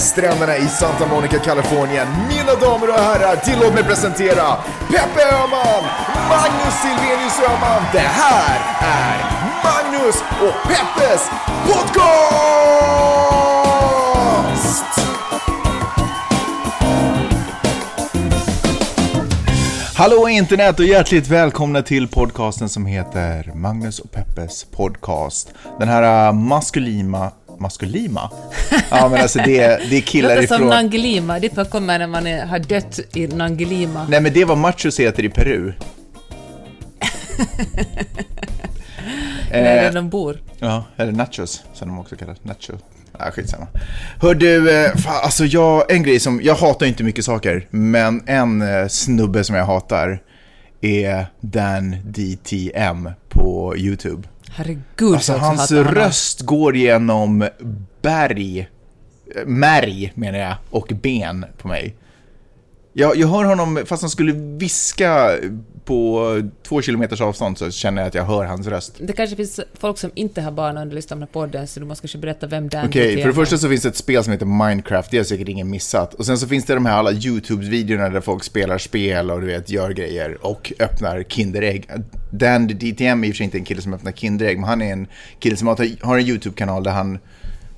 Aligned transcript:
stränderna 0.00 0.56
i 0.56 0.68
Santa 0.68 1.06
Monica, 1.06 1.38
Kalifornien. 1.38 2.08
Mina 2.28 2.54
damer 2.54 2.88
och 2.88 3.00
herrar, 3.00 3.36
tillåt 3.36 3.74
mig 3.74 3.84
presentera 3.84 4.56
Peppe 4.88 5.22
Öhman, 5.32 5.84
Magnus 6.28 6.74
Silvenius 6.82 7.40
Öhman. 7.48 7.82
Det 7.92 7.98
här 7.98 8.60
är 8.80 9.16
Magnus 9.64 10.16
och 10.40 10.68
Peppes 10.68 11.30
podcast! 11.66 12.50
Hallå 20.00 20.28
internet 20.28 20.78
och 20.78 20.84
hjärtligt 20.84 21.28
välkomna 21.28 21.82
till 21.82 22.08
podcasten 22.08 22.68
som 22.68 22.86
heter 22.86 23.52
Magnus 23.54 23.98
och 23.98 24.10
Peppes 24.12 24.64
podcast. 24.64 25.54
Den 25.78 25.88
här 25.88 26.26
äh, 26.26 26.32
maskulina 26.32 27.32
maskulima? 27.60 28.30
Ja 28.90 29.08
men 29.08 29.20
alltså 29.20 29.38
det, 29.38 29.80
det 29.90 29.96
är 29.96 30.00
killar 30.00 30.28
Låter 30.28 30.42
ifrån... 30.42 30.58
som 30.58 30.68
Nangilima, 30.68 31.38
dit 31.38 31.56
man 31.56 31.66
kommer 31.66 31.98
när 31.98 32.06
man 32.06 32.26
är, 32.26 32.46
har 32.46 32.58
dött 32.58 33.00
i 33.14 33.26
Nangilima. 33.26 34.06
Nej 34.08 34.20
men 34.20 34.32
det 34.32 34.44
var 34.44 34.56
machos 34.56 35.00
heter 35.00 35.24
i 35.24 35.28
Peru. 35.28 35.72
Där 39.50 39.92
de 39.92 40.08
bor. 40.10 40.42
Ja, 40.58 40.84
eller 40.96 41.12
nachos 41.12 41.62
som 41.74 41.88
de 41.88 41.98
också 41.98 42.16
kallar 42.16 42.36
nacho. 42.42 42.72
Ja, 43.18 43.30
skitsamma. 43.30 43.66
Hör 44.20 44.34
du, 44.34 44.84
eh, 44.84 44.96
fan, 44.96 45.20
alltså 45.24 45.44
jag, 45.44 45.92
en 45.92 46.02
grej 46.02 46.20
som, 46.20 46.40
jag 46.42 46.54
hatar 46.54 46.86
inte 46.86 47.04
mycket 47.04 47.24
saker, 47.24 47.66
men 47.70 48.22
en 48.26 48.62
eh, 48.62 48.88
snubbe 48.88 49.44
som 49.44 49.56
jag 49.56 49.64
hatar 49.64 50.22
är 50.80 51.26
Dan 51.40 51.96
DTM 52.04 53.10
på 53.28 53.76
YouTube. 53.76 54.28
Herregud 54.54 55.14
Alltså 55.14 55.32
hans 55.32 55.72
röst 55.72 56.40
går 56.40 56.76
genom 56.76 57.48
berg, 58.02 58.68
märg 59.46 60.12
menar 60.14 60.38
jag, 60.38 60.54
och 60.70 60.92
ben 61.02 61.46
på 61.58 61.68
mig. 61.68 61.94
Jag, 63.00 63.16
jag 63.16 63.28
hör 63.28 63.44
honom, 63.44 63.82
fast 63.86 64.02
han 64.02 64.10
skulle 64.10 64.32
viska 64.32 65.38
på 65.84 66.42
två 66.62 66.82
kilometers 66.82 67.20
avstånd 67.20 67.58
så 67.58 67.70
känner 67.70 68.02
jag 68.02 68.08
att 68.08 68.14
jag 68.14 68.24
hör 68.24 68.44
hans 68.44 68.66
röst. 68.66 68.94
Det 68.98 69.12
kanske 69.12 69.36
finns 69.36 69.60
folk 69.74 69.98
som 69.98 70.10
inte 70.14 70.40
har 70.40 70.52
barn 70.52 70.76
under 70.76 70.94
lyssnar 70.94 71.16
på 71.16 71.26
podden, 71.26 71.66
så 71.66 71.80
du 71.80 71.86
måste 71.86 72.02
kanske 72.02 72.18
berätta 72.18 72.46
vem 72.46 72.68
Dan 72.68 72.86
Okej, 72.86 73.22
för 73.22 73.28
det 73.28 73.34
första 73.34 73.58
så 73.58 73.68
finns 73.68 73.82
det 73.82 73.88
ett 73.88 73.96
spel 73.96 74.24
som 74.24 74.32
heter 74.32 74.46
Minecraft, 74.46 75.10
det 75.10 75.16
har 75.16 75.24
säkert 75.24 75.48
ingen 75.48 75.70
missat. 75.70 76.14
Och 76.14 76.26
sen 76.26 76.38
så 76.38 76.48
finns 76.48 76.64
det 76.64 76.74
de 76.74 76.86
här 76.86 76.96
alla 76.96 77.12
YouTube-videorna 77.12 78.08
där 78.08 78.20
folk 78.20 78.44
spelar 78.44 78.78
spel 78.78 79.30
och 79.30 79.40
du 79.40 79.46
vet, 79.46 79.70
gör 79.70 79.90
grejer 79.90 80.46
och 80.46 80.72
öppnar 80.78 81.22
Kinderägg. 81.22 81.90
Dan 82.30 82.66
DTM 82.66 83.24
är 83.24 83.28
i 83.28 83.30
och 83.30 83.34
för 83.34 83.36
sig 83.36 83.44
inte 83.44 83.58
en 83.58 83.64
kille 83.64 83.82
som 83.82 83.94
öppnar 83.94 84.12
Kinderägg, 84.12 84.58
men 84.58 84.68
han 84.68 84.82
är 84.82 84.92
en 84.92 85.06
kille 85.38 85.56
som 85.56 85.68
har 86.02 86.18
en 86.18 86.26
YouTube-kanal 86.26 86.82
där 86.82 86.92
han 86.92 87.18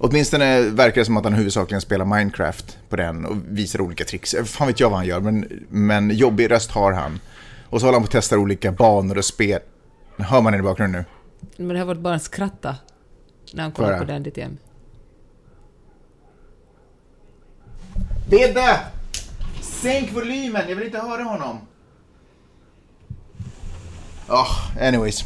Åtminstone 0.05 0.61
verkar 0.61 1.01
det 1.01 1.05
som 1.05 1.17
att 1.17 1.25
han 1.25 1.33
huvudsakligen 1.33 1.81
spelar 1.81 2.05
Minecraft 2.05 2.79
på 2.89 2.97
den 2.97 3.27
och 3.27 3.37
visar 3.49 3.81
olika 3.81 4.05
tricks. 4.05 4.35
Fan 4.45 4.67
vet 4.67 4.81
jag 4.81 4.91
vad 4.91 4.99
han 4.99 5.07
gör, 5.07 5.21
men, 5.21 5.67
men 5.69 6.11
jobbig 6.11 6.51
röst 6.51 6.71
har 6.71 6.93
han. 6.93 7.21
Och 7.69 7.81
så 7.81 7.87
håller 7.87 7.99
han 7.99 8.03
på 8.03 8.07
att 8.07 8.13
testa 8.13 8.39
olika 8.39 8.73
banor 8.73 9.19
och 9.19 9.25
spel. 9.25 9.61
Hör 10.17 10.41
man 10.41 10.53
det 10.53 10.59
i 10.59 10.63
bakgrunden 10.63 11.05
nu? 11.59 11.65
Men 11.65 11.75
det 11.75 11.79
har 11.79 11.87
vårt 11.87 11.99
barn 11.99 12.21
skratta 12.21 12.77
när 13.53 13.63
han 13.63 13.73
kollar 13.73 13.99
på 13.99 14.05
Dan 14.05 14.23
DTM. 14.23 14.59
Bidde! 18.31 18.81
Sänk 19.61 20.13
volymen, 20.13 20.63
jag 20.69 20.77
vill 20.77 20.87
inte 20.87 20.99
höra 20.99 21.23
honom. 21.23 21.59
Oh, 24.29 24.87
anyways. 24.87 25.25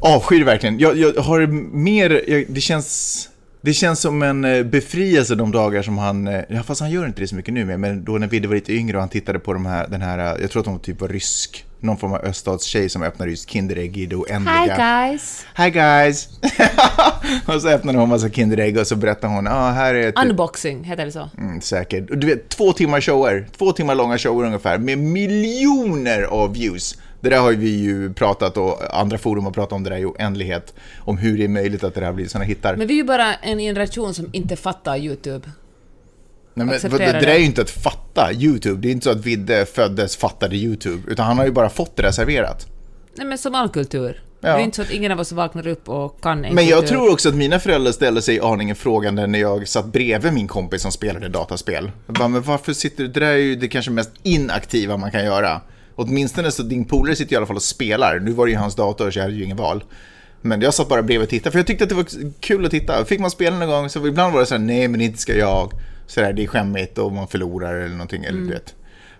Avskyr 0.00 0.44
verkligen. 0.44 0.78
Jag, 0.78 0.98
jag 0.98 1.22
har 1.22 1.46
mer, 1.76 2.24
jag, 2.30 2.44
det 2.48 2.60
känns... 2.60 3.28
Det 3.60 3.72
känns 3.72 4.00
som 4.00 4.22
en 4.22 4.44
eh, 4.44 4.62
befrielse 4.62 5.34
de 5.34 5.52
dagar 5.52 5.82
som 5.82 5.98
han, 5.98 6.28
eh, 6.28 6.40
ja 6.48 6.62
fast 6.62 6.80
han 6.80 6.90
gör 6.90 7.06
inte 7.06 7.20
det 7.20 7.28
så 7.28 7.34
mycket 7.34 7.54
nu 7.54 7.64
mer, 7.64 7.76
men 7.76 8.04
då 8.04 8.12
när 8.12 8.26
Vidde 8.26 8.48
var 8.48 8.54
lite 8.54 8.72
yngre 8.72 8.96
och 8.96 9.00
han 9.00 9.08
tittade 9.08 9.38
på 9.38 9.52
de 9.52 9.66
här, 9.66 9.88
den 9.88 10.02
här, 10.02 10.18
eh, 10.18 10.40
jag 10.40 10.50
tror 10.50 10.60
att 10.60 10.66
hon 10.66 10.80
typ 10.80 11.00
var 11.00 11.08
rysk, 11.08 11.64
någon 11.80 11.96
form 11.96 12.12
av 12.12 12.24
öststatstjej 12.24 12.88
som 12.88 13.02
öppnade 13.02 13.30
just 13.30 13.50
Kinderägg 13.50 13.96
i 13.96 14.06
det 14.06 14.16
oändliga. 14.16 14.62
Hi 14.62 14.68
guys! 14.68 15.46
Hi 15.56 15.70
guys! 15.70 16.28
och 17.46 17.62
så 17.62 17.68
öppnade 17.68 17.98
hon 17.98 18.02
en 18.04 18.08
massa 18.08 18.28
Kinderägg 18.28 18.78
och 18.78 18.86
så 18.86 18.96
berättade 18.96 19.32
hon, 19.34 19.44
ja 19.44 19.52
ah, 19.52 19.70
här 19.70 19.94
är 19.94 20.08
ett... 20.08 20.18
Unboxing, 20.18 20.84
heter 20.84 21.04
det 21.04 21.12
så? 21.12 21.30
Mm, 21.38 21.60
säkert. 21.60 22.04
Du 22.08 22.26
vet, 22.26 22.48
två 22.48 22.72
timmar 22.72 23.00
shower, 23.00 23.48
två 23.58 23.72
timmar 23.72 23.94
långa 23.94 24.18
shower 24.18 24.46
ungefär, 24.46 24.78
med 24.78 24.98
miljoner 24.98 26.22
av 26.22 26.54
views. 26.54 26.96
Det 27.20 27.28
där 27.30 27.38
har 27.38 27.52
vi 27.52 27.70
ju 27.70 28.14
pratat 28.14 28.56
och 28.56 28.98
andra 29.00 29.18
forum 29.18 29.44
har 29.44 29.50
pratat 29.50 29.72
om 29.72 29.82
det 29.82 29.90
där 29.90 29.96
i 29.96 30.04
oändlighet, 30.04 30.74
om 30.98 31.18
hur 31.18 31.38
det 31.38 31.44
är 31.44 31.48
möjligt 31.48 31.84
att 31.84 31.94
det 31.94 32.04
här 32.04 32.12
blir 32.12 32.28
sådana 32.28 32.44
hittar. 32.44 32.76
Men 32.76 32.86
vi 32.86 32.94
är 32.94 32.98
ju 32.98 33.04
bara 33.04 33.34
en 33.34 33.58
generation 33.58 34.14
som 34.14 34.28
inte 34.32 34.56
fattar 34.56 34.96
YouTube. 34.96 35.50
Nej, 36.54 36.66
men, 36.66 36.90
det, 36.90 36.98
det 36.98 37.12
där 37.12 37.26
är 37.26 37.38
ju 37.38 37.44
inte 37.44 37.62
att 37.62 37.70
fatta 37.70 38.32
YouTube, 38.32 38.80
det 38.80 38.88
är 38.88 38.92
inte 38.92 39.04
så 39.04 39.10
att 39.10 39.26
Vidde 39.26 39.66
föddes 39.66 40.16
fattade 40.16 40.56
YouTube, 40.56 41.12
utan 41.12 41.26
han 41.26 41.38
har 41.38 41.44
ju 41.44 41.50
bara 41.50 41.68
fått 41.68 41.96
det 41.96 42.02
där 42.02 42.10
serverat. 42.10 42.66
Nej 43.14 43.26
men 43.26 43.38
som 43.38 43.54
all 43.54 43.68
kultur. 43.68 44.22
Ja. 44.40 44.52
Det 44.52 44.60
är 44.60 44.64
inte 44.64 44.76
så 44.76 44.82
att 44.82 44.90
ingen 44.90 45.12
av 45.12 45.20
oss 45.20 45.32
vaknar 45.32 45.66
upp 45.66 45.88
och 45.88 46.20
kan 46.20 46.44
en 46.44 46.54
Men 46.54 46.66
jag 46.66 46.80
kultur. 46.80 46.96
tror 46.96 47.12
också 47.12 47.28
att 47.28 47.34
mina 47.34 47.58
föräldrar 47.58 47.92
ställde 47.92 48.22
sig 48.22 48.40
aningen 48.40 48.76
frågande 48.76 49.26
när 49.26 49.38
jag 49.38 49.68
satt 49.68 49.86
bredvid 49.86 50.32
min 50.32 50.48
kompis 50.48 50.82
som 50.82 50.92
spelade 50.92 51.28
dataspel. 51.28 51.90
Jag 52.06 52.14
bara, 52.16 52.28
men 52.28 52.42
varför 52.42 52.72
sitter 52.72 53.04
du, 53.04 53.08
det 53.08 53.20
där 53.20 53.26
är 53.26 53.36
ju 53.36 53.56
det 53.56 53.68
kanske 53.68 53.90
mest 53.90 54.10
inaktiva 54.22 54.96
man 54.96 55.10
kan 55.10 55.24
göra. 55.24 55.60
Åtminstone 55.98 56.50
så 56.50 56.62
din 56.62 56.84
polare 56.84 57.16
sitter 57.16 57.32
i 57.32 57.36
alla 57.36 57.46
fall 57.46 57.56
och 57.56 57.62
spelar. 57.62 58.18
Nu 58.18 58.30
var 58.30 58.46
det 58.46 58.52
ju 58.52 58.58
hans 58.58 58.74
dator 58.74 59.10
så 59.10 59.18
jag 59.18 59.24
hade 59.24 59.36
ju 59.36 59.44
ingen 59.44 59.56
val. 59.56 59.84
Men 60.40 60.60
jag 60.60 60.74
satt 60.74 60.88
bara 60.88 61.02
bredvid 61.02 61.24
och 61.24 61.30
tittade, 61.30 61.50
för 61.50 61.58
jag 61.58 61.66
tyckte 61.66 61.84
att 61.84 61.90
det 61.90 61.96
var 61.96 62.06
kul 62.40 62.64
att 62.64 62.70
titta. 62.70 63.04
Fick 63.04 63.20
man 63.20 63.30
spela 63.30 63.58
någon 63.58 63.68
gång 63.68 63.88
så 63.88 64.06
ibland 64.06 64.32
var 64.32 64.40
det 64.40 64.46
så 64.46 64.54
här, 64.54 64.62
nej 64.62 64.88
men 64.88 65.00
inte 65.00 65.18
ska 65.18 65.36
jag. 65.36 65.72
Så 66.06 66.20
där, 66.20 66.32
det 66.32 66.42
är 66.42 66.46
skämmigt 66.46 66.98
och 66.98 67.12
man 67.12 67.28
förlorar 67.28 67.74
eller 67.74 67.92
någonting, 67.92 68.24
eller 68.24 68.40
du 68.40 68.48
vet. 68.48 68.74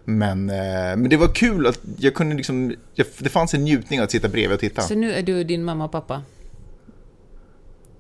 Men, 0.04 0.50
eh, 0.50 0.96
men 0.96 1.08
det 1.08 1.16
var 1.16 1.34
kul 1.34 1.66
att 1.66 1.80
jag 1.98 2.14
kunde 2.14 2.36
liksom, 2.36 2.74
jag, 2.94 3.06
det 3.18 3.28
fanns 3.28 3.54
en 3.54 3.64
njutning 3.64 4.00
att 4.00 4.10
sitta 4.10 4.28
bredvid 4.28 4.54
och 4.54 4.60
titta. 4.60 4.82
Så 4.82 4.94
nu 4.94 5.12
är 5.12 5.22
du 5.22 5.44
din 5.44 5.64
mamma 5.64 5.84
och 5.84 5.92
pappa? 5.92 6.22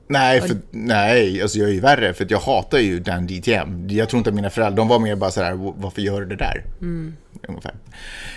Nej, 0.08 0.40
för, 0.40 0.56
nej, 0.70 1.42
alltså 1.42 1.58
jag 1.58 1.68
är 1.68 1.72
ju 1.72 1.80
värre 1.80 2.14
för 2.14 2.24
att 2.24 2.30
jag 2.30 2.38
hatar 2.38 2.78
ju 2.78 3.00
Dan 3.00 3.26
DTM. 3.26 3.88
Jag 3.90 4.08
tror 4.08 4.18
inte 4.18 4.30
att 4.30 4.34
mina 4.36 4.50
föräldrar, 4.50 4.76
de 4.76 4.88
var 4.88 4.98
mer 4.98 5.16
bara 5.16 5.30
sådär, 5.30 5.52
varför 5.76 6.02
gör 6.02 6.20
du 6.20 6.26
det 6.26 6.36
där? 6.36 6.64
Ungefär. 7.48 7.74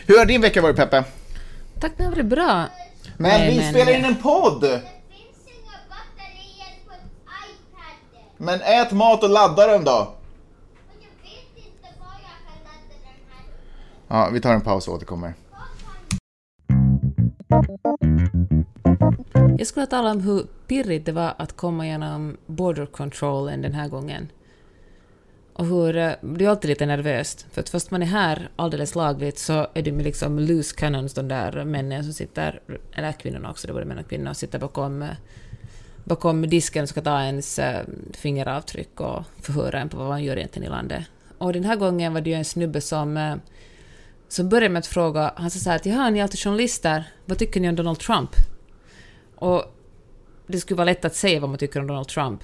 Hur 0.08 0.18
har 0.18 0.26
din 0.26 0.42
vecka 0.42 0.62
varit 0.62 0.76
Peppe? 0.76 1.04
Tack, 1.80 1.92
det 1.98 2.04
har 2.04 2.12
varit 2.12 2.26
bra. 2.26 2.66
Men 3.18 3.30
Nej, 3.31 3.52
vi 3.52 3.58
men- 3.60 3.74
spelar 3.74 3.92
in 3.98 4.06
en 4.06 4.16
podd! 4.16 4.62
Det 4.62 4.70
finns 4.70 5.48
inga 5.48 5.78
batterier 5.90 6.74
på 6.88 6.94
iPaden. 6.94 8.28
Men 8.38 8.62
ät 8.62 8.92
mat 8.92 9.24
och 9.24 9.30
ladda 9.30 9.68
den 9.68 9.84
då! 9.84 9.92
Och 9.92 10.18
jag 11.02 11.30
vet 11.30 11.66
inte 11.66 11.88
var 12.00 12.08
jag 12.22 12.38
kan 12.48 12.64
ladda 12.64 12.96
den 14.08 14.18
här. 14.18 14.26
Ja, 14.26 14.30
vi 14.34 14.42
tar 14.42 14.54
en 14.54 14.62
paus 14.62 14.88
och 14.88 14.94
återkommer. 14.94 15.34
Jag 19.57 19.68
skulle 19.68 19.85
tala 19.85 20.12
om 20.12 20.22
hur 20.22 20.46
pirrigt 20.68 21.06
det 21.06 21.12
var 21.12 21.34
att 21.38 21.57
komma 21.57 21.85
igenom 21.85 22.38
border 22.46 22.85
controlen 22.85 23.62
den 23.62 23.74
här 23.74 23.88
gången. 23.88 24.29
Och 25.53 25.66
hur 25.66 25.97
eh, 25.97 26.12
det 26.22 26.46
är 26.46 26.50
alltid 26.50 26.69
lite 26.69 26.85
nervöst, 26.85 27.46
för 27.51 27.62
att 27.62 27.69
först 27.69 27.91
man 27.91 28.01
är 28.01 28.06
här 28.06 28.50
alldeles 28.56 28.96
lagligt 28.96 29.40
så 29.40 29.68
är 29.74 29.81
det 29.81 29.91
med 29.91 30.06
liksom 30.06 30.40
loose 30.40 30.75
cannons, 30.75 31.13
de 31.13 31.28
där 31.28 31.66
männen 31.66 32.03
som 32.03 32.13
sitter, 32.13 32.62
eller 32.94 33.12
kvinnorna 33.12 33.50
också, 33.50 33.68
det 33.68 33.74
var 33.74 33.84
män 33.84 33.97
och 33.97 34.09
kvinnor, 34.09 34.34
sitter 34.34 34.59
bakom, 34.59 35.01
eh, 35.01 35.09
bakom 36.03 36.50
disken 36.50 36.84
och 36.84 36.90
ska 36.90 37.01
ta 37.01 37.22
ens 37.22 37.59
eh, 37.59 37.85
fingeravtryck 38.13 39.00
och 39.00 39.24
förhöra 39.41 39.80
en 39.80 39.90
på 39.90 39.97
vad 39.97 40.07
man 40.07 40.24
gör 40.24 40.38
egentligen 40.38 40.68
i 40.68 40.72
landet. 40.72 41.03
Och 41.38 41.53
den 41.53 41.63
här 41.63 41.75
gången 41.75 42.13
var 42.13 42.22
det 42.22 42.30
ju 42.30 42.35
en 42.35 42.46
snubbe 42.46 42.81
som, 42.81 43.39
som 44.27 44.50
började 44.50 44.74
med 44.74 44.80
att 44.80 44.88
fråga, 44.88 45.33
han 45.36 45.51
sa 45.51 45.60
så 45.60 45.69
här 45.69 45.75
att 45.75 45.86
”Jaha, 45.86 46.10
ni 46.10 46.19
är 46.19 46.24
alltid 46.24 46.39
journalister, 46.39 47.04
vad 47.25 47.38
tycker 47.38 47.60
ni 47.60 47.69
om 47.69 47.75
Donald 47.75 48.00
Trump?” 48.00 48.50
Och 49.42 49.64
det 50.48 50.60
skulle 50.60 50.78
vara 50.78 50.86
lätt 50.86 51.06
att 51.06 51.16
säga 51.16 51.40
vad 51.40 51.50
man 51.50 51.60
tycker 51.60 51.80
om 51.80 51.88
Donald 51.88 52.08
Trump, 52.08 52.44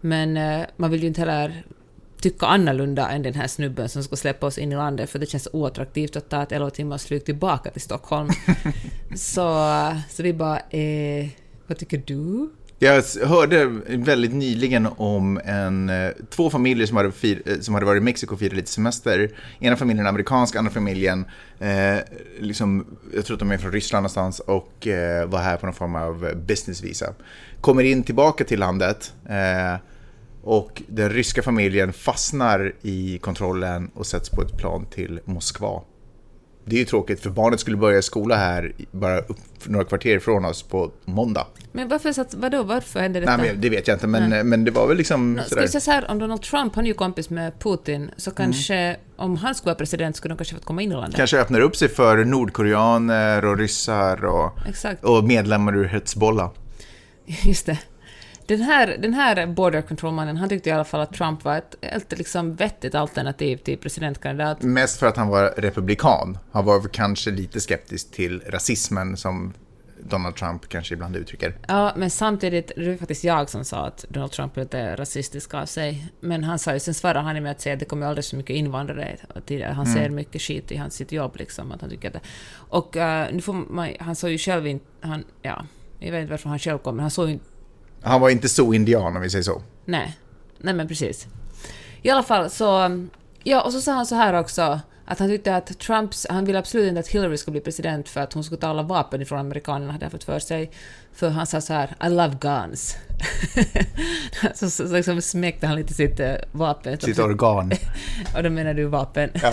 men 0.00 0.36
eh, 0.36 0.66
man 0.76 0.90
vill 0.90 1.00
ju 1.00 1.08
inte 1.08 1.20
heller 1.20 1.64
tycka 2.20 2.46
annorlunda 2.46 3.08
än 3.10 3.22
den 3.22 3.34
här 3.34 3.46
snubben 3.46 3.88
som 3.88 4.02
ska 4.02 4.16
släppa 4.16 4.46
oss 4.46 4.58
in 4.58 4.72
i 4.72 4.76
landet, 4.76 5.10
för 5.10 5.18
det 5.18 5.26
känns 5.26 5.48
oattraktivt 5.52 6.16
att 6.16 6.28
ta 6.28 6.42
ett 6.42 6.52
11 6.52 6.70
timmars 6.70 7.04
flyg 7.04 7.24
tillbaka 7.24 7.70
till 7.70 7.80
Stockholm. 7.80 8.28
så, 9.16 9.68
så 10.10 10.22
vi 10.22 10.32
bara, 10.32 10.58
eh, 10.58 11.28
vad 11.66 11.78
tycker 11.78 12.02
du? 12.06 12.50
Jag 12.82 13.02
hörde 13.24 13.66
väldigt 13.86 14.32
nyligen 14.32 14.88
om 14.96 15.40
en, 15.44 15.90
eh, 15.90 16.10
två 16.30 16.50
familjer 16.50 16.86
som 16.86 16.96
hade, 16.96 17.12
fir, 17.12 17.42
eh, 17.46 17.58
som 17.60 17.74
hade 17.74 17.86
varit 17.86 18.00
i 18.00 18.04
Mexiko 18.04 18.34
och 18.34 18.38
firat 18.38 18.52
lite 18.52 18.70
semester. 18.70 19.30
Ena 19.60 19.76
familjen 19.76 20.06
är 20.06 20.08
amerikansk, 20.08 20.56
andra 20.56 20.70
familjen, 20.70 21.24
eh, 21.60 21.96
liksom, 22.40 22.86
jag 23.14 23.24
tror 23.24 23.34
att 23.34 23.40
de 23.40 23.50
är 23.50 23.58
från 23.58 23.72
Ryssland 23.72 24.02
någonstans 24.02 24.40
och 24.40 24.86
eh, 24.86 25.26
var 25.26 25.38
här 25.38 25.56
på 25.56 25.66
någon 25.66 25.74
form 25.74 25.94
av 25.94 26.32
businessvisa. 26.46 27.14
Kommer 27.60 27.82
in 27.84 28.02
tillbaka 28.02 28.44
till 28.44 28.60
landet 28.60 29.12
eh, 29.28 29.80
och 30.42 30.82
den 30.88 31.10
ryska 31.10 31.42
familjen 31.42 31.92
fastnar 31.92 32.72
i 32.82 33.18
kontrollen 33.18 33.90
och 33.94 34.06
sätts 34.06 34.30
på 34.30 34.42
ett 34.42 34.56
plan 34.56 34.86
till 34.86 35.20
Moskva 35.24 35.82
det 36.64 36.76
är 36.76 36.78
ju 36.78 36.84
tråkigt 36.84 37.20
för 37.20 37.30
barnet 37.30 37.60
skulle 37.60 37.76
börja 37.76 38.02
skola 38.02 38.36
här 38.36 38.72
bara 38.90 39.18
upp 39.18 39.38
några 39.64 39.84
kvarter 39.84 40.16
ifrån 40.16 40.44
oss 40.44 40.62
på 40.62 40.90
måndag. 41.04 41.46
Men 41.72 41.88
varför, 41.88 42.12
satt, 42.12 42.34
vadå, 42.34 42.62
varför 42.62 43.00
hände 43.00 43.20
detta? 43.20 43.36
Nej, 43.36 43.52
men 43.52 43.60
det 43.60 43.68
vet 43.70 43.88
jag 43.88 43.94
inte, 43.94 44.06
men, 44.06 44.48
men 44.48 44.64
det 44.64 44.70
var 44.70 44.86
väl 44.86 44.96
liksom 44.96 45.34
Nå, 45.34 45.42
Ska 45.42 45.60
vi 45.60 45.68
säga 45.68 45.80
så 45.80 45.90
här, 45.90 46.10
om 46.10 46.18
Donald 46.18 46.42
Trump, 46.42 46.74
han 46.74 46.84
är 46.84 46.88
ju 46.88 46.94
kompis 46.94 47.30
med 47.30 47.58
Putin, 47.58 48.10
så 48.16 48.30
kanske 48.30 48.96
om 49.16 49.36
han 49.36 49.54
skulle 49.54 49.68
vara 49.68 49.78
president 49.78 50.16
skulle 50.16 50.34
de 50.34 50.38
kanske 50.38 50.54
fått 50.54 50.64
komma 50.64 50.82
in 50.82 50.92
i 50.92 50.94
landet. 50.94 51.16
Kanske 51.16 51.38
öppnar 51.38 51.60
upp 51.60 51.76
sig 51.76 51.88
för 51.88 52.24
nordkoreaner 52.24 53.44
och 53.44 53.58
ryssar 53.58 54.24
och, 54.24 54.52
Exakt. 54.68 55.04
och 55.04 55.24
medlemmar 55.24 55.76
ur 55.76 55.84
Hezbollah. 55.84 56.50
Just 57.26 57.66
det. 57.66 57.78
Den 58.56 58.62
här, 58.66 58.96
den 58.98 59.14
här 59.14 59.46
border 59.46 59.82
control-mannen, 59.82 60.36
han 60.36 60.48
tyckte 60.48 60.68
i 60.68 60.72
alla 60.72 60.84
fall 60.84 61.00
att 61.00 61.12
Trump 61.14 61.44
var 61.44 61.56
ett 61.58 61.74
helt 61.82 62.18
liksom 62.18 62.54
vettigt 62.54 62.94
alternativ 62.94 63.56
till 63.56 63.78
presidentkandidat. 63.78 64.62
Mest 64.62 64.98
för 64.98 65.06
att 65.06 65.16
han 65.16 65.28
var 65.28 65.54
republikan. 65.56 66.38
Han 66.52 66.64
var 66.64 66.88
kanske 66.88 67.30
lite 67.30 67.60
skeptisk 67.60 68.10
till 68.12 68.42
rasismen 68.46 69.16
som 69.16 69.52
Donald 70.04 70.36
Trump 70.36 70.68
kanske 70.68 70.94
ibland 70.94 71.16
uttrycker. 71.16 71.54
Ja, 71.68 71.92
men 71.96 72.10
samtidigt, 72.10 72.72
det 72.76 72.88
var 72.88 72.96
faktiskt 72.96 73.24
jag 73.24 73.50
som 73.50 73.64
sa 73.64 73.86
att 73.86 74.04
Donald 74.08 74.32
Trump 74.32 74.56
är 74.56 74.60
lite 74.60 74.96
rasistisk 74.96 75.54
av 75.54 75.66
sig. 75.66 76.12
Men 76.20 76.44
han 76.44 76.58
sa 76.58 76.72
ju, 76.72 76.80
sen 76.80 76.94
svarade 76.94 77.20
han 77.20 77.42
med 77.42 77.52
att 77.52 77.60
säga 77.60 77.72
att 77.72 77.78
det 77.80 77.84
kommer 77.86 78.06
alldeles 78.06 78.30
för 78.30 78.36
mycket 78.36 78.56
invandrare. 78.56 79.16
Det- 79.46 79.62
Han 79.64 79.86
ser 79.86 80.08
mycket 80.08 80.42
skit 80.42 80.72
i 80.72 80.76
hans, 80.76 80.94
sitt 80.94 81.12
jobb 81.12 81.36
liksom. 81.36 81.72
Att 81.72 81.80
han 81.80 81.90
tycker 81.90 82.08
att 82.08 82.14
det, 82.14 82.20
och 82.54 82.96
eh, 82.96 83.28
nu 83.32 83.40
får 83.40 83.52
man, 83.52 83.88
han 84.00 84.16
sa 84.16 84.28
ju 84.28 84.38
själv 84.38 84.66
inte, 84.66 84.86
han, 85.00 85.24
ja, 85.42 85.66
jag 85.98 86.12
vet 86.12 86.20
inte 86.20 86.30
varför 86.30 86.48
han 86.48 86.58
själv 86.58 86.78
kom, 86.78 86.96
men 86.96 87.02
han 87.02 87.10
såg 87.10 87.26
ju 87.26 87.32
inte 87.32 87.44
Han 88.02 88.20
var 88.20 88.30
inte 88.30 88.48
så 88.48 88.74
indian 88.74 89.16
om 89.16 89.22
vi 89.22 89.30
säger 89.30 89.42
så. 89.42 89.62
Nej, 89.84 90.16
nej 90.58 90.74
men 90.74 90.88
precis. 90.88 91.26
I 92.02 92.10
alla 92.10 92.22
fall 92.22 92.50
så... 92.50 92.98
Ja, 93.44 93.62
och 93.62 93.72
så 93.72 93.80
sa 93.80 93.92
han 93.92 94.06
så 94.06 94.14
här 94.14 94.34
också, 94.34 94.80
att 95.04 95.18
han 95.18 95.28
tyckte 95.28 95.56
att 95.56 95.78
Trumps... 95.78 96.26
Han 96.30 96.44
ville 96.44 96.58
absolut 96.58 96.88
inte 96.88 97.00
att 97.00 97.08
Hillary 97.08 97.36
skulle 97.36 97.52
bli 97.52 97.60
president 97.60 98.08
för 98.08 98.20
att 98.20 98.32
hon 98.32 98.44
skulle 98.44 98.60
ta 98.60 98.66
alla 98.66 98.82
vapen 98.82 99.22
ifrån 99.22 99.38
amerikanerna, 99.38 99.92
hade 99.92 100.04
han 100.04 100.10
fått 100.10 100.24
för 100.24 100.38
sig. 100.38 100.70
För 101.12 101.28
han 101.28 101.46
sa 101.46 101.60
så 101.60 101.72
här, 101.72 101.96
I 102.06 102.08
love 102.08 102.36
guns. 102.40 102.96
så, 104.54 104.70
så, 104.70 104.88
så 104.88 104.94
liksom 104.94 105.22
smekte 105.22 105.66
han 105.66 105.76
lite 105.76 105.94
sitt 105.94 106.20
eh, 106.20 106.34
vapen. 106.52 107.00
Sitt 107.00 107.18
organ. 107.18 107.72
Och 108.36 108.42
då 108.42 108.50
menar 108.50 108.74
du 108.74 108.84
vapen. 108.84 109.30
Ja. 109.34 109.52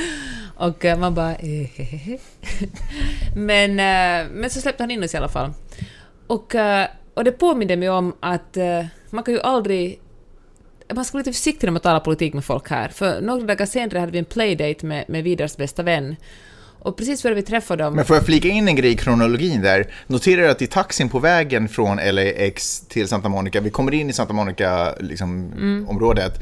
och 0.66 0.84
eh, 0.84 0.98
man 0.98 1.14
bara... 1.14 1.34
eh, 1.34 1.68
men, 3.34 3.70
eh, 3.70 4.30
men 4.32 4.50
så 4.50 4.60
släppte 4.60 4.82
han 4.82 4.90
in 4.90 5.04
oss 5.04 5.14
i 5.14 5.16
alla 5.16 5.28
fall. 5.28 5.52
Och, 6.26 6.54
och 7.16 7.24
det 7.24 7.32
påminner 7.32 7.76
mig 7.76 7.90
om 7.90 8.14
att 8.20 8.56
eh, 8.56 8.84
man 9.10 9.24
kan 9.24 9.34
ju 9.34 9.40
aldrig... 9.40 10.00
Man 10.94 11.04
ska 11.04 11.14
vara 11.14 11.20
lite 11.20 11.32
försiktig 11.32 11.66
när 11.66 11.72
man 11.72 11.82
talar 11.82 12.00
politik 12.00 12.34
med 12.34 12.44
folk 12.44 12.70
här. 12.70 12.88
För 12.88 13.20
några 13.20 13.46
dagar 13.46 13.66
senare 13.66 13.98
hade 13.98 14.12
vi 14.12 14.18
en 14.18 14.24
playdate 14.24 14.86
med, 14.86 15.04
med 15.08 15.24
Vidars 15.24 15.56
bästa 15.56 15.82
vän. 15.82 16.16
Och 16.78 16.96
precis 16.96 17.22
före 17.22 17.34
vi 17.34 17.42
träffade 17.42 17.84
dem... 17.84 17.94
Men 17.94 18.04
får 18.04 18.16
jag 18.16 18.26
flika 18.26 18.48
in 18.48 18.68
en 18.68 18.76
grej 18.76 18.90
i 18.90 18.96
kronologin 18.96 19.62
där? 19.62 19.86
Notera 20.06 20.50
att 20.50 20.62
i 20.62 20.66
taxin 20.66 21.08
på 21.08 21.18
vägen 21.18 21.68
från 21.68 21.96
LAX 21.96 22.80
till 22.80 23.08
Santa 23.08 23.28
Monica, 23.28 23.60
vi 23.60 23.70
kommer 23.70 23.94
in 23.94 24.10
i 24.10 24.12
Santa 24.12 24.32
Monica-området, 24.32 25.08
liksom, 25.10 25.52
Mm. 25.52 26.32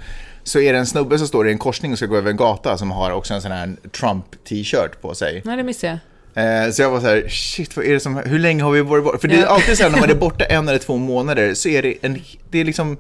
så 0.43 0.61
är 0.61 0.73
det 0.73 0.79
en 0.79 0.87
snubbe 0.87 1.19
som 1.19 1.29
står 1.29 1.49
i 1.49 1.53
en 1.53 1.59
korsning 1.59 1.93
och 1.93 1.99
ska 1.99 2.07
gå 2.07 2.17
över 2.17 2.31
en 2.31 2.37
gata 2.37 2.79
som 2.79 2.91
har 2.91 3.11
också 3.11 3.35
en 3.35 3.43
sån 3.43 3.53
här 3.53 3.77
Trump-t-shirt 3.91 5.01
på 5.01 5.15
sig. 5.15 5.43
Nej, 5.45 5.57
det 5.57 5.63
missade 5.63 5.93
jag. 5.93 6.14
Eh, 6.35 6.71
så 6.71 6.83
jag 6.83 6.91
var 6.91 7.01
så 7.01 7.07
här, 7.07 7.29
shit, 7.29 7.77
vad 7.77 7.85
är 7.87 7.93
det 7.93 8.01
som, 8.01 8.17
hur 8.17 8.39
länge 8.39 8.63
har 8.63 8.71
vi 8.73 8.81
varit 8.81 9.05
borta? 9.05 9.19
För 9.19 9.29
det 9.29 9.37
är 9.41 9.47
alltid 9.47 9.77
så 9.77 9.83
här 9.83 9.91
när 9.91 10.01
man 10.01 10.11
är 10.11 10.15
borta 10.21 10.45
en 10.45 10.69
eller 10.69 10.79
två 10.79 10.97
månader 10.97 11.55
så 11.55 11.69
är 11.69 11.83
det 11.83 11.95
en, 12.03 12.21
det 12.51 12.59
är 12.61 12.65
liksom, 12.65 12.97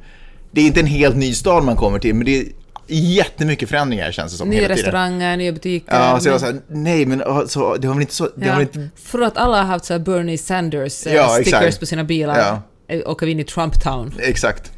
det 0.50 0.60
är 0.60 0.64
inte 0.66 0.80
en 0.80 0.86
helt 0.86 1.16
ny 1.16 1.34
stad 1.34 1.64
man 1.64 1.76
kommer 1.76 1.98
till, 1.98 2.14
men 2.14 2.24
det 2.26 2.38
är 2.40 2.46
jättemycket 2.88 3.68
förändringar 3.68 4.12
känns 4.12 4.32
det 4.32 4.38
som 4.38 4.48
Nya 4.50 4.68
restauranger, 4.68 5.36
nya 5.36 5.52
butiker. 5.52 5.94
Ja, 5.94 6.20
så 6.20 6.28
jag 6.28 6.32
var 6.32 6.40
men- 6.40 6.60
så 6.60 6.74
här, 6.74 6.76
nej 6.84 7.06
men 7.06 7.22
alltså, 7.22 7.74
det 7.74 7.86
har 7.86 7.94
väl 7.94 8.00
inte 8.02 8.14
så, 8.14 8.28
det 8.36 8.44
har 8.44 8.48
Ja, 8.48 8.52
väl 8.52 8.62
inte 8.62 8.88
För 9.02 9.20
att 9.20 9.36
alla 9.36 9.56
har 9.56 9.64
haft 9.64 9.84
så 9.84 9.98
Bernie 9.98 10.38
Sanders 10.38 11.06
eh, 11.06 11.14
Ja, 11.14 11.28
stickers 11.28 11.54
exakt. 11.62 11.80
på 11.80 11.86
sina 11.86 12.04
bilar. 12.04 12.38
Ja. 12.38 12.62
eh, 12.94 13.10
Åker 13.10 13.26
vi 13.26 13.32
in 13.32 13.40
i 13.40 13.44
Trump 13.44 13.80
Town. 13.82 14.12
Exakt. 14.20 14.72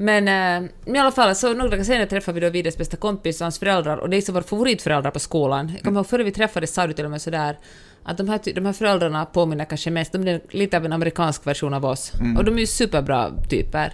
Men 0.00 0.28
eh, 0.28 0.70
i 0.94 0.98
alla 0.98 1.10
fall, 1.12 1.34
så 1.34 1.52
några 1.54 1.70
dagar 1.70 1.84
senare 1.84 2.06
träffade 2.06 2.40
vi 2.40 2.46
då 2.46 2.50
Vides 2.52 2.76
bästa 2.76 2.96
kompis 2.96 3.40
och 3.40 3.44
hans 3.44 3.58
föräldrar, 3.58 3.96
och 3.96 4.10
det 4.10 4.16
är 4.16 4.20
så 4.20 4.32
våra 4.32 4.42
favoritföräldrar 4.42 5.10
på 5.10 5.18
skolan. 5.18 5.72
Jag 5.74 5.82
kommer 5.84 6.00
ihåg 6.00 6.06
före 6.06 6.22
vi 6.24 6.32
träffades 6.32 6.74
sa 6.74 6.86
du 6.86 6.92
till 6.92 7.04
och 7.04 7.10
med 7.10 7.22
sådär 7.22 7.58
att 8.08 8.16
de 8.16 8.28
här, 8.28 8.54
de 8.54 8.66
här 8.66 8.72
föräldrarna 8.72 9.26
påminner 9.26 9.64
kanske 9.64 9.90
mest, 9.90 10.12
de 10.12 10.28
är 10.28 10.40
lite 10.50 10.76
av 10.76 10.84
en 10.84 10.92
amerikansk 10.92 11.46
version 11.46 11.74
av 11.74 11.84
oss. 11.84 12.12
Och 12.36 12.44
de 12.44 12.54
är 12.54 12.60
ju 12.60 12.66
superbra 12.66 13.32
typer. 13.50 13.92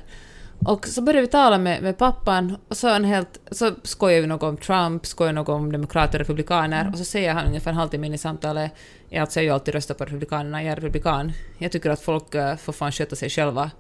Och 0.67 0.87
så 0.87 1.03
började 1.03 1.21
vi 1.21 1.27
tala 1.27 1.59
med, 1.59 1.83
med 1.83 1.99
pappan 1.99 2.57
och 2.69 2.77
så, 2.77 2.89
en 2.89 3.05
helt, 3.05 3.41
så 3.51 3.71
skojar 3.83 4.21
vi 4.21 4.27
något 4.27 4.43
om 4.43 4.57
Trump, 4.57 5.07
skojar 5.07 5.33
något 5.33 5.49
om 5.49 5.73
demokrater 5.73 6.19
och 6.19 6.21
republikaner 6.21 6.91
och 6.93 6.99
så 6.99 7.05
säger 7.05 7.33
han 7.33 7.47
ungefär 7.47 7.71
en 7.71 7.77
halvtimme 7.77 8.07
in 8.07 8.15
i 8.15 8.19
samtalet 8.19 8.73
alltså 9.21 9.41
jag 9.41 9.45
har 9.45 9.49
ju 9.49 9.55
alltid 9.55 9.75
röstat 9.75 9.99
på 9.99 10.05
republikanerna, 10.05 10.63
jag 10.63 10.73
är 10.73 10.77
republikan. 10.77 11.33
Jag 11.59 11.73
tycker 11.73 11.91
att 11.91 12.01
folk 12.01 12.35
eh, 12.35 12.57
får 12.57 12.73
fan 12.73 12.93
sköta 12.93 13.17
sig 13.17 13.31
själva. 13.31 13.71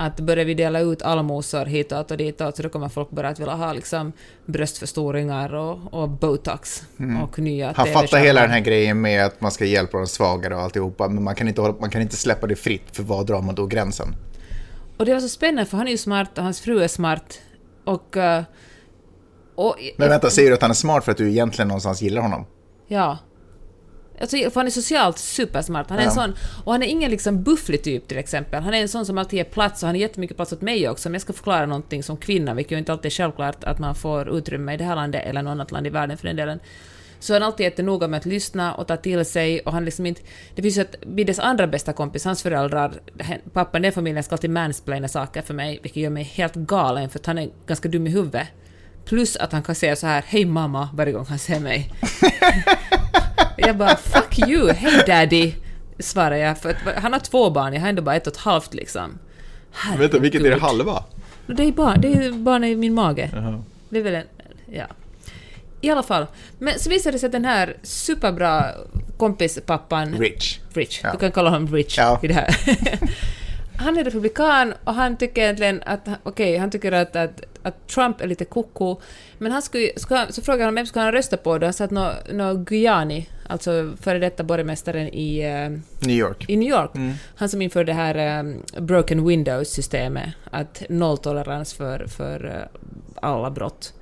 Att 0.00 0.20
börjar 0.20 0.44
vi 0.44 0.54
dela 0.54 0.80
ut 0.80 1.02
allmosor 1.02 1.64
hitåt 1.64 2.10
och 2.10 2.16
ditåt 2.16 2.56
så 2.56 2.62
då 2.62 2.68
kommer 2.68 2.88
folk 2.88 3.10
börja 3.10 3.28
att 3.28 3.40
vilja 3.40 3.54
ha 3.54 3.72
liksom 3.72 4.12
bröstförstoringar 4.46 5.54
och, 5.54 5.94
och 5.94 6.08
botox 6.08 6.82
och 7.22 7.38
nya 7.38 7.72
Han 7.76 7.86
fattar 7.86 8.18
hela 8.18 8.40
den 8.40 8.50
här 8.50 8.60
grejen 8.60 9.00
med 9.00 9.24
att 9.24 9.40
man 9.40 9.50
ska 9.50 9.64
hjälpa 9.64 9.98
de 9.98 10.06
svagare 10.06 10.54
och 10.54 10.62
alltihopa, 10.62 11.08
men 11.08 11.24
man 11.24 11.34
kan 11.34 11.48
inte, 11.48 11.74
man 11.80 11.90
kan 11.90 12.02
inte 12.02 12.16
släppa 12.16 12.46
det 12.46 12.56
fritt, 12.56 12.82
för 12.92 13.02
var 13.02 13.24
drar 13.24 13.42
man 13.42 13.54
då 13.54 13.66
gränsen? 13.66 14.14
Och 14.96 15.06
det 15.06 15.12
var 15.12 15.20
så 15.20 15.28
spännande 15.28 15.64
för 15.64 15.76
han 15.76 15.86
är 15.86 15.90
ju 15.90 15.98
smart 15.98 16.38
och 16.38 16.44
hans 16.44 16.60
fru 16.60 16.82
är 16.82 16.88
smart. 16.88 17.40
Och... 17.84 18.16
eh, 18.16 18.42
och 19.54 19.76
Men 19.96 20.08
vänta, 20.08 20.30
säger 20.30 20.48
du 20.48 20.54
att 20.54 20.62
han 20.62 20.70
är 20.70 20.74
smart 20.74 21.04
för 21.04 21.12
att 21.12 21.18
du 21.18 21.30
egentligen 21.30 21.68
någonstans 21.68 22.02
gillar 22.02 22.22
honom? 22.22 22.46
Ja. 22.86 23.18
Alltså, 24.20 24.36
för 24.36 24.54
han 24.54 24.66
är 24.66 24.70
socialt 24.70 25.18
supersmart. 25.18 25.90
Han 25.90 25.98
är 25.98 26.02
en 26.02 26.08
Ja. 26.08 26.14
sån, 26.14 26.34
och 26.64 26.72
han 26.72 26.82
är 26.82 26.86
ingen 26.86 27.10
liksom 27.10 27.42
bufflig 27.42 27.82
typ 27.82 28.08
till 28.08 28.18
exempel. 28.18 28.62
Han 28.62 28.74
är 28.74 28.80
en 28.82 28.88
sån 28.88 29.06
som 29.06 29.18
alltid 29.18 29.36
ger 29.36 29.44
plats 29.44 29.82
och 29.82 29.86
han 29.86 29.96
är 29.96 30.00
jättemycket 30.00 30.36
plats 30.36 30.52
åt 30.52 30.60
mig 30.60 30.88
också. 30.88 31.08
Om 31.08 31.14
jag 31.14 31.22
ska 31.22 31.32
förklara 31.32 31.66
någonting 31.66 32.02
som 32.02 32.16
kvinna, 32.16 32.54
vilket 32.54 32.72
ju 32.72 32.78
inte 32.78 32.92
alltid 32.92 33.06
är 33.06 33.10
självklart 33.10 33.64
att 33.64 33.78
man 33.78 33.94
får 33.94 34.36
utrymme 34.38 34.74
i 34.74 34.76
det 34.76 34.84
här 34.84 34.96
landet 34.96 35.22
eller 35.26 35.42
något 35.42 35.50
annat 35.50 35.70
land 35.72 35.86
i 35.86 35.90
världen 35.90 36.16
för 36.18 36.26
den 36.26 36.36
delen. 36.36 36.60
Så 37.20 37.32
han 37.32 37.42
är 37.42 37.46
alltid 37.46 37.64
jättenoga 37.64 38.08
med 38.08 38.18
att 38.18 38.26
lyssna 38.26 38.74
och 38.74 38.86
ta 38.86 38.96
till 38.96 39.24
sig 39.24 39.60
och 39.60 39.72
han 39.72 39.84
liksom 39.84 40.06
inte... 40.06 40.20
Det 40.54 40.62
finns 40.62 40.76
ju 40.78 40.80
att 40.82 41.00
Biddes 41.06 41.38
andra 41.38 41.66
bästa 41.66 41.92
kompis, 41.92 42.24
hans 42.24 42.42
föräldrar, 42.42 42.92
pappan 43.52 43.82
i 43.84 43.86
den 43.86 43.92
familjen 43.92 44.24
ska 44.24 44.34
alltid 44.34 44.50
mansplaina 44.50 45.08
saker 45.08 45.42
för 45.42 45.54
mig, 45.54 45.78
vilket 45.82 46.02
gör 46.02 46.10
mig 46.10 46.22
helt 46.22 46.54
galen 46.54 47.10
för 47.10 47.18
att 47.18 47.26
han 47.26 47.38
är 47.38 47.50
ganska 47.66 47.88
dum 47.88 48.06
i 48.06 48.10
huvudet. 48.10 48.46
Plus 49.04 49.36
att 49.36 49.52
han 49.52 49.62
kan 49.62 49.74
säga 49.74 49.96
så 49.96 50.06
här 50.06 50.24
”Hej 50.26 50.44
mamma” 50.44 50.88
varje 50.94 51.12
gång 51.12 51.26
han 51.28 51.38
ser 51.38 51.60
mig. 51.60 51.92
Jag 53.58 53.76
bara 53.76 53.96
”fuck 53.96 54.38
you, 54.48 54.72
hej 54.72 55.02
daddy” 55.06 55.52
svarar 55.98 56.36
jag, 56.36 56.58
för 56.58 56.70
att 56.70 56.76
han 57.02 57.12
har 57.12 57.20
två 57.20 57.50
barn, 57.50 57.72
jag 57.74 57.80
har 57.80 57.88
ändå 57.88 58.02
bara 58.02 58.16
ett 58.16 58.26
och 58.26 58.32
ett 58.32 58.38
halvt 58.38 58.74
liksom. 58.74 59.18
Vänta, 59.98 60.18
vilket 60.18 60.40
är 60.40 60.44
det 60.44 60.60
Herregud. 60.60 60.62
halva? 60.86 61.04
Det 61.46 61.62
är 61.62 61.72
barn, 61.72 62.00
det 62.00 62.08
är 62.12 62.32
barn 62.32 62.64
i 62.64 62.76
min 62.76 62.94
mage. 62.94 63.30
Det 63.88 63.98
är 63.98 64.02
väl 64.02 64.14
en... 64.14 64.24
Ja. 64.72 64.84
I 65.80 65.90
alla 65.90 66.02
fall. 66.02 66.26
Men 66.58 66.78
så 66.78 66.90
visade 66.90 67.14
det 67.14 67.18
sig 67.18 67.26
att 67.26 67.32
den 67.32 67.44
här 67.44 67.76
superbra 67.82 68.64
kompispappan... 69.16 70.14
Rich. 70.18 70.58
Rich. 70.74 71.00
Ja. 71.02 71.12
Du 71.12 71.18
kan 71.18 71.32
kalla 71.32 71.50
honom 71.50 71.74
Rich 71.74 71.98
Ja. 71.98 72.20
i 72.22 72.28
det 72.28 72.34
här. 72.34 72.56
han 73.78 73.98
är 73.98 74.04
republikan 74.04 74.74
och 74.84 74.94
han 74.94 75.16
tycker 75.16 75.42
egentligen 75.42 75.82
att, 75.86 76.08
okej, 76.22 76.56
han 76.56 76.70
tycker 76.70 76.92
att, 76.92 77.16
att, 77.16 77.42
att 77.62 77.88
Trump 77.88 78.20
är 78.20 78.26
lite 78.26 78.44
koko, 78.44 78.96
men 79.38 79.52
han 79.52 79.62
skulle, 79.62 79.90
ska, 79.96 80.26
så 80.30 80.42
frågade 80.42 80.64
han 80.64 80.74
vem 80.74 80.86
ska 80.86 81.00
han 81.00 81.12
rösta 81.12 81.36
på 81.36 81.58
då? 81.58 81.66
Han 81.66 81.72
sa 81.72 81.84
att 81.84 81.90
nå 81.90 82.12
no, 82.32 82.54
Guyani, 82.54 83.28
alltså 83.48 83.92
före 84.00 84.18
detta 84.18 84.42
borgmästaren 84.44 85.08
i, 85.08 85.38
eh, 85.38 86.06
New 86.08 86.16
York. 86.16 86.44
i 86.48 86.56
New 86.56 86.68
York, 86.68 86.94
Mm. 86.94 87.14
han 87.36 87.48
som 87.48 87.62
införde 87.62 87.92
det 87.92 87.96
här 87.96 88.40
um, 88.40 88.62
broken 88.78 89.26
windows-systemet, 89.28 90.28
att 90.50 90.82
nolltolerans 90.88 91.74
för, 91.74 92.06
för 92.06 92.46
eh, 92.46 92.80
alla 93.22 93.50
brott. 93.50 93.94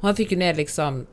Och 0.00 0.06
han 0.06 0.16
fick 0.16 0.32
ju 0.32 0.38
ner 0.38 0.54
liksom 0.54 1.06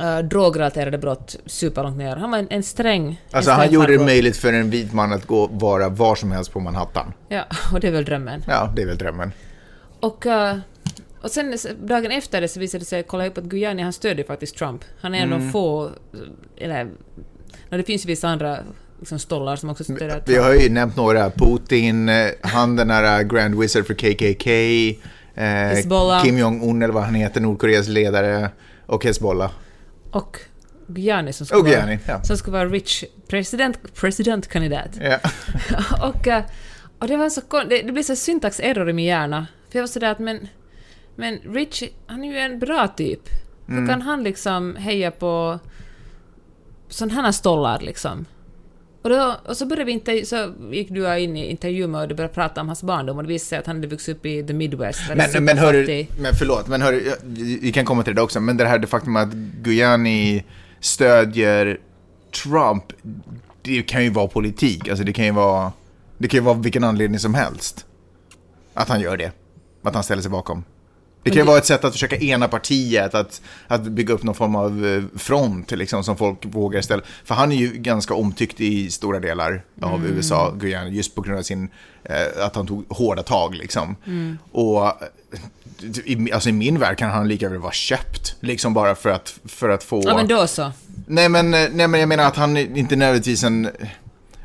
uh, 0.00 0.18
drogrelaterade 0.18 0.98
brott 0.98 1.36
superlångt 1.46 1.96
ner. 1.98 2.16
Han 2.16 2.30
var 2.30 2.38
en, 2.38 2.46
en 2.50 2.62
sträng... 2.62 3.06
en 3.06 3.16
Alltså 3.36 3.50
sträng 3.50 3.58
han 3.64 3.72
gjorde 3.72 3.92
det 3.98 4.04
möjligt 4.04 4.36
för 4.36 4.52
en 4.52 4.70
vit 4.70 4.92
man 4.92 5.12
att 5.12 5.26
gå 5.26 5.46
vara 5.46 5.88
var 5.88 6.14
som 6.14 6.32
helst 6.32 6.52
på 6.52 6.60
Manhattan. 6.60 7.12
Ja, 7.28 7.44
och 7.72 7.80
det 7.80 7.88
är 7.88 7.92
väl 7.92 8.04
drömmen. 8.04 8.44
Ja, 8.48 8.72
det 8.76 8.82
är 8.82 8.86
väl 8.86 8.98
drömmen. 8.98 9.32
Och, 10.00 10.26
eh, 10.26 10.56
och 11.22 11.30
sen 11.30 11.56
dagen 11.82 12.10
efter 12.10 12.40
det 12.40 12.48
så 12.48 12.60
visade 12.60 12.82
det 12.82 12.86
sig, 12.86 13.02
kolla 13.02 13.26
upp 13.26 13.38
att 13.38 13.44
Guyani 13.44 13.82
han 13.82 13.92
stödjer 13.92 14.24
faktiskt 14.26 14.56
Trump. 14.56 14.84
Han 15.00 15.14
är 15.14 15.18
en 15.18 15.32
av 15.32 15.38
Mm. 15.38 15.46
de 15.46 15.52
få, 15.52 15.90
eller... 16.56 16.90
det 17.70 17.82
finns 17.82 18.04
ju 18.04 18.06
vissa 18.06 18.28
andra 18.28 18.58
liksom, 18.98 19.18
stollar 19.18 19.56
som 19.56 19.70
också 19.70 19.84
stödjer 19.84 20.22
Vi 20.26 20.34
Trump. 20.34 20.46
har 20.46 20.54
ju 20.54 20.68
nämnt 20.70 20.96
några. 20.96 21.30
Putin, 21.30 22.08
eh, 22.08 22.28
han 22.40 22.76
den 22.76 22.90
här 22.90 23.22
Grand 23.22 23.54
Wizard 23.60 23.86
för 23.86 23.94
KKK, 23.94 24.50
eh. 25.34 26.22
Kim 26.22 26.38
Jong-Un 26.38 26.82
eller 26.82 26.94
vad 26.94 27.02
han 27.02 27.14
heter, 27.14 27.40
Nordkoreas 27.40 27.88
ledare, 27.88 28.50
och 28.86 29.04
Hezbollah. 29.04 29.50
Och 30.10 30.38
Guyani 30.86 31.32
som 31.32 31.46
skulle 31.46 31.62
Guyani, 31.62 31.96
vara, 32.06 32.18
ja. 32.18 32.24
som 32.24 32.36
skulle 32.36 32.56
vara 32.58 32.68
rich 32.68 33.04
president, 33.28 33.94
presidentkandidat. 33.94 34.88
Ja. 35.00 35.18
och, 36.08 36.28
eh, 36.28 36.44
och 36.98 37.08
det 37.08 37.16
var 37.16 37.28
så 37.30 37.40
det, 37.68 37.82
det 37.82 37.92
blev 37.92 38.02
så 38.02 38.16
syntax-error 38.16 38.90
i 38.90 38.92
min 38.92 39.04
hjärna. 39.04 39.46
För 39.70 39.78
jag 39.78 39.82
var 39.82 39.88
sådär 39.88 40.10
att 40.10 40.18
men, 40.18 40.48
men 41.16 41.38
Rich, 41.38 41.82
han 42.06 42.24
är 42.24 42.32
ju 42.32 42.38
en 42.38 42.58
bra 42.58 42.88
typ. 42.88 43.20
Hur 43.66 43.76
Mm. 43.76 43.88
kan 43.88 44.02
han 44.02 44.22
liksom 44.22 44.76
heja 44.76 45.10
på 45.10 45.58
sådana 46.88 47.22
här 47.22 47.32
stollar 47.32 47.80
liksom. 47.80 48.26
Och, 49.02 49.10
då, 49.10 49.36
och 49.46 49.56
så 49.56 49.66
började 49.66 49.84
vi 49.84 49.92
inte, 49.92 50.26
så 50.26 50.52
gick 50.72 50.88
du 50.90 51.18
in 51.18 51.36
i 51.36 51.50
intervjumode 51.50 52.06
och 52.06 52.16
började 52.16 52.34
prata 52.34 52.60
om 52.60 52.66
hans 52.66 52.82
barndom 52.82 53.16
och 53.16 53.22
det 53.22 53.28
visade 53.28 53.48
sig 53.48 53.58
att 53.58 53.66
han 53.66 53.76
hade 53.76 53.88
vuxit 53.88 54.16
upp 54.16 54.26
i 54.26 54.42
the 54.46 54.52
Midwest. 54.52 55.00
Men, 55.08 55.44
men, 55.44 55.58
hör, 55.58 55.96
men 56.22 56.34
förlåt, 56.34 56.68
men 56.68 56.82
hör, 56.82 56.92
jag- 56.92 57.16
vi 57.60 57.72
kan 57.72 57.84
komma 57.84 58.02
till 58.02 58.14
det 58.14 58.22
också, 58.22 58.40
men 58.40 58.56
det 58.56 58.66
här 58.68 58.78
det 58.78 58.86
faktum 58.86 59.16
att 59.16 59.32
Guyani 59.62 60.44
stödjer 60.80 61.78
Trump, 62.44 62.84
det 63.62 63.82
kan 63.82 64.04
ju 64.04 64.10
vara 64.10 64.28
politik, 64.28 64.88
alltså 64.88 65.04
det 65.04 65.12
kan 65.12 65.24
ju 65.24 65.30
vara, 65.32 65.72
det 66.18 66.28
kan 66.28 66.38
ju 66.38 66.44
vara 66.44 66.54
vilken 66.58 66.84
anledning 66.84 67.18
som 67.20 67.34
helst. 67.34 67.86
Att 68.74 68.88
han 68.88 69.00
gör 69.00 69.16
det, 69.16 69.32
att 69.82 69.94
han 69.94 70.02
ställer 70.04 70.22
sig 70.22 70.30
bakom. 70.30 70.64
Det 71.22 71.30
kan 71.30 71.38
ju 71.38 71.44
vara 71.44 71.58
ett 71.58 71.66
sätt 71.66 71.84
att 71.84 71.92
försöka 71.92 72.16
ena 72.16 72.48
partiet, 72.48 73.14
att, 73.14 73.42
att 73.66 73.82
bygga 73.82 74.14
upp 74.14 74.22
någon 74.22 74.34
form 74.34 74.56
av 74.56 74.86
eh, 74.86 75.18
front 75.18 75.70
liksom, 75.70 76.04
som 76.04 76.16
folk 76.16 76.38
vågar 76.42 76.80
ställa. 76.80 77.02
För 77.24 77.34
han 77.34 77.52
är 77.52 77.56
ju 77.56 77.72
ganska 77.72 78.14
omtyckt 78.14 78.60
i 78.60 78.90
stora 78.90 79.20
delar 79.20 79.62
av 79.80 80.00
Mm. 80.00 80.16
USA, 80.16 80.54
Guyana, 80.56 80.88
just 80.88 81.14
på 81.14 81.20
grund 81.20 81.38
av 81.38 81.42
sin, 81.42 81.68
eh, 82.04 82.44
att 82.46 82.56
han 82.56 82.66
tog 82.66 82.84
hårda 82.88 83.22
tag 83.22 83.54
liksom. 83.54 83.96
Mm. 84.06 84.38
Och 84.52 84.92
i, 86.04 86.32
alltså 86.32 86.48
i 86.48 86.52
min 86.52 86.78
värld 86.78 86.98
kan 86.98 87.10
han 87.10 87.28
lika 87.28 87.48
väl 87.48 87.58
vara 87.58 87.72
köpt, 87.72 88.36
liksom 88.40 88.74
bara 88.74 88.94
för 88.94 89.10
att, 89.10 89.34
för 89.44 89.68
att 89.68 89.84
få... 89.84 90.02
Ja 90.04 90.16
men 90.16 90.28
då 90.28 90.46
så. 90.46 90.72
nej, 91.06 91.28
men, 91.28 91.54
eh, 91.54 91.68
nej, 91.72 91.88
men 91.88 92.00
jag 92.00 92.08
menar 92.08 92.24
att 92.24 92.36
han 92.36 92.56
inte 92.56 92.96
nödvändigtvis 92.96 93.44
en... 93.44 93.68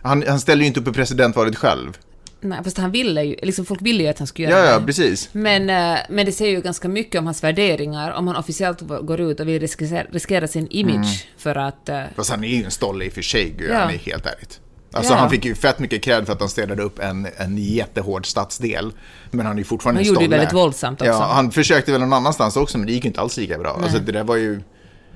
Han, 0.02 0.24
han 0.28 0.40
ställer 0.40 0.62
ju 0.62 0.68
inte 0.68 0.80
upp 0.80 0.88
i 0.88 0.92
presidentvalet 0.92 1.56
själv. 1.56 1.98
Nej, 2.46 2.60
fast 2.64 2.78
han 2.78 2.92
ville 2.92 3.24
ju, 3.24 3.36
liksom 3.42 3.66
folk 3.66 3.82
ville 3.82 4.04
ju 4.04 4.10
att 4.10 4.18
han 4.20 4.28
skulle 4.28 4.50
göra 4.50 4.66
ja, 4.66 4.80
det. 4.80 4.86
precis. 4.86 5.30
Men, 5.32 5.70
eh, 5.70 6.00
men 6.10 6.26
det 6.26 6.32
säger 6.32 6.52
ju 6.52 6.62
ganska 6.62 6.88
mycket 6.88 7.20
om 7.20 7.26
hans 7.26 7.44
värderingar 7.44 8.12
om 8.12 8.28
han 8.28 8.36
officiellt 8.36 8.82
går 8.82 9.22
ut 9.22 9.40
och 9.40 9.48
vill 9.48 9.60
riskera, 9.62 10.04
riskera 10.12 10.48
sin 10.48 10.68
image 10.70 10.96
Mm. 10.96 11.06
för 11.38 11.56
att... 11.56 11.90
eh, 11.90 12.02
Fast 12.16 12.30
han 12.30 12.44
är 12.44 12.48
ju 12.48 12.64
en 12.64 12.72
stolle 12.72 13.06
i 13.06 13.10
och 13.10 13.14
för 13.14 13.22
sig, 13.22 13.50
Gud, 13.58 13.70
Ja. 13.72 13.78
han 13.78 13.90
är 13.94 13.98
helt 13.98 14.26
ärligt. 14.26 14.60
Alltså 14.92 15.14
Ja. 15.14 15.18
han 15.18 15.30
fick 15.30 15.46
ju 15.46 15.56
fett 15.56 15.80
mycket 15.80 16.02
cred 16.04 16.26
för 16.26 16.34
att 16.34 16.40
han 16.40 16.50
städade 16.50 16.84
upp 16.84 17.00
en, 17.00 17.28
en 17.38 17.58
jättehård 17.58 18.26
stadsdel. 18.26 18.92
Men 19.32 19.46
han 19.46 19.56
är 19.56 19.60
ju 19.60 19.64
fortfarande 19.64 20.00
Han 20.00 20.02
en 20.04 20.08
gjorde 20.08 20.20
ju 20.22 20.26
stolle. 20.28 20.38
väldigt 20.38 20.54
våldsamt 20.56 21.02
också. 21.02 21.12
Ja, 21.12 21.30
han 21.34 21.52
försökte 21.52 21.92
väl 21.92 22.02
någon 22.02 22.14
annanstans 22.14 22.58
också, 22.58 22.78
men 22.78 22.88
det 22.88 22.94
gick 22.94 23.04
ju 23.04 23.08
inte 23.08 23.22
alls 23.22 23.38
lika 23.38 23.58
bra. 23.58 23.80
Alltså 23.84 24.00
det 24.00 24.12
där 24.12 24.24
var 24.24 24.36
ju... 24.36 24.62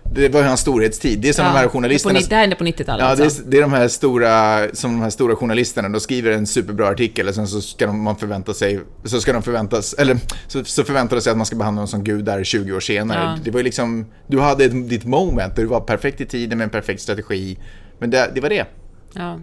Det 0.03 0.29
var 0.29 0.43
hans 0.43 0.59
storhetstid. 0.59 1.19
Det 1.19 1.29
är 1.29 1.33
som 1.33 1.45
de 1.45 1.51
här 1.51 1.63
är 1.63 1.67
journalisterna... 1.67 2.19
Det 2.29 2.35
här 2.35 2.41
hände 2.41 2.55
på 2.55 2.63
90-talet 2.63 3.05
Ja, 3.05 3.15
det 3.15 3.23
är, 3.23 3.31
det 3.45 3.57
är 3.57 3.61
de 3.61 3.73
här 3.73 3.87
stora, 3.87 4.59
som 4.73 4.91
de 4.91 5.01
här 5.01 5.09
stora 5.09 5.35
journalisterna, 5.35 5.89
de 5.89 5.99
skriver 5.99 6.31
en 6.31 6.47
superbra 6.47 6.87
artikel 6.87 7.27
och 7.27 7.35
sen 7.35 7.47
så 7.47 7.61
ska 7.61 7.85
de, 7.85 8.03
man 8.03 8.15
förvänta 8.15 8.53
sig, 8.53 8.79
så 9.03 9.21
ska 9.21 9.33
de 9.33 9.43
förväntas, 9.43 9.93
eller 9.93 10.17
så, 10.47 10.63
så 10.63 10.83
förväntar 10.83 11.15
de 11.15 11.21
sig 11.21 11.31
att 11.31 11.37
man 11.37 11.45
ska 11.45 11.55
behandla 11.55 11.79
dem 11.79 11.87
som 11.87 12.03
gudar 12.03 12.43
20 12.43 12.73
år 12.73 12.79
senare. 12.79 13.19
Ja. 13.19 13.37
Det 13.43 13.51
var 13.51 13.59
ju 13.59 13.63
liksom, 13.63 14.05
du 14.27 14.39
hade 14.39 14.65
ett, 14.65 14.89
ditt 14.89 15.05
moment, 15.05 15.55
där 15.55 15.63
du 15.63 15.69
var 15.69 15.81
perfekt 15.81 16.21
i 16.21 16.25
tiden 16.25 16.57
med 16.57 16.65
en 16.65 16.71
perfekt 16.71 17.01
strategi. 17.01 17.57
Men 17.99 18.09
det, 18.09 18.31
det 18.35 18.41
var 18.41 18.49
det. 18.49 18.65
Ja. 19.13 19.39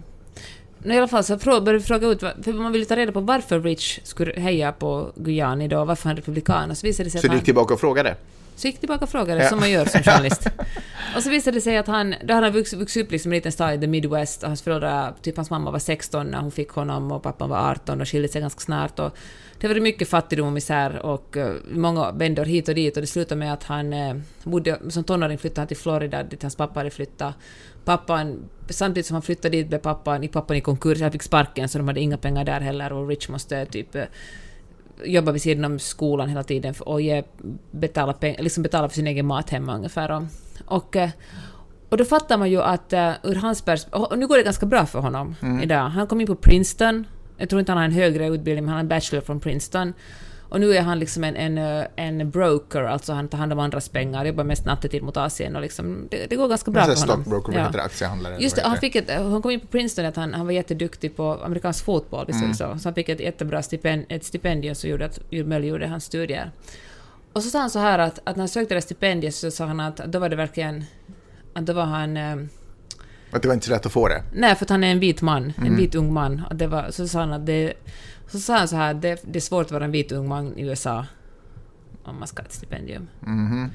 No, 0.83 0.93
I 0.93 0.97
alla 0.97 1.07
fall 1.07 1.23
så 1.23 1.37
började 1.37 1.73
vi 1.73 1.79
fråga 1.79 2.07
ut, 2.07 2.19
för 2.19 2.53
man 2.53 2.71
ville 2.71 2.85
ta 2.85 2.95
reda 2.95 3.11
på 3.11 3.19
varför 3.19 3.59
Rich 3.59 3.99
skulle 4.03 4.39
heja 4.39 4.71
på 4.71 5.11
Guyani 5.15 5.67
då, 5.67 5.85
varför 5.85 6.03
han 6.03 6.11
är 6.11 6.15
republikan, 6.15 6.71
och 6.71 6.77
så 6.77 6.87
visade 6.87 7.07
det 7.07 7.11
sig 7.11 7.21
Så 7.21 7.27
att 7.27 7.29
du 7.29 7.29
han... 7.29 7.37
gick 7.37 7.45
tillbaka 7.45 7.73
och 7.73 7.79
frågade. 7.79 8.15
Så 8.57 8.67
gick 8.67 8.79
tillbaka 8.79 9.05
och 9.05 9.09
frågade, 9.09 9.43
Ja. 9.43 9.49
som 9.49 9.59
man 9.59 9.71
gör 9.71 9.85
som 9.85 10.03
journalist. 10.03 10.47
och 11.15 11.23
så 11.23 11.29
visade 11.29 11.57
det 11.57 11.61
sig 11.61 11.77
att 11.77 11.87
han, 11.87 12.15
då 12.23 12.33
hade 12.33 12.45
han 12.47 12.53
vuxit, 12.53 12.79
vuxit 12.79 13.05
upp 13.05 13.11
liksom 13.11 13.33
i 13.33 13.35
en 13.35 13.37
liten 13.37 13.51
stad 13.51 13.73
i 13.73 13.77
the 13.79 13.87
Midwest 13.87 14.43
och 14.43 14.49
hans 14.49 14.61
föräldrar, 14.61 15.13
typ 15.21 15.35
hans 15.35 15.49
mamma 15.49 15.71
var 15.71 15.79
16 15.79 16.27
när 16.27 16.39
hon 16.41 16.51
fick 16.51 16.69
honom 16.69 17.11
och 17.11 17.23
pappan 17.23 17.49
var 17.49 17.71
18 17.71 18.01
och 18.01 18.07
skilde 18.09 18.27
sig 18.27 18.41
ganska 18.41 18.59
snart. 18.59 18.99
Och 18.99 19.17
det 19.59 19.67
var 19.67 19.75
mycket 19.75 20.09
fattigdom 20.09 20.47
och 20.47 20.53
misär 20.53 21.05
och 21.05 21.37
eh, 21.37 21.53
många 21.71 22.11
vändor 22.11 22.45
hit 22.45 22.69
och 22.69 22.75
dit 22.75 22.97
och 22.97 23.01
det 23.01 23.07
slutade 23.07 23.39
med 23.39 23.53
att 23.53 23.63
han 23.63 23.93
eh, 23.93 24.15
bodde, 24.43 24.79
som 24.89 25.03
tonåring 25.03 25.37
flyttade 25.37 25.61
han 25.61 25.67
till 25.67 25.77
Florida 25.77 26.23
dit 26.23 26.41
hans 26.41 26.55
pappa 26.55 26.79
hade 26.79 26.89
flyttat. 26.89 27.33
Pappan, 27.85 28.49
samtidigt 28.69 29.05
som 29.05 29.13
han 29.15 29.21
flyttade 29.21 29.57
dit 29.57 29.67
blev 29.67 29.79
pappan, 29.79 30.27
pappan 30.27 30.57
i 30.57 30.61
konkurs, 30.61 31.01
han 31.01 31.11
fick 31.11 31.23
sparken 31.23 31.69
så 31.69 31.77
de 31.77 31.87
hade 31.87 31.99
inga 31.99 32.17
pengar 32.17 32.43
där 32.43 32.59
heller 32.59 32.93
och 32.93 33.07
Rich 33.07 33.29
måste 33.29 33.65
typ 33.65 33.95
eh, 33.95 34.03
jobba 35.05 35.31
vid 35.31 35.41
sidan 35.41 35.65
om 35.65 35.79
skolan 35.79 36.29
hela 36.29 36.43
tiden 36.43 36.73
och 36.79 37.01
ge, 37.01 37.23
betala, 37.71 38.13
peng, 38.13 38.35
liksom 38.39 38.63
betala 38.63 38.89
för 38.89 38.95
sin 38.95 39.07
egen 39.07 39.25
mat 39.25 39.49
hemma 39.49 39.75
ungefär. 39.75 40.11
Och, 40.11 40.23
och, 40.65 40.95
eh, 40.95 41.09
och 41.89 41.97
då 41.97 42.05
fattar 42.05 42.37
man 42.37 42.49
ju 42.51 42.61
att 42.61 42.93
uh, 42.93 43.11
ur 43.23 43.35
hans 43.35 43.61
perspektiv... 43.61 44.01
Och 44.01 44.19
nu 44.19 44.27
går 44.27 44.37
det 44.37 44.43
ganska 44.43 44.65
bra 44.65 44.85
för 44.85 44.99
honom 44.99 45.35
idag. 45.63 45.89
Han 45.89 46.07
kom 46.07 46.21
in 46.21 46.27
på 46.27 46.35
Princeton. 46.35 47.07
Jag 47.37 47.49
tror 47.49 47.59
inte 47.59 47.71
han 47.71 47.77
har 47.77 47.85
en 47.85 47.91
högre 47.91 48.27
utbildning, 48.27 48.65
men 48.65 48.67
han 48.67 48.75
har 48.75 48.79
en 48.79 48.87
bachelor 48.87 49.21
från 49.21 49.39
Princeton. 49.39 49.93
Och 50.49 50.59
nu 50.59 50.73
är 50.73 50.81
han 50.81 50.99
liksom 50.99 51.23
en, 51.23 51.35
en, 51.35 51.57
eh, 51.57 51.85
en 51.95 52.29
broker, 52.29 52.83
alltså 52.83 53.13
han 53.13 53.27
tar 53.27 53.37
hand 53.37 53.53
om 53.53 53.59
andras 53.59 53.89
pengar, 53.89 54.25
jobbar 54.25 54.43
mest 54.43 54.65
nattetid 54.65 55.03
mot 55.03 55.17
Asien 55.17 55.55
och 55.55 55.61
liksom, 55.61 56.07
det, 56.11 56.25
det 56.29 56.35
går 56.35 56.47
ganska 56.47 56.71
bra 56.71 56.83
Så 56.83 56.89
här 56.89 56.95
för 56.95 57.01
honom. 57.07 57.15
stockbroker, 57.23 57.53
vad 57.53 57.61
heter? 57.65 57.79
Aktiehandlare? 57.79 58.37
Just 58.39 58.55
det, 58.55 58.61
han, 58.65 58.77
fick 58.77 58.95
ett, 58.95 59.11
han 59.13 59.41
kom 59.41 59.51
in 59.51 59.59
på 59.59 59.67
Princeton, 59.67 60.05
att 60.05 60.15
han, 60.15 60.33
han 60.33 60.45
var 60.45 60.53
jätteduktig 60.53 61.15
på 61.15 61.33
amerikansk 61.43 61.85
fotboll, 61.85 62.25
visst 62.27 62.39
Mm. 62.41 62.53
så? 62.53 62.77
Så 62.79 62.87
han 62.87 62.93
fick 62.93 63.09
ett 63.09 63.19
jättebra 63.19 63.61
stipend, 63.61 64.05
ett 64.09 64.23
stipendium 64.23 64.75
som 64.75 64.89
gjorde 64.89 65.05
att 65.05 65.19
möjliggjorde 65.31 65.87
hans 65.87 66.03
studier. 66.03 66.51
Och 67.33 67.43
så 67.43 67.49
sa 67.49 67.59
han 67.59 67.69
så 67.69 67.79
här 67.79 67.99
att, 67.99 68.19
att 68.23 68.35
när 68.35 68.41
han 68.41 68.47
sökte 68.47 68.75
det 68.75 68.81
stipendiet 68.81 69.35
så 69.35 69.51
sa 69.51 69.65
han 69.65 69.79
att 69.79 69.97
då 69.97 70.19
var 70.19 70.29
det 70.29 70.35
verkligen... 70.35 70.83
Att 71.53 71.65
då 71.65 71.73
var 71.73 71.85
han... 71.85 72.17
Eh, 72.17 72.35
Att 73.31 73.41
det 73.41 73.47
var 73.47 73.53
inte 73.53 73.65
så 73.65 73.71
lätt 73.71 73.85
att 73.85 73.91
få 73.91 74.07
det. 74.07 74.23
nej, 74.33 74.55
för 74.55 74.65
att 74.65 74.69
han 74.69 74.83
är 74.83 74.91
en 74.91 74.99
vit 74.99 75.21
man, 75.21 75.53
Mm. 75.57 75.71
en 75.71 75.77
vit 75.77 75.95
ung 75.95 76.13
man. 76.13 76.43
Och 76.49 76.55
det 76.55 76.67
var, 76.67 76.91
så 76.91 77.07
sa 77.07 77.19
han 77.19 77.33
att 77.33 77.45
det... 77.45 77.73
Så 78.27 78.39
sa 78.39 78.57
han 78.57 78.67
så 78.67 78.75
här, 78.75 78.93
det, 78.93 79.21
det 79.23 79.39
är 79.39 79.41
svårt 79.41 79.65
att 79.65 79.71
vara 79.71 79.85
en 79.85 79.91
vit 79.91 80.11
ung 80.11 80.27
man 80.27 80.57
i 80.57 80.61
USA 80.61 81.05
om 82.03 82.19
man 82.19 82.27
ska 82.27 82.41
ha 82.41 82.47
ett 82.47 82.53
stipendium. 82.53 83.07
Mhm. 83.19 83.71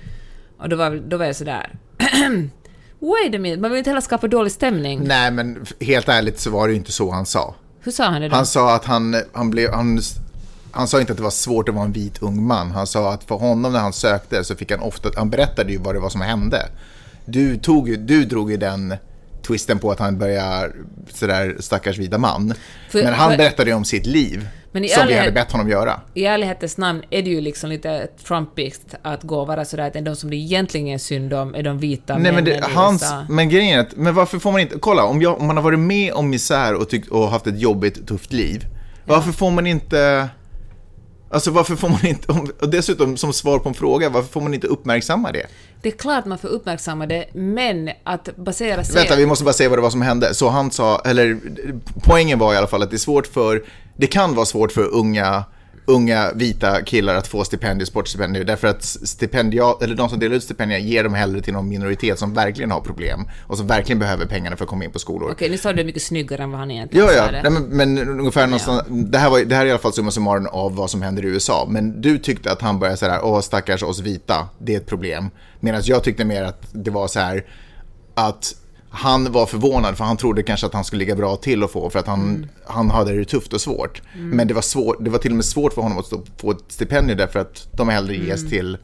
Och 0.59 0.69
då 0.69 0.77
var, 0.77 1.03
då 1.09 1.17
var 1.17 1.25
jag 1.25 1.37
sådär... 1.37 1.79
Wait 2.99 3.35
a 3.35 3.39
minute, 3.39 3.61
man 3.61 3.71
vill 3.71 3.79
inte 3.79 3.91
heller 3.91 4.01
skapa 4.01 4.29
dålig 4.29 4.53
stämning. 4.53 5.05
Nej, 5.05 5.31
men 5.31 5.67
helt 5.81 6.09
ärligt 6.09 6.41
så 6.41 6.51
var 6.51 6.67
det 6.69 6.73
ju 6.73 6.79
inte 6.79 6.93
så 6.93 7.11
han 7.11 7.27
sa. 7.27 7.55
Hur 7.81 7.93
sa 7.93 8.05
han 8.05 8.21
det 8.21 8.29
då? 8.29 8.37
Han 8.37 8.47
sa 8.47 8.75
att 8.75 8.85
han, 8.85 9.17
han 9.33 9.51
blev, 9.51 9.73
han, 9.73 10.01
han 10.73 10.89
sa 10.89 11.01
inte 11.01 11.13
att 11.13 11.17
det 11.17 11.23
var 11.23 11.31
svårt 11.31 11.69
att 11.69 11.75
vara 11.75 11.85
en 11.85 11.93
vit 11.93 12.23
ung 12.23 12.47
man. 12.47 12.71
Han 12.71 12.87
sa 12.87 13.13
att 13.13 13.25
för 13.25 13.35
honom 13.35 13.73
när 13.73 13.81
han 13.81 13.93
sökte 13.93 14.45
så 14.45 14.55
fick 14.55 14.71
han 14.71 14.81
ofta, 14.81 15.11
han 15.17 15.31
berättade 15.31 15.73
ju 15.73 15.79
vad 15.79 15.95
det 15.95 16.01
var 16.01 16.11
som 16.11 16.21
hände. 16.21 16.69
Du, 17.25 17.57
tog, 17.57 17.99
du 17.99 18.25
drog 18.25 18.51
ju 18.51 18.57
den 18.57 18.95
twisten 19.43 19.79
på 19.79 19.91
att 19.91 19.99
han 19.99 20.19
börjar 20.19 20.73
sådär 21.13 21.57
stackars 21.61 21.99
vita 21.99 22.19
man. 22.19 22.55
För- 22.91 23.03
Men 23.03 23.15
han 23.15 23.31
för- 23.31 23.37
berättade 23.39 23.71
ju 23.71 23.77
om 23.77 23.85
sitt 23.85 24.07
liv. 24.07 24.49
Som 24.73 24.81
vi 24.83 24.93
ärlighet- 24.93 25.19
hade 25.21 25.33
bett 25.33 25.53
honom 25.53 25.69
göra. 25.69 26.01
I 26.15 26.25
ärlighetens 26.25 26.79
namn 26.79 27.03
är 27.11 27.23
det 27.23 27.31
ju 27.31 27.41
liksom 27.41 27.71
lite 27.71 28.09
Trumpiskt 28.27 28.95
att 29.03 29.23
gå 29.23 29.41
och 29.41 29.47
vara 29.47 29.65
sådär 29.65 29.87
att 29.97 30.05
de 30.05 30.17
som 30.17 30.31
det 30.31 30.37
egentligen 30.37 30.89
är 30.89 30.99
synd 30.99 31.33
om 31.33 31.55
är 31.55 31.63
de 31.63 31.79
vita 31.79 32.19
Nej, 32.19 32.33
men, 32.33 32.45
det, 32.45 32.65
hans, 32.75 33.05
men 33.29 33.49
grejen 33.49 33.79
är 33.79 33.83
att, 33.83 33.97
men 33.97 34.15
varför 34.15 34.39
får 34.39 34.53
man 34.53 34.61
inte, 34.61 34.79
kolla 34.79 35.05
om, 35.05 35.23
jag, 35.23 35.41
om 35.41 35.47
man 35.47 35.57
har 35.57 35.65
varit 35.65 35.79
med 35.79 36.13
om 36.13 36.31
misär 36.31 36.75
och, 36.75 36.89
tyckt, 36.89 37.09
och 37.09 37.31
haft 37.31 37.47
ett 37.47 37.61
jobbigt, 37.61 38.07
tufft 38.09 38.33
liv, 38.33 38.65
varför 39.05 39.33
får 39.33 39.51
man 39.51 39.67
inte, 39.67 40.29
alltså 41.33 41.51
varför 41.51 41.77
får 41.77 41.89
man 41.89 42.07
inte, 42.07 42.33
och 42.61 42.69
dessutom 42.69 43.17
som 43.17 43.33
svar 43.33 43.59
på 43.59 43.69
en 43.69 43.75
fråga, 43.75 44.09
varför 44.09 44.29
får 44.29 44.41
man 44.41 44.55
inte 44.55 44.67
uppmärksamma 44.67 45.33
det? 45.33 45.47
Det 45.83 45.89
är 45.89 45.93
klart 45.97 46.25
man 46.25 46.39
får 46.39 46.49
uppmärksamma 46.49 47.07
det, 47.07 47.27
men 47.33 47.91
att 48.05 48.37
basera 48.37 48.85
sig... 48.85 48.95
Vänta, 48.95 49.17
vi 49.17 49.27
måste 49.27 49.45
bara 49.45 49.53
säga 49.53 49.69
vad 49.69 49.79
det 49.79 49.83
var 49.83 49.91
som 49.91 50.03
hände. 50.03 50.35
Så 50.35 50.49
han 50.49 50.71
sa, 50.71 51.01
eller 51.05 51.39
poängen 52.03 52.39
var 52.39 52.55
i 52.55 52.57
alla 52.57 52.67
fall 52.67 52.83
att 52.83 52.91
det 52.91 52.97
är 52.97 52.99
svårt 52.99 53.27
för, 53.27 53.65
det 53.97 54.07
kan 54.07 54.35
vara 54.35 54.47
svårt 54.47 54.73
för 54.73 54.95
unga, 54.95 55.45
unga 55.85 56.33
vita 56.35 56.83
killar 56.83 57.15
att 57.15 57.27
få 57.27 57.45
stipendier, 57.45 57.87
sportstipendier, 57.87 58.45
därför 58.45 58.69
att 58.69 58.85
stipendia, 58.85 59.75
eller 59.81 59.95
de 59.95 60.09
som 60.09 60.19
delar 60.19 60.37
ut 60.37 60.43
stipendier 60.43 60.79
ger 60.79 61.05
dem 61.05 61.15
hellre 61.15 61.41
till 61.41 61.53
någon 61.53 61.69
minoritet 61.69 62.19
som 62.19 62.35
verkligen 62.35 62.71
har 62.71 62.81
problem 62.81 63.29
och 63.47 63.59
som 63.59 63.67
verkligen 63.67 63.99
behöver 63.99 64.27
pengarna 64.27 64.57
för 64.57 64.65
att 64.65 64.71
komma 64.71 64.85
in 64.85 64.91
på 64.91 64.99
skolor. 64.99 65.31
Okej, 65.31 65.51
nu 65.51 65.59
sa 65.59 65.73
du 65.73 65.77
det 65.77 65.85
mycket 65.85 66.03
snyggare 66.03 66.43
än 66.43 66.51
vad 66.51 66.61
han 66.61 66.71
egentligen 66.71 67.07
Ja, 67.07 67.13
sa 67.13 67.19
ja, 67.19 67.33
det. 67.33 67.43
Nej, 67.43 67.53
men, 67.53 67.63
men 67.63 68.09
ungefär 68.21 68.47
någonstans, 68.47 68.83
det, 68.89 69.19
här 69.19 69.31
var, 69.31 69.41
det 69.41 69.55
här 69.55 69.63
är 69.63 69.67
i 69.67 69.71
alla 69.71 69.79
fall 69.79 69.93
summa 69.93 70.11
summarum 70.11 70.47
av 70.47 70.77
vad 70.77 70.91
som 70.91 71.03
händer 71.03 71.25
i 71.25 71.27
USA. 71.27 71.67
Men 71.69 72.01
du 72.01 72.19
tyckte 72.19 72.53
att 72.53 72.63
han 72.63 72.79
började 72.79 72.97
så 72.97 73.07
här, 73.07 73.25
åh 73.25 73.41
stackars 73.41 73.83
oss 73.83 74.01
vita, 74.01 74.49
det 74.59 74.75
är 74.75 74.77
ett 74.77 74.87
problem. 74.87 75.31
Medan 75.61 75.83
jag 75.85 76.05
tyckte 76.05 76.25
mer 76.25 76.43
att 76.43 76.67
det 76.73 76.91
var 76.91 77.09
så 77.09 77.21
här, 77.21 77.45
att 78.15 78.55
han 78.93 79.33
var 79.33 79.47
förvånad 79.47 79.97
för 79.97 80.05
han 80.05 80.17
trodde 80.17 80.43
kanske 80.43 80.67
att 80.67 80.75
han 80.75 80.85
skulle 80.85 80.99
ligga 80.99 81.15
bra 81.17 81.37
till 81.37 81.63
att 81.63 81.71
få 81.73 81.91
för 81.91 81.99
att 81.99 82.07
han, 82.07 82.21
Mm. 82.21 82.49
han 82.67 82.91
hade 82.91 83.17
det 83.19 83.25
tufft 83.25 83.53
och 83.53 83.61
svårt. 83.61 84.03
Men 84.17 84.49
det 84.49 84.55
var, 84.55 84.63
svår, 84.63 84.97
det 85.01 85.11
var 85.11 85.19
till 85.19 85.31
och 85.31 85.37
med 85.37 85.45
svårt 85.45 85.73
för 85.73 85.83
honom 85.83 85.99
att 85.99 86.07
stå, 86.07 86.23
få 86.37 86.51
ett 86.51 86.59
stipendium 86.69 87.19
därför 87.19 87.39
att 87.41 87.69
de 87.73 87.89
hellre 87.89 88.17
ges 88.17 88.51
till, 88.51 88.79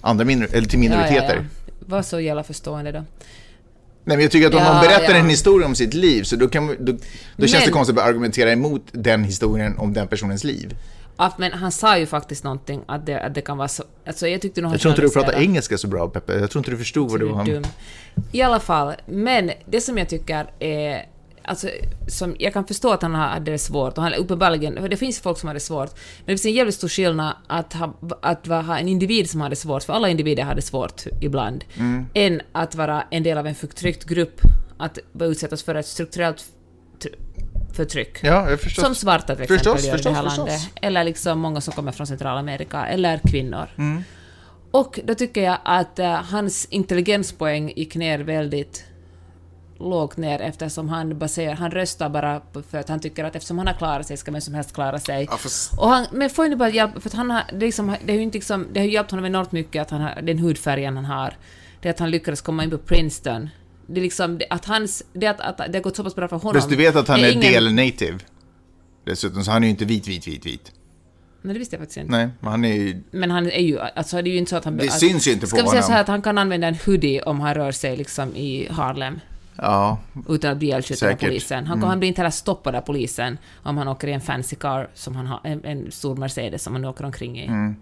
andra 0.00 0.24
minor, 0.24 0.48
eller 0.52 0.68
till 0.68 0.78
minoriteter. 0.78 1.36
Mm. 1.36 1.46
Ja, 1.48 1.62
ja, 1.66 1.72
ja. 1.80 1.86
Var 1.96 2.02
så 2.02 2.20
jävla 2.20 2.42
förstående 2.42 2.92
då. 2.92 2.98
Nej, 2.98 4.16
men 4.16 4.20
jag 4.20 4.30
tycker 4.30 4.46
att 4.48 4.54
om 4.54 4.60
Ja, 4.60 4.72
någon 4.72 4.82
berättar 4.82 5.14
en 5.14 5.28
historia 5.30 5.66
om 5.66 5.74
sitt 5.74 5.94
liv 5.94 6.22
så 6.22 6.36
då, 6.36 6.48
kan, 6.48 6.66
då, 6.66 6.92
då 7.36 7.46
känns 7.46 7.52
det 7.52 7.58
Men- 7.70 7.72
konstigt 7.72 7.98
att 7.98 8.04
argumentera 8.04 8.52
emot 8.52 8.82
den 8.92 9.24
historien 9.24 9.78
om 9.78 9.92
den 9.92 10.08
personens 10.08 10.44
liv. 10.44 10.76
Ja, 11.16 11.32
men 11.38 11.52
han 11.52 11.72
sa 11.72 11.98
ju 11.98 12.06
faktiskt 12.06 12.44
någonting 12.44 12.82
att 12.86 13.06
det, 13.06 13.20
att 13.20 13.34
det 13.34 13.40
kan 13.40 13.56
vara 13.58 13.68
så... 13.68 13.82
Alltså 14.06 14.28
jag 14.28 14.40
tyckte 14.40 14.60
nog 14.60 14.68
han 14.68 14.72
Jag 14.74 14.80
tror 14.80 14.92
inte 14.92 15.02
du 15.02 15.10
pratar 15.10 15.32
engelska 15.42 15.78
så 15.78 15.88
bra 15.88 16.08
Peppe. 16.08 16.38
Jag 16.38 16.50
tror 16.50 16.60
inte 16.60 16.70
du 16.70 16.76
förstod 16.78 17.10
vad 17.10 17.20
det 17.20 17.26
du 17.26 17.32
var. 17.32 17.44
dum. 17.44 17.64
I 18.32 18.42
alla 18.42 18.60
fall, 18.60 18.94
men 19.06 19.50
det 19.66 19.80
som 19.80 19.98
jag 19.98 20.08
tycker 20.08 20.46
är... 20.58 21.06
Alltså, 21.48 21.68
som, 22.08 22.36
jag 22.38 22.52
kan 22.52 22.66
förstå 22.66 22.90
att 22.92 23.02
han 23.02 23.14
hade 23.14 23.50
det 23.50 23.58
svårt, 23.58 23.96
och 23.98 24.02
han 24.04 24.14
uppenbarligen... 24.14 24.74
för 24.76 24.88
Det 24.88 24.96
finns 24.96 25.20
folk 25.20 25.38
som 25.38 25.46
har 25.46 25.54
det 25.54 25.60
svårt, 25.60 25.90
men 25.94 26.24
det 26.26 26.32
finns 26.32 26.44
en 26.46 26.52
jävligt 26.52 26.74
stor 26.74 26.88
skillnad 26.88 27.34
att 27.46 27.72
ha, 27.72 27.94
att 28.22 28.46
ha 28.46 28.78
en 28.78 28.88
individ 28.88 29.30
som 29.30 29.40
har 29.40 29.50
det 29.50 29.56
svårt, 29.56 29.82
för 29.82 29.92
alla 29.92 30.08
individer 30.08 30.42
har 30.42 30.54
det 30.54 30.62
svårt 30.62 31.02
ibland, 31.20 31.64
Mm. 31.76 32.06
än 32.14 32.40
att 32.52 32.74
vara 32.74 33.04
en 33.10 33.22
del 33.22 33.38
av 33.38 33.46
en 33.46 33.54
förtryckt 33.54 34.04
grupp 34.04 34.40
att 34.78 34.98
utsättas 35.20 35.62
för 35.62 35.74
ett 35.74 35.86
strukturellt 35.86 36.44
tr- 37.00 37.14
förtryck. 37.72 38.18
Ja. 38.22 38.56
Som 38.56 38.94
svarta 38.94 39.34
till 39.34 39.42
exempel 39.42 39.58
Förstås, 39.58 39.84
gör 39.84 39.98
i 39.98 40.02
det 40.02 40.10
här 40.10 40.22
förstås, 40.22 40.36
landet. 40.38 40.54
förstås. 40.54 40.78
Eller 40.82 41.04
liksom 41.04 41.40
många 41.40 41.60
som 41.60 41.74
kommer 41.74 41.92
från 41.92 42.06
Centralamerika, 42.06 42.86
eller 42.86 43.20
kvinnor. 43.24 43.68
Mm. 43.78 44.04
Och 44.70 45.00
då 45.04 45.14
tycker 45.14 45.42
jag 45.42 45.58
att 45.64 45.98
eh, 45.98 46.12
hans 46.12 46.66
intelligenspoäng 46.70 47.72
gick 47.76 47.96
ner 47.96 48.18
väldigt 48.18 48.84
lågt 49.78 50.16
ner 50.16 50.40
eftersom 50.40 50.88
han 50.88 51.18
baserar, 51.18 51.54
han 51.54 51.70
röstar 51.70 52.08
bara 52.08 52.42
för 52.70 52.78
att 52.78 52.88
han 52.88 53.00
tycker 53.00 53.24
att 53.24 53.36
eftersom 53.36 53.58
han 53.58 53.66
har 53.66 53.74
klarat 53.74 54.06
sig 54.06 54.16
ska 54.16 54.30
vem 54.30 54.40
som 54.40 54.54
helst 54.54 54.74
klara 54.74 54.98
sig. 54.98 55.28
Ja, 55.30 55.36
fast, 55.36 55.78
Och 55.78 55.88
han, 55.88 56.06
men 56.12 56.30
får 56.30 56.44
ju 56.44 56.50
nu 56.50 56.56
bara 56.56 56.70
hjälp, 56.70 57.02
för 57.02 57.16
han 57.16 57.30
har, 57.30 57.42
det, 57.50 57.56
är 57.56 57.60
liksom, 57.60 57.96
det, 58.04 58.12
har 58.12 58.16
ju 58.16 58.22
inte 58.22 58.38
liksom, 58.38 58.66
det 58.72 58.80
har 58.80 58.86
hjälpt 58.86 59.10
honom 59.10 59.26
enormt 59.26 59.52
mycket 59.52 59.82
att 59.82 59.90
han 59.90 60.00
har, 60.00 60.22
den 60.22 60.38
hudfärgen 60.38 60.96
han 60.96 61.04
har. 61.04 61.34
Det 61.80 61.90
att 61.90 61.98
han 61.98 62.10
lyckades 62.10 62.40
komma 62.40 62.64
in 62.64 62.70
på 62.70 62.78
Princeton. 62.78 63.48
Det 63.86 64.00
är 64.00 64.02
liksom, 64.02 64.40
att 64.50 64.64
hans, 64.64 65.02
det 65.12 65.26
att, 65.26 65.40
att 65.40 65.56
det 65.72 65.78
har 65.78 65.82
gått 65.82 65.96
så 65.96 66.04
pass 66.04 66.14
bra 66.14 66.28
för 66.28 66.36
honom. 66.36 66.54
fast 66.54 66.70
du 66.70 66.76
vet 66.76 66.96
att 66.96 67.08
han 67.08 67.20
Det 67.20 67.28
är 67.28 67.32
ingen- 67.32 67.52
del 67.52 67.74
native. 67.74 68.18
Dessutom, 69.04 69.44
så 69.44 69.50
han 69.50 69.62
är 69.62 69.66
ju 69.66 69.70
inte 69.70 69.84
vit, 69.84 70.08
vit, 70.08 70.26
vit, 70.28 70.46
vit. 70.46 70.72
Nej, 71.42 71.52
det 71.52 71.58
visste 71.58 71.76
jag 71.76 71.80
faktiskt 71.80 71.96
inte. 71.96 72.12
Nej, 72.12 72.28
men 72.40 72.50
han 72.50 72.64
är 72.64 72.72
ju... 72.74 73.02
Men 73.10 73.30
han 73.30 73.46
är 73.50 73.60
ju, 73.62 73.78
alltså 73.80 74.22
det 74.22 74.30
är 74.30 74.32
ju 74.32 74.38
inte 74.38 74.50
så 74.50 74.56
att 74.56 74.64
han... 74.64 74.76
Det 74.76 74.88
att, 74.88 74.98
syns 75.00 75.28
ju 75.28 75.32
inte 75.32 75.40
på 75.40 75.46
Ska 75.46 75.62
vi 75.62 75.68
säga 75.68 75.82
så 75.82 75.88
här 75.88 75.94
honom. 75.94 76.00
att 76.00 76.08
han 76.08 76.22
kan 76.22 76.38
använda 76.38 76.66
en 76.66 76.76
hoodie 76.86 77.22
om 77.22 77.40
han 77.40 77.54
rör 77.54 77.72
sig 77.72 77.96
liksom 77.96 78.36
i 78.36 78.68
Harlem 78.70 79.20
Ja, 79.56 79.98
utan 80.28 80.52
att 80.52 80.58
bli 80.58 80.66
ihjälskjuten 80.68 81.12
av 81.12 81.16
polisen. 81.16 81.66
Han, 81.66 81.82
han 81.82 81.98
blir 81.98 82.08
inte 82.08 82.20
heller 82.20 82.30
stoppad 82.30 82.74
av 82.74 82.80
polisen 82.80 83.38
om 83.62 83.76
han 83.78 83.88
åker 83.88 84.08
i 84.08 84.12
en 84.12 84.20
fancy 84.20 84.56
car 84.56 84.88
som 84.94 85.16
han 85.16 85.26
har, 85.26 85.40
en, 85.44 85.64
en 85.64 85.92
stor 85.92 86.16
Mercedes 86.16 86.62
som 86.62 86.72
han 86.72 86.84
åker 86.84 87.04
omkring 87.04 87.38
i. 87.38 87.74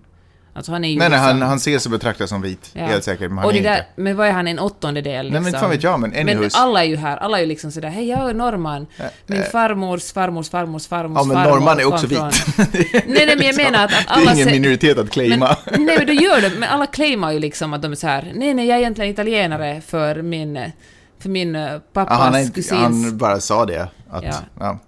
Alltså 0.57 0.73
han 0.73 0.85
är 0.85 0.89
ju 0.89 0.99
nej, 0.99 1.09
nej, 1.11 1.19
liksom, 1.19 1.41
han, 1.41 1.49
han 1.49 1.57
ses 1.57 1.85
och 1.87 1.93
betraktas 1.93 2.31
som 2.31 2.43
vit. 2.43 2.71
Ja. 2.73 2.85
Helt 2.87 3.05
säkert, 3.05 3.29
men 3.31 3.39
han 3.39 3.47
och 3.47 3.51
är 3.55 3.57
det 3.57 3.69
där, 3.69 3.77
inte. 3.77 3.87
Men 3.97 4.17
vad 4.17 4.29
är 4.29 4.33
han, 4.33 4.47
en 4.49 4.59
åttondedel? 4.59 5.13
Nej, 5.13 5.23
Liksom. 5.25 5.43
men 5.43 5.47
inte 5.49 5.59
fan 5.59 5.71
vet 5.71 5.83
jag, 5.83 6.01
men 6.01 6.11
Men 6.27 6.51
alla 6.55 6.85
är 6.85 6.89
ju 6.89 6.97
här, 6.97 7.17
alla 7.17 7.37
är 7.39 7.41
ju 7.43 7.47
liksom 7.49 7.71
sådär, 7.73 7.89
hej 7.89 8.09
jag 8.09 8.31
är 8.31 8.35
norrman. 8.35 8.87
Min 9.27 9.43
farmors 9.53 10.13
farmors 10.13 10.51
farmors 10.51 10.87
farmors 10.87 11.19
Ja, 11.21 11.25
men 11.25 11.37
farmor 11.37 11.51
norrman 11.51 11.81
är 11.81 11.85
också 11.85 12.09
från- 12.09 12.29
vit. 12.29 12.93
Nej, 12.93 13.27
nej, 13.27 13.37
men 13.37 13.47
jag 13.47 13.57
menar 13.57 13.85
att, 13.85 13.93
att 13.93 14.07
Det 14.07 14.13
är 14.15 14.17
alla 14.21 14.35
ingen 14.35 14.51
minoritet 14.51 14.99
att 14.99 15.11
claima. 15.11 15.57
Men, 15.71 15.85
nej, 15.87 15.97
men 15.99 16.07
det 16.07 16.13
gör 16.15 16.41
det. 16.41 16.51
Men 16.51 16.69
alla 16.69 16.87
claimar 16.87 17.33
ju 17.33 17.39
liksom 17.39 17.73
att 17.73 17.83
de 17.83 17.93
är 17.93 17.97
så 17.97 18.07
här. 18.07 18.33
Nej, 18.35 18.55
nej, 18.55 18.67
jag 18.67 18.77
är 18.77 18.81
egentligen 18.81 19.11
italienare 19.11 19.81
för 19.81 20.23
min, 20.23 20.71
för 21.19 21.29
min 21.29 21.57
eh, 21.57 21.79
pappas 21.93 22.19
Ja, 22.19 22.25
han, 22.25 22.35
är 22.35 22.39
inte, 22.41 22.55
kusins... 22.55 22.81
han 22.81 23.19
bara 23.19 23.41
sa 23.41 23.67
det. 23.67 23.89
Att, 24.11 24.25
Ja. 24.25 24.35
ja. 24.61 24.79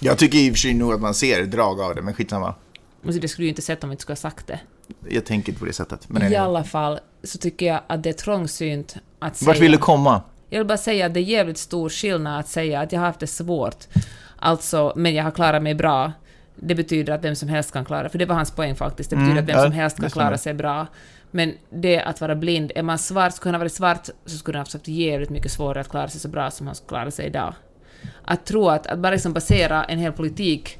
Jag 0.00 0.18
tycker 0.18 0.38
i 0.38 0.50
och 0.50 0.54
för 0.54 0.58
sig 0.58 0.74
nog 0.74 0.92
att 0.92 1.00
man 1.00 1.14
ser 1.14 1.42
drag 1.44 1.80
av 1.80 1.94
det, 1.94 2.02
men 2.02 2.14
skitsamma. 2.14 2.54
Alltså, 3.06 3.20
det 3.20 3.28
skulle 3.28 3.42
du 3.42 3.46
ju 3.46 3.50
inte 3.50 3.62
sett 3.62 3.84
om 3.84 3.90
jag 3.90 3.94
inte 3.94 4.02
skulle 4.02 4.12
ha 4.14 4.16
sagt 4.30 4.46
det. 4.46 4.60
Jag 5.08 5.24
tänker 5.24 5.48
inte 5.48 5.60
på 5.60 5.66
det 5.66 5.72
sättet. 5.72 6.08
Men 6.08 6.32
I 6.32 6.36
alla 6.36 6.64
fall 6.64 7.00
så 7.22 7.38
tycker 7.38 7.66
jag 7.66 7.80
att 7.86 8.02
det 8.02 8.08
är 8.08 8.12
trångsynt 8.12 8.96
att 9.18 9.36
säga... 9.36 9.48
Vart 9.48 9.60
vill 9.60 9.72
du 9.72 9.78
komma? 9.78 10.22
Jag 10.50 10.58
vill 10.58 10.66
bara 10.66 10.78
säga 10.78 11.06
att 11.06 11.14
det 11.14 11.20
är 11.20 11.22
jävligt 11.22 11.58
stor 11.58 11.88
skillnad 11.88 12.40
att 12.40 12.48
säga 12.48 12.80
att 12.80 12.92
jag 12.92 13.00
har 13.00 13.06
haft 13.06 13.20
det 13.20 13.26
svårt, 13.26 13.84
alltså, 14.36 14.92
men 14.96 15.14
jag 15.14 15.24
har 15.24 15.30
klarat 15.30 15.62
mig 15.62 15.74
bra. 15.74 16.12
Det 16.56 16.74
betyder 16.74 17.12
att 17.12 17.24
vem 17.24 17.34
som 17.34 17.48
helst 17.48 17.72
kan 17.72 17.84
klara 17.84 18.08
För 18.08 18.18
det 18.18 18.26
var 18.26 18.34
hans 18.34 18.50
poäng 18.50 18.74
faktiskt. 18.74 19.10
Det 19.10 19.16
betyder 19.16 19.32
Mm, 19.32 19.44
att 19.44 19.48
vem 19.48 19.56
ja, 19.56 19.62
som 19.62 19.72
helst 19.72 20.00
kan 20.00 20.10
klara 20.10 20.38
sig 20.38 20.54
bra. 20.54 20.86
Men 21.30 21.54
det 21.70 22.00
att 22.00 22.20
vara 22.20 22.34
blind, 22.34 22.72
är 22.74 22.82
man 22.82 22.98
svart, 22.98 23.34
skulle 23.34 23.48
han 23.48 23.54
ha 23.54 23.64
varit 23.64 23.72
svart 23.72 24.08
så 24.26 24.36
skulle 24.38 24.58
han 24.58 24.66
ha 24.66 24.72
haft 24.72 24.88
jävligt 24.88 25.30
mycket 25.30 25.52
svårare 25.52 25.80
att 25.80 25.88
klara 25.88 26.08
sig 26.08 26.20
så 26.20 26.28
bra 26.28 26.50
som 26.50 26.66
han 26.66 26.76
klarar 26.88 27.10
sig 27.10 27.26
idag. 27.26 27.54
Att 28.24 28.46
tro 28.46 28.68
att, 28.68 28.86
att 28.86 28.98
bara 28.98 29.12
liksom 29.12 29.32
basera 29.32 29.84
en 29.84 29.98
hel 29.98 30.12
politik, 30.12 30.78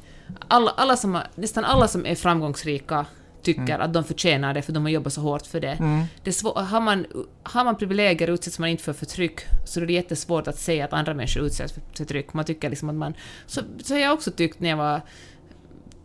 alla, 0.49 0.71
alla 0.77 0.97
som, 0.97 1.19
nästan 1.35 1.65
alla 1.65 1.89
som 1.89 2.07
är 2.07 2.15
framgångsrika 2.15 3.07
tycker 3.47 3.75
Mm. 3.75 3.81
att 3.81 3.93
de 3.93 4.05
förtjänar 4.05 4.55
det 4.55 4.63
för 4.63 4.73
de 4.73 4.83
har 4.83 4.91
jobbat 4.91 5.13
så 5.13 5.21
hårt 5.21 5.47
för 5.47 5.61
det. 5.61 5.77
det 6.23 6.31
är 6.31 6.33
svår, 6.33 6.55
har, 6.55 6.81
man, 6.81 7.07
har 7.43 7.65
man 7.65 7.77
privilegier 7.77 8.31
utsätts 8.31 8.59
man 8.59 8.69
inte 8.69 8.83
för 8.83 8.93
förtryck 8.93 9.41
så 9.65 9.81
är 9.81 9.87
det 9.87 9.93
jättesvårt 9.93 10.49
att 10.49 10.59
säga 10.59 10.85
att 10.85 10.93
andra 10.93 11.15
människor 11.15 11.43
utsätts 11.47 11.73
för 11.73 11.83
förtryck. 11.97 12.33
Man 12.33 12.45
tycker 12.45 12.71
liksom 12.71 12.89
att 12.89 12.95
man... 12.95 13.15
Så, 13.47 13.61
så 13.83 13.95
har 13.95 14.01
jag 14.01 14.13
också 14.13 14.31
tyckt 14.31 14.61
när 14.61 14.69
jag 14.69 14.77
var... 14.77 15.01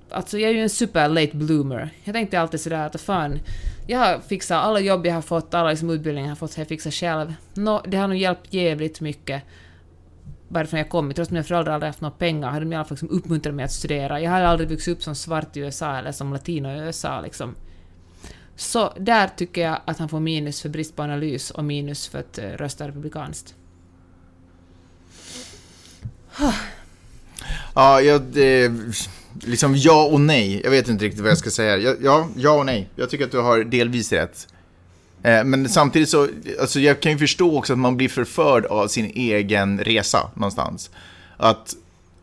Alltså 0.09 0.37
jag 0.39 0.49
är 0.51 0.55
ju 0.55 0.61
en 0.61 0.69
super 0.69 1.09
late 1.09 1.37
bloomer. 1.37 1.89
Jag 2.03 2.13
tänkte 2.13 2.39
alltid 2.39 2.61
sådär 2.61 2.85
att 2.85 3.01
fan, 3.01 3.39
jag 3.87 3.99
har 3.99 4.19
fixat 4.27 4.63
alla 4.63 4.79
jobb 4.79 5.05
jag 5.05 5.13
har 5.13 5.21
fått, 5.21 5.53
alla 5.53 5.69
liksom 5.69 5.89
utbildningar 5.89 6.27
jag 6.27 6.31
har 6.31 6.47
fått, 6.47 6.57
jag 6.57 6.67
fixat 6.67 6.93
själv. 6.93 7.33
Nå, 7.53 7.81
det 7.87 7.97
har 7.97 8.07
nog 8.07 8.17
hjälpt 8.17 8.53
jävligt 8.53 9.01
mycket 9.01 9.43
varifrån 10.51 10.77
jag 10.77 10.89
kommit. 10.89 11.15
Trots 11.15 11.27
att 11.27 11.31
mina 11.31 11.43
föräldrar 11.43 11.73
aldrig 11.73 11.87
haft 11.87 12.01
några 12.01 12.15
pengar 12.15 12.49
hade 12.49 12.65
de 12.65 12.73
i 12.73 12.75
alla 12.75 12.85
fall 12.85 12.97
liksom 13.01 13.09
uppmuntrat 13.09 13.55
mig 13.55 13.65
att 13.65 13.71
studera. 13.71 14.21
Jag 14.21 14.31
har 14.31 14.41
aldrig 14.41 14.69
vuxit 14.69 14.97
upp 14.97 15.03
som 15.03 15.15
svart 15.15 15.57
i 15.57 15.59
USA 15.59 15.97
eller 15.97 16.11
som 16.11 16.33
latino 16.33 16.69
i 16.69 16.79
USA 16.79 17.21
liksom. 17.21 17.55
Så 18.55 18.93
där 18.99 19.27
tycker 19.27 19.61
jag 19.61 19.79
att 19.85 19.97
han 19.97 20.09
får 20.09 20.19
minus 20.19 20.61
för 20.61 20.69
brist 20.69 20.95
på 20.95 21.03
analys 21.03 21.51
och 21.51 21.63
minus 21.63 22.07
för 22.07 22.19
att 22.19 22.39
uh, 22.39 22.45
rösta 22.45 22.87
republikanskt. 22.87 23.55
Ja, 27.75 28.01
jag, 28.01 28.21
det, 28.21 28.71
liksom 29.41 29.75
ja 29.75 30.05
och 30.05 30.21
nej. 30.21 30.61
Jag 30.63 30.71
vet 30.71 30.89
inte 30.89 31.05
riktigt 31.05 31.21
vad 31.21 31.31
jag 31.31 31.37
ska 31.37 31.49
säga. 31.49 31.95
Ja, 32.01 32.27
ja 32.35 32.51
och 32.51 32.65
nej. 32.65 32.89
Jag 32.95 33.09
tycker 33.09 33.25
att 33.25 33.31
du 33.31 33.39
har 33.39 33.63
delvis 33.63 34.11
rätt. 34.11 34.47
Eh, 35.23 35.43
Men 35.43 35.69
samtidigt 35.69 36.09
så, 36.09 36.27
alltså 36.61 36.79
jag 36.79 37.01
kan 37.01 37.11
ju 37.11 37.17
förstå 37.17 37.57
också 37.57 37.73
att 37.73 37.79
man 37.79 37.97
blir 37.97 38.09
förförd 38.09 38.65
av 38.65 38.87
sin 38.87 39.05
egen 39.05 39.79
resa 39.79 40.31
någonstans. 40.33 40.89
Att, 41.37 41.73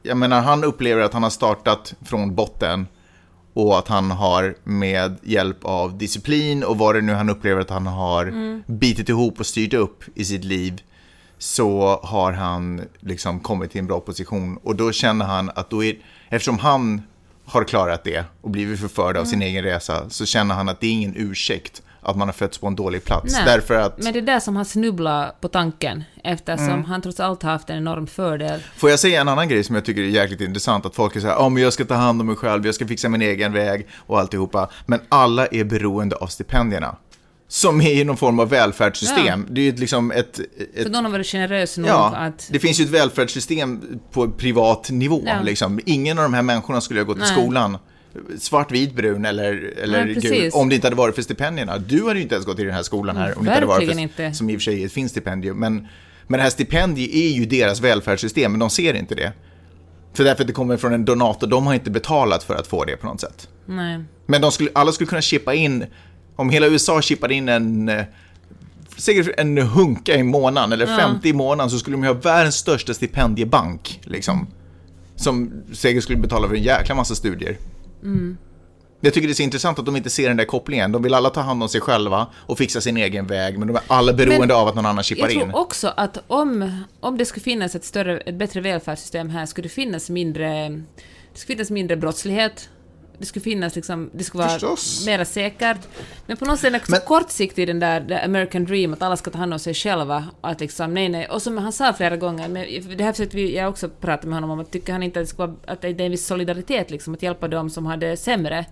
jag 0.02 0.16
menar, 0.16 0.40
han 0.40 0.64
upplever 0.64 1.02
att 1.02 1.12
han 1.12 1.22
har 1.22 1.30
startat 1.30 1.94
från 2.04 2.34
botten 2.34 2.86
och 3.54 3.78
att 3.78 3.88
han 3.88 4.10
har 4.10 4.54
med 4.64 5.16
hjälp 5.22 5.64
av 5.64 5.98
disciplin 5.98 6.64
och 6.64 6.78
vad 6.78 6.94
det 6.94 7.00
nu 7.00 7.12
han 7.12 7.30
upplever 7.30 7.60
att 7.60 7.70
han 7.70 7.86
har 7.86 8.32
bitit 8.72 9.08
ihop 9.08 9.40
och 9.40 9.46
styrt 9.46 9.74
upp 9.74 10.04
i 10.14 10.24
sitt 10.24 10.44
liv 10.44 10.82
så 11.38 12.00
har 12.02 12.32
han 12.32 12.80
liksom 13.00 13.40
kommit 13.40 13.70
till 13.70 13.78
en 13.78 13.86
bra 13.86 14.00
position. 14.00 14.58
Och 14.62 14.76
då 14.76 14.92
känner 14.92 15.24
han 15.24 15.50
att 15.54 15.70
då 15.70 15.84
är, 15.84 15.96
eftersom 16.28 16.58
han 16.58 17.02
har 17.44 17.64
klarat 17.64 18.04
det 18.04 18.24
och 18.40 18.50
blivit 18.50 18.80
förförd 18.80 19.16
av 19.16 19.24
sin 19.24 19.42
egen 19.42 19.64
resa 19.64 20.10
så 20.10 20.26
känner 20.26 20.54
han 20.54 20.68
att 20.68 20.80
det 20.80 20.86
är 20.86 20.90
ingen 20.90 21.14
ursäkt 21.16 21.82
att 22.00 22.16
man 22.16 22.28
har 22.28 22.32
fötts 22.32 22.58
på 22.58 22.66
en 22.66 22.76
dålig 22.76 23.04
plats. 23.04 23.32
Nej, 23.32 23.42
Därför 23.46 23.74
att, 23.74 24.02
Men 24.02 24.12
det 24.12 24.18
är 24.18 24.22
där 24.22 24.40
som 24.40 24.56
han 24.56 24.64
snubblar 24.64 25.32
på 25.40 25.48
tanken 25.48 26.04
eftersom 26.24 26.68
Mm. 26.68 26.84
han 26.84 27.02
trots 27.02 27.20
allt 27.20 27.42
har 27.42 27.50
haft 27.50 27.70
en 27.70 27.76
enorm 27.76 28.06
fördel. 28.06 28.60
Får 28.76 28.90
jag 28.90 28.98
säga 28.98 29.20
en 29.20 29.28
annan 29.28 29.48
grej 29.48 29.64
som 29.64 29.74
jag 29.74 29.84
tycker 29.84 30.02
är 30.02 30.06
jäkligt 30.06 30.40
intressant? 30.40 30.86
Att 30.86 30.94
folk 30.94 31.16
är 31.16 31.20
så 31.20 31.26
här, 31.26 31.34
ja 31.34 31.48
men 31.48 31.62
jag 31.62 31.72
ska 31.72 31.84
ta 31.84 31.94
hand 31.94 32.20
om 32.20 32.26
mig 32.26 32.36
själv, 32.36 32.66
jag 32.66 32.74
ska 32.74 32.86
fixa 32.86 33.08
min 33.08 33.22
egen 33.22 33.52
väg 33.52 33.86
och 34.06 34.20
alltihopa. 34.20 34.70
Men 34.86 35.00
alla 35.08 35.46
är 35.46 35.64
beroende 35.64 36.16
av 36.16 36.26
stipendierna. 36.26 36.96
Som 37.50 37.80
är 37.80 37.90
i 37.90 38.04
någon 38.04 38.16
form 38.16 38.40
av 38.40 38.48
välfärdssystem. 38.48 39.46
Det 39.50 39.60
är 39.60 39.64
ju 39.64 39.72
liksom 39.76 40.10
ett... 40.10 40.38
ett 40.38 40.82
För 40.82 40.90
någon 40.90 41.04
har 41.04 41.12
varit 41.12 41.26
generös 41.26 41.78
nog 41.78 41.88
Ja, 41.88 42.16
att... 42.16 42.48
det 42.52 42.58
finns 42.58 42.80
ju 42.80 42.84
ett 42.84 42.90
välfärdssystem 42.90 43.82
på 44.12 44.30
privat 44.30 44.90
nivå. 44.90 45.22
Ja. 45.26 45.40
Liksom. 45.42 45.80
Ingen 45.86 46.18
av 46.18 46.22
de 46.22 46.34
här 46.34 46.42
människorna 46.42 46.80
skulle 46.80 47.00
ha 47.00 47.04
gått 47.04 47.16
till 47.16 47.24
Nej. 47.24 47.32
skolan 47.44 47.78
svart, 48.38 48.72
vit, 48.72 48.94
brun 48.94 49.24
eller, 49.24 49.72
eller 49.82 50.04
Nej, 50.04 50.14
gul 50.14 50.50
om 50.54 50.68
det 50.68 50.74
inte 50.74 50.86
hade 50.86 50.96
varit 50.96 51.14
för 51.14 51.22
stipendierna. 51.22 51.78
Du 51.78 52.06
hade 52.06 52.14
ju 52.14 52.22
inte 52.22 52.34
ens 52.34 52.46
gått 52.46 52.58
i 52.58 52.64
den 52.64 52.74
här 52.74 52.82
skolan 52.82 53.16
här 53.16 53.38
om 53.38 53.44
det 53.44 53.48
inte 53.48 53.52
hade 53.52 53.66
varit 53.66 53.92
för, 53.92 53.98
inte. 53.98 54.32
som 54.32 54.50
i 54.50 54.56
och 54.56 54.60
för 54.60 54.64
sig 54.64 54.82
är 54.82 54.86
ett 54.86 54.92
fint 54.92 55.10
stipendium. 55.10 55.58
Men, 55.58 55.88
men 56.26 56.38
det 56.38 56.42
här 56.42 56.50
stipendiet 56.50 57.14
är 57.14 57.28
ju 57.28 57.46
deras 57.46 57.80
välfärdssystem, 57.80 58.52
men 58.52 58.58
de 58.58 58.70
ser 58.70 58.94
inte 58.94 59.14
det. 59.14 59.32
För 60.14 60.24
därför 60.24 60.42
att 60.42 60.46
det 60.46 60.52
kommer 60.52 60.76
från 60.76 60.92
en 60.92 61.04
donator, 61.04 61.46
de 61.46 61.66
har 61.66 61.74
inte 61.74 61.90
betalat 61.90 62.44
för 62.44 62.54
att 62.54 62.66
få 62.66 62.84
det 62.84 62.96
på 62.96 63.06
något 63.06 63.20
sätt. 63.20 63.48
Nej. 63.66 64.00
Men 64.26 64.40
de 64.40 64.52
skulle, 64.52 64.70
alla 64.72 64.92
skulle 64.92 65.08
kunna 65.08 65.22
chippa 65.22 65.54
in, 65.54 65.84
om 66.36 66.50
hela 66.50 66.66
USA 66.66 67.02
chippade 67.02 67.34
in 67.34 67.48
en, 67.48 67.88
eh, 67.88 68.04
säkert 68.96 69.40
en 69.40 69.58
hunka 69.58 70.16
i 70.16 70.22
månaden, 70.22 70.72
eller 70.72 70.86
50 70.86 71.28
i 71.28 71.32
månaden, 71.32 71.70
så 71.70 71.78
skulle 71.78 71.96
de 71.96 72.04
ha 72.06 72.12
världens 72.12 72.56
största 72.56 72.94
stipendiebank, 72.94 74.00
liksom. 74.04 74.46
Som 75.16 75.62
säkert 75.72 76.02
skulle 76.02 76.18
betala 76.18 76.48
för 76.48 76.54
en 76.54 76.62
jäkla 76.62 76.94
massa 76.94 77.14
studier. 77.14 77.56
Jag 79.00 79.14
tycker 79.14 79.28
det 79.28 79.32
är 79.32 79.34
så 79.34 79.42
intressant 79.42 79.78
att 79.78 79.86
de 79.86 79.96
inte 79.96 80.10
ser 80.10 80.28
den 80.28 80.36
där 80.36 80.44
kopplingen. 80.44 80.92
De 80.92 81.02
vill 81.02 81.14
alla 81.14 81.30
ta 81.30 81.40
hand 81.40 81.62
om 81.62 81.68
sig 81.68 81.80
själva 81.80 82.26
och 82.34 82.58
fixa 82.58 82.80
sin 82.80 82.96
egen 82.96 83.26
väg, 83.26 83.58
men 83.58 83.68
de 83.68 83.76
är 83.76 83.82
alla 83.86 84.12
beroende 84.12 84.46
Men 84.46 84.50
av 84.56 84.68
att 84.68 84.74
någon 84.74 84.86
annan 84.86 85.04
chippar 85.04 85.22
Jag 85.22 85.30
tror 85.30 85.42
in. 85.44 85.54
också 85.54 85.92
att 85.96 86.18
om, 86.26 86.82
om 87.00 87.18
det 87.18 87.24
skulle 87.24 87.44
finnas 87.44 87.74
ett, 87.74 87.84
större, 87.84 88.18
ett 88.20 88.34
bättre 88.34 88.60
välfärdssystem 88.60 89.30
här 89.30 89.46
skulle 89.46 89.64
det 89.64 89.72
finnas 89.72 90.10
mindre, 90.10 90.68
det 91.32 91.38
skulle 91.38 91.56
finnas 91.56 91.70
mindre 91.70 91.96
brottslighet. 91.96 92.68
Det 93.18 93.26
skulle 93.26 93.42
finnas 93.42 93.76
liksom, 93.76 94.10
det 94.12 94.24
skulle 94.24 94.42
vara 94.42 94.52
Förstås. 94.52 95.06
mera 95.06 95.24
säkert. 95.24 95.78
Men 96.26 96.36
på 96.36 96.44
något 96.44 96.60
sätt 96.60 96.72
det 96.72 96.88
Men- 96.88 97.00
kortsiktigt 97.00 97.66
den 97.66 97.80
där 97.80 98.04
the 98.08 98.14
American 98.14 98.64
dream, 98.64 98.92
att 98.92 99.02
alla 99.02 99.16
ska 99.16 99.30
ta 99.30 99.38
hand 99.38 99.52
om 99.52 99.58
sig 99.58 99.74
själva. 99.74 100.24
Att 100.40 100.60
liksom, 100.60 100.94
nej, 100.94 101.08
nej. 101.08 101.26
Och 101.28 101.42
som 101.42 101.58
han 101.58 101.72
sa 101.72 101.92
flera 101.92 102.16
gånger, 102.16 102.48
men 102.48 102.66
det 102.96 103.04
här 103.04 103.12
försökte 103.12 103.36
vi, 103.36 103.56
jag 103.56 103.68
också 103.68 103.88
pratat 103.88 104.24
med 104.24 104.34
honom 104.34 104.50
om, 104.50 104.60
att 104.60 104.70
tycker 104.70 104.92
han 104.92 105.02
inte 105.02 105.20
att 105.20 105.26
det 105.26 105.30
ska 105.30 105.46
vara, 105.46 105.56
att 105.66 105.80
det 105.80 105.88
är 105.88 106.00
en 106.00 106.10
viss 106.10 106.26
solidaritet 106.26 106.90
liksom, 106.90 107.14
att 107.14 107.22
hjälpa 107.22 107.48
dem 107.48 107.70
som 107.70 107.86
har 107.86 107.96
det 107.96 108.16
sämre. 108.16 108.66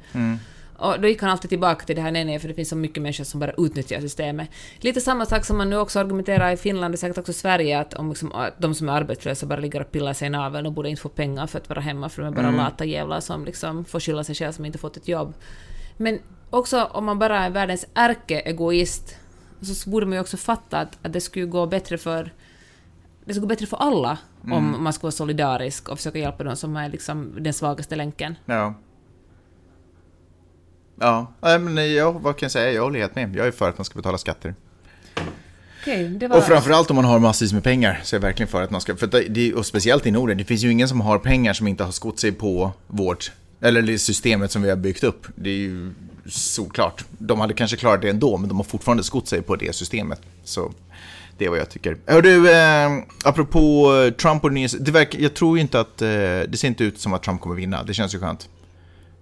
Och 0.78 1.00
då 1.00 1.08
gick 1.08 1.22
han 1.22 1.30
alltid 1.30 1.48
tillbaka 1.48 1.86
till 1.86 1.96
det 1.96 2.02
här, 2.02 2.10
nej, 2.10 2.24
nej, 2.24 2.38
för 2.38 2.48
det 2.48 2.54
finns 2.54 2.68
så 2.68 2.76
mycket 2.76 3.02
människor 3.02 3.24
som 3.24 3.40
bara 3.40 3.52
utnyttjar 3.58 4.00
systemet. 4.00 4.50
Lite 4.80 5.00
samma 5.00 5.26
sak 5.26 5.44
som 5.44 5.56
man 5.56 5.70
nu 5.70 5.76
också 5.76 6.00
argumenterar 6.00 6.52
i 6.52 6.56
Finland 6.56 6.94
och 6.94 7.00
säkert 7.00 7.18
också 7.18 7.32
Sverige, 7.32 7.80
att 7.80 7.94
om 7.94 8.08
liksom, 8.08 8.32
att 8.32 8.54
de 8.58 8.74
som 8.74 8.88
är 8.88 8.92
arbetslösa 8.92 9.46
bara 9.46 9.60
ligger 9.60 9.80
och 9.80 9.92
pillar 9.92 10.12
sig 10.12 10.26
i 10.26 10.30
naveln 10.30 10.66
och 10.66 10.72
borde 10.72 10.90
inte 10.90 11.02
få 11.02 11.08
pengar 11.08 11.46
för 11.46 11.58
att 11.58 11.68
vara 11.68 11.80
hemma, 11.80 12.08
för 12.08 12.22
de 12.22 12.32
är 12.32 12.42
bara 12.42 12.50
lata 12.50 12.84
jävlar 12.84 13.20
som 13.20 13.44
liksom 13.44 13.84
får 13.84 14.00
skylla 14.00 14.24
sig 14.24 14.34
själva 14.34 14.52
som 14.52 14.64
inte 14.64 14.78
fått 14.78 14.96
ett 14.96 15.08
jobb. 15.08 15.34
Men 15.96 16.18
också 16.50 16.84
om 16.84 17.04
man 17.04 17.18
bara 17.18 17.38
är 17.38 17.50
världens 17.50 17.86
ärkeegoist, 17.94 19.16
så 19.62 19.90
borde 19.90 20.06
man 20.06 20.12
ju 20.12 20.20
också 20.20 20.36
fatta 20.36 20.78
att, 20.78 20.98
att 21.02 21.12
det 21.12 21.20
skulle 21.20 21.46
gå 21.46 21.66
bättre 21.66 21.98
för 21.98 22.32
det 23.24 23.32
skulle 23.34 23.40
gå 23.40 23.48
bättre 23.48 23.66
för 23.66 23.76
alla 23.76 24.18
Mm. 24.46 24.58
om 24.58 24.84
man 24.84 24.92
skulle 24.92 25.06
vara 25.06 25.12
solidarisk 25.12 25.88
och 25.88 25.96
försöka 25.96 26.18
hjälpa 26.18 26.44
de 26.44 26.56
som 26.56 26.76
är 26.76 26.88
liksom 26.88 27.32
den 27.38 27.52
svagaste 27.52 27.96
länken. 27.96 28.36
Ja. 28.44 28.74
Ja, 31.00 31.32
nej, 31.40 31.58
men 31.58 31.94
ja, 31.94 32.10
vad 32.10 32.36
kan 32.36 32.46
jag 32.46 32.52
säga? 32.52 32.72
Jag 32.72 32.82
håller 32.82 33.00
helt 33.00 33.14
med. 33.14 33.36
Jag 33.36 33.46
är 33.46 33.50
för 33.50 33.68
att 33.68 33.78
man 33.78 33.84
ska 33.84 33.98
betala 33.98 34.18
skatter. 34.18 34.54
Det 36.18 36.28
var... 36.28 36.36
Och 36.36 36.44
framförallt 36.44 36.90
om 36.90 36.96
man 36.96 37.04
har 37.04 37.18
massvis 37.18 37.52
med 37.52 37.64
pengar 37.64 38.00
så 38.04 38.16
är 38.16 38.18
jag 38.18 38.22
verkligen 38.22 38.48
för 38.48 38.62
att 38.62 38.70
man 38.70 38.80
ska, 38.80 38.96
för 38.96 39.28
det, 39.28 39.54
och 39.54 39.66
speciellt 39.66 40.06
i 40.06 40.10
Norden, 40.10 40.38
det 40.38 40.44
finns 40.44 40.64
ju 40.64 40.72
ingen 40.72 40.88
som 40.88 41.00
har 41.00 41.18
pengar 41.18 41.52
som 41.52 41.66
inte 41.66 41.84
har 41.84 41.92
skott 41.92 42.20
sig 42.20 42.32
på 42.32 42.72
vårt, 42.86 43.32
eller 43.60 43.82
det 43.82 43.98
systemet 43.98 44.50
som 44.50 44.62
vi 44.62 44.68
har 44.68 44.76
byggt 44.76 45.04
upp. 45.04 45.26
Det 45.34 45.50
är 45.50 45.54
ju 45.54 45.90
såklart. 46.28 47.04
De 47.18 47.40
hade 47.40 47.54
kanske 47.54 47.76
klarat 47.76 48.02
det 48.02 48.08
ändå, 48.08 48.36
men 48.36 48.48
de 48.48 48.56
har 48.56 48.64
fortfarande 48.64 49.02
skott 49.02 49.28
sig 49.28 49.42
på 49.42 49.56
det 49.56 49.74
systemet. 49.74 50.20
Så 50.44 50.72
det 51.38 51.44
är 51.44 51.48
vad 51.48 51.58
jag 51.58 51.70
tycker. 51.70 51.96
Hör 52.06 52.22
du, 52.22 52.50
eh, 52.52 52.90
apropå 53.24 53.92
Trump 54.20 54.44
och 54.44 54.52
det 54.52 54.90
verkar, 54.90 55.20
jag 55.20 55.34
tror 55.34 55.58
inte 55.58 55.80
att, 55.80 56.02
eh, 56.02 56.08
det 56.08 56.58
ser 56.58 56.68
inte 56.68 56.84
ut 56.84 57.00
som 57.00 57.12
att 57.14 57.22
Trump 57.22 57.40
kommer 57.40 57.56
vinna. 57.56 57.82
Det 57.82 57.94
känns 57.94 58.14
ju 58.14 58.18
skönt. 58.18 58.48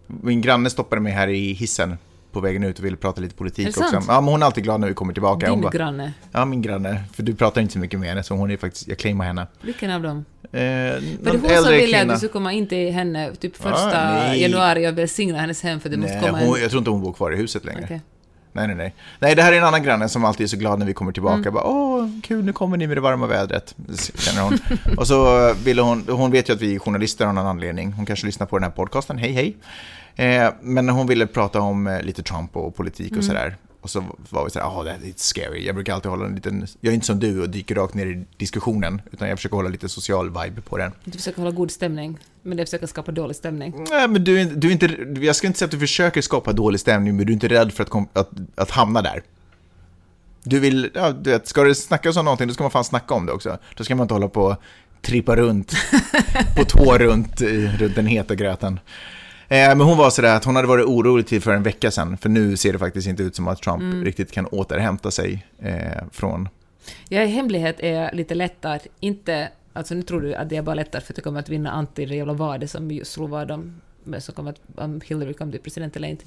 Min 0.06 0.40
granne 0.40 0.70
stoppade 0.70 1.00
mig 1.00 1.12
här 1.12 1.28
i 1.28 1.52
hissen 1.52 1.98
på 2.32 2.40
vägen 2.40 2.64
ut 2.64 2.78
och 2.78 2.84
ville 2.84 2.96
prata 2.96 3.20
lite 3.20 3.34
politik 3.34 3.68
också. 3.68 3.80
sant? 3.80 4.04
Ja, 4.08 4.20
men 4.20 4.30
hon 4.30 4.42
är 4.42 4.46
alltid 4.46 4.64
glad 4.64 4.80
när 4.80 4.88
vi 4.88 4.94
kommer 4.94 5.12
tillbaka. 5.12 5.50
Din 5.50 5.60
bara, 5.60 5.70
granne. 5.70 6.12
Ja, 6.32 6.44
min 6.44 6.62
granne. 6.62 7.04
För 7.12 7.22
du 7.22 7.34
pratar 7.34 7.60
inte 7.60 7.72
så 7.72 7.78
mycket 7.78 8.00
med 8.00 8.08
henne, 8.08 8.22
så 8.22 8.34
hon 8.34 8.50
är 8.50 8.56
faktiskt, 8.56 8.88
jag 8.88 8.98
claimar 8.98 9.24
henne. 9.24 9.46
Vilken 9.62 9.90
av 9.90 10.02
dem? 10.02 10.24
Eh, 10.42 10.50
det 10.50 11.00
hon 11.24 11.32
som 11.32 11.40
ville 11.40 11.84
att 11.84 12.00
kvinna. 12.00 12.12
du 12.12 12.16
skulle 12.18 12.32
komma 12.32 12.52
in 12.52 12.66
till 12.66 12.92
henne 12.92 13.34
typ 13.34 13.52
Ah, 13.60 13.62
första 13.70 14.14
nej. 14.14 14.42
januari 14.42 14.88
och 14.88 14.98
välsigna 14.98 15.38
hennes 15.38 15.62
hem 15.62 15.80
för 15.80 15.90
måste 15.96 16.14
Nej, 16.14 16.24
komma 16.26 16.38
hon, 16.38 16.60
jag 16.60 16.70
tror 16.70 16.78
inte 16.78 16.90
hon 16.90 17.02
bor 17.02 17.12
kvar 17.12 17.32
i 17.32 17.36
huset 17.36 17.64
längre. 17.64 17.80
Okej. 17.84 18.00
Nej, 18.56 18.66
nej, 18.66 18.76
nej. 18.76 18.94
Nej, 19.18 19.34
det 19.34 19.42
här 19.42 19.52
är 19.52 19.56
en 19.58 19.64
annan 19.64 19.82
granne 19.82 20.08
som 20.08 20.24
alltid 20.24 20.44
är 20.44 20.48
så 20.48 20.56
glad 20.56 20.78
när 20.78 20.86
vi 20.86 20.94
kommer 20.94 21.12
tillbaka. 21.12 21.36
Mm. 21.38 21.54
Bara, 21.54 21.64
Åh, 21.64 22.08
kul, 22.22 22.44
nu 22.44 22.52
kommer 22.52 22.76
ni 22.76 22.86
med 22.86 22.96
det 22.96 23.00
varma 23.00 23.26
vädret, 23.26 23.74
känner 24.14 24.42
hon. 24.42 24.58
och 24.98 25.06
så 25.06 25.52
ville 25.54 25.82
hon, 25.82 26.04
hon 26.08 26.30
vet 26.30 26.48
ju 26.48 26.52
att 26.52 26.60
vi 26.62 26.74
är 26.74 26.78
journalister 26.78 27.26
av 27.26 27.34
någon 27.34 27.46
anledning. 27.46 27.92
Hon 27.92 28.06
kanske 28.06 28.26
lyssnar 28.26 28.46
på 28.46 28.58
den 28.58 28.64
här 28.64 28.70
podcasten, 28.70 29.18
hej 29.18 29.32
hej. 29.32 29.56
Eh, 30.16 30.52
men 30.62 30.88
hon 30.88 31.06
ville 31.06 31.26
prata 31.26 31.60
om 31.60 31.86
eh, 31.86 32.02
lite 32.02 32.22
Trump 32.22 32.56
och 32.56 32.76
politik 32.76 33.10
Mm. 33.10 33.18
och 33.18 33.24
sådär. 33.24 33.56
Och 33.80 33.90
så 33.90 34.04
var 34.30 34.44
vi 34.44 34.50
sådär, 34.50 34.66
åh, 34.66 34.80
oh, 34.80 34.84
det 34.84 34.90
är 34.90 35.12
scary. 35.16 35.66
Jag 35.66 35.74
brukar 35.74 35.94
alltid 35.94 36.10
hålla 36.10 36.26
en 36.26 36.34
liten, 36.34 36.66
jag 36.80 36.90
är 36.90 36.94
inte 36.94 37.06
som 37.06 37.20
du 37.20 37.42
och 37.42 37.50
dyker 37.50 37.74
rakt 37.74 37.94
ner 37.94 38.06
i 38.06 38.24
diskussionen, 38.36 39.02
utan 39.12 39.28
jag 39.28 39.38
försöker 39.38 39.56
hålla 39.56 39.68
lite 39.68 39.88
social 39.88 40.26
vibe 40.26 40.60
på 40.60 40.78
den. 40.78 40.92
Du 41.04 41.12
försöker 41.18 41.38
hålla 41.42 41.50
god 41.50 41.70
stämning, 41.70 42.18
men 42.44 42.56
det 42.56 42.64
försöker 42.64 42.86
skapa 42.86 43.12
dålig 43.12 43.36
stämning. 43.36 43.84
Nej, 43.90 44.08
men 44.08 44.24
du, 44.24 44.44
du 44.44 44.68
är 44.68 44.72
inte, 44.72 44.86
jag 45.26 45.36
ska 45.36 45.46
inte 45.46 45.58
säga 45.58 45.66
att 45.66 45.70
du 45.72 45.78
försöker 45.78 46.20
skapa 46.20 46.52
dålig 46.52 46.80
stämning, 46.80 47.16
men 47.16 47.26
du 47.26 47.32
är 47.32 47.34
inte 47.34 47.48
rädd 47.48 47.72
för 47.72 47.82
att, 47.82 47.88
kom, 47.90 48.08
att, 48.12 48.30
att 48.54 48.70
hamna 48.70 49.02
där. 49.02 49.22
Du 50.42 50.58
vill, 50.60 50.90
ja, 50.94 51.10
du 51.12 51.30
vet, 51.30 51.48
ska 51.48 51.64
det 51.64 51.74
snackas 51.74 52.16
om 52.16 52.24
någonting, 52.24 52.48
då 52.48 52.54
ska 52.54 52.64
man 52.64 52.70
fan 52.70 52.84
snacka 52.84 53.14
om 53.14 53.26
det 53.26 53.32
också. 53.32 53.58
Då 53.76 53.84
ska 53.84 53.94
man 53.94 54.04
inte 54.04 54.14
hålla 54.14 54.28
på 54.28 54.42
och 54.42 54.56
trippa 55.02 55.36
runt, 55.36 55.74
på 56.56 56.64
tå 56.68 56.98
runt, 56.98 57.40
i- 57.40 57.66
runt 57.78 57.94
den 57.94 58.06
heta 58.06 58.34
gröten. 58.34 58.80
Eh, 59.48 59.68
men 59.68 59.80
hon 59.80 59.98
var 59.98 60.10
sådär 60.10 60.36
att 60.36 60.44
hon 60.44 60.56
hade 60.56 60.68
varit 60.68 60.84
orolig 60.86 61.26
till 61.26 61.40
för 61.42 61.52
en 61.54 61.62
vecka 61.62 61.90
sedan, 61.90 62.16
för 62.16 62.28
nu 62.28 62.56
ser 62.56 62.72
det 62.72 62.78
faktiskt 62.78 63.08
inte 63.08 63.22
ut 63.22 63.36
som 63.36 63.48
att 63.48 63.62
Trump 63.62 64.06
riktigt 64.06 64.32
kan 64.32 64.46
återhämta 64.46 65.10
sig 65.10 65.46
eh, 65.62 66.02
från... 66.12 66.48
Jag 67.08 67.24
i 67.24 67.28
hemlighet 67.28 67.76
är 67.80 68.12
lite 68.14 68.34
lättare, 68.34 68.78
inte... 69.00 69.48
Alltså 69.76 69.94
nu 69.94 70.02
tror 70.02 70.20
du 70.20 70.34
att 70.34 70.48
det 70.48 70.56
är 70.56 70.62
bara 70.62 70.74
lättare 70.74 71.02
för 71.02 71.12
att 71.12 71.18
jag 71.18 71.24
kommer 71.24 71.40
att 71.40 71.48
vinna 71.48 71.70
anti 71.70 72.06
det 72.06 72.16
jävla 72.16 72.32
vadet 72.32 72.70
som 72.70 72.90
just 72.90 73.12
slog 73.12 73.30
vad 73.30 73.50
om, 73.50 73.80
som 74.18 74.34
kommer 74.34 74.50
att, 74.50 74.60
om 74.74 75.00
Hillary 75.04 75.34
kommer 75.34 75.50
bli 75.50 75.60
president 75.60 75.96
eller 75.96 76.08
inte. 76.08 76.24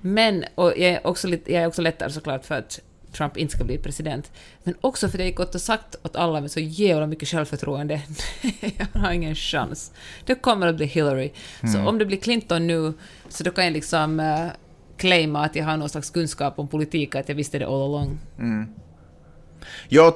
Men, 0.00 0.44
och 0.54 0.68
jag 0.68 0.90
är 0.90 1.06
också, 1.06 1.28
lite, 1.28 1.52
jag 1.52 1.62
är 1.62 1.66
också 1.66 1.82
lättare 1.82 2.10
såklart 2.10 2.44
för 2.44 2.54
att 2.54 2.80
Trump 3.12 3.36
inte 3.36 3.54
ska 3.54 3.64
bli 3.64 3.78
president. 3.78 4.32
Men 4.62 4.74
också 4.80 5.08
för 5.08 5.18
jag 5.18 5.26
gick 5.26 5.36
gått 5.36 5.54
och 5.54 5.60
sagt 5.60 5.96
åt 6.02 6.16
alla 6.16 6.40
med 6.40 6.50
så 6.50 6.60
jävla 6.60 7.06
mycket 7.06 7.28
självförtroende, 7.28 8.02
jag 8.60 9.00
har 9.00 9.12
ingen 9.12 9.34
chans. 9.34 9.92
Det 10.24 10.34
kommer 10.34 10.66
att 10.66 10.76
bli 10.76 10.86
Hillary. 10.86 11.32
Så 11.72 11.88
om 11.88 11.98
det 11.98 12.06
blir 12.06 12.16
Clinton 12.16 12.66
nu, 12.66 12.92
så 13.28 13.44
då 13.44 13.50
kan 13.50 13.64
jag 13.64 13.72
liksom 13.72 14.20
uh, 14.20 14.48
claima 14.96 15.44
att 15.44 15.56
jag 15.56 15.64
har 15.64 15.76
någon 15.76 15.88
slags 15.88 16.10
kunskap 16.10 16.58
om 16.58 16.68
politik, 16.68 17.14
att 17.14 17.28
jag 17.28 17.36
visste 17.36 17.58
det 17.58 17.66
all 17.66 17.82
along. 17.82 18.18
Ja, 18.36 18.83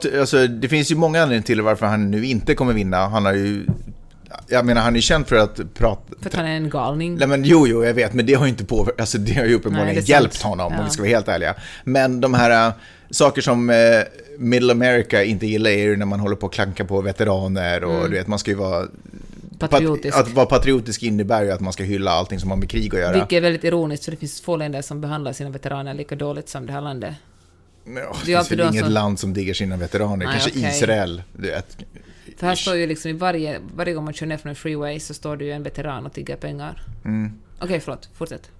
t- 0.02 0.20
alltså, 0.20 0.46
det 0.46 0.68
finns 0.68 0.90
ju 0.90 0.96
många 0.96 1.22
anledningar 1.22 1.46
till 1.46 1.60
varför 1.62 1.86
han 1.86 2.10
nu 2.10 2.26
inte 2.26 2.54
kommer 2.54 2.72
vinna. 2.72 3.08
Han 3.08 3.24
har 3.24 3.32
ju... 3.32 3.66
Jag 4.48 4.66
menar, 4.66 4.82
han 4.82 4.96
är 4.96 5.00
känd 5.00 5.26
för 5.26 5.36
att 5.36 5.74
prata... 5.74 6.02
För 6.20 6.28
att 6.30 6.34
han 6.34 6.46
är 6.46 6.56
en 6.56 6.70
galning. 6.70 7.16
Nej 7.16 7.28
men 7.28 7.44
jo, 7.44 7.66
jo, 7.66 7.84
jag 7.84 7.94
vet, 7.94 8.12
men 8.14 8.26
det 8.26 8.34
har 8.34 8.44
ju 8.44 8.50
inte 8.50 8.64
påverkat, 8.64 9.00
alltså 9.00 9.18
det 9.18 9.34
har 9.34 9.44
ju 9.44 9.54
uppenbarligen 9.54 9.86
Nej, 9.86 9.96
är 9.96 10.00
sant. 10.00 10.08
hjälpt 10.08 10.42
honom 10.42 10.66
om 10.66 10.72
Ja. 10.78 10.84
vi 10.84 10.90
ska 10.90 11.02
vara 11.02 11.10
helt 11.10 11.28
ärliga. 11.28 11.54
Men 11.84 12.20
de 12.20 12.34
här 12.34 12.68
äh, 12.68 12.72
saker 13.10 13.42
som 13.42 13.70
äh, 13.70 13.76
Middle 14.38 14.72
America 14.72 15.22
inte 15.22 15.46
gillar 15.46 15.70
är 15.70 15.78
ju 15.84 15.96
när 15.96 16.06
man 16.06 16.20
håller 16.20 16.36
på 16.36 16.46
att 16.46 16.52
klanka 16.52 16.84
på 16.84 17.00
veteraner 17.00 17.84
och 17.84 18.10
du 18.10 18.16
vet, 18.16 18.26
man 18.26 18.38
ska 18.38 18.50
ju 18.50 18.56
vara... 18.56 18.78
Mm. 18.78 18.90
Patriotisk. 19.58 20.16
Pat, 20.16 20.26
att 20.26 20.32
vara 20.34 20.46
patriotisk 20.46 21.02
innebär 21.02 21.42
ju 21.42 21.50
att 21.50 21.60
man 21.60 21.72
ska 21.72 21.82
hylla 21.82 22.10
allting 22.10 22.40
som 22.40 22.50
har 22.50 22.56
med 22.56 22.70
krig 22.70 22.94
att 22.94 23.00
göra. 23.00 23.12
Vilket 23.12 23.32
är 23.32 23.40
väldigt 23.40 23.64
ironiskt, 23.64 24.04
för 24.04 24.10
det 24.10 24.16
finns 24.16 24.40
få 24.40 24.56
länder 24.56 24.82
som 24.82 25.00
behandlar 25.00 25.32
sina 25.32 25.50
veteraner 25.50 25.94
lika 25.94 26.14
dåligt 26.14 26.48
som 26.48 26.66
det 26.66 26.72
här 26.72 26.80
landet. 26.80 27.14
Ja, 27.96 28.12
det 28.26 28.26
finns 28.26 28.50
väl 28.52 28.60
inget 28.60 28.84
som- 28.84 28.92
land 28.92 29.18
som 29.18 29.32
diggar 29.34 29.54
sina 29.54 29.76
veteraner, 29.76 30.26
Nej, 30.26 30.32
kanske 30.32 30.50
okej. 30.50 30.70
Israel. 30.76 31.22
Du 31.36 31.48
vet. 31.50 31.76
För 32.36 32.46
här 32.46 32.54
står 32.54 32.76
ju 32.76 32.86
liksom 32.86 33.10
i 33.10 33.14
varje, 33.14 33.60
varje 33.74 33.92
gång 33.94 34.04
man 34.04 34.14
kör 34.14 34.26
ner 34.26 34.36
från 34.36 34.50
en 34.50 34.56
freeway 34.56 35.00
så 35.00 35.14
står 35.14 35.36
det 35.36 35.44
ju 35.44 35.52
en 35.52 35.62
veteran 35.62 36.06
och 36.06 36.12
tigger 36.12 36.36
pengar. 36.36 36.82
Mm. 37.04 37.32
Okej, 37.60 37.80
förlåt. 37.80 38.08
Fortsätt. 38.14 38.50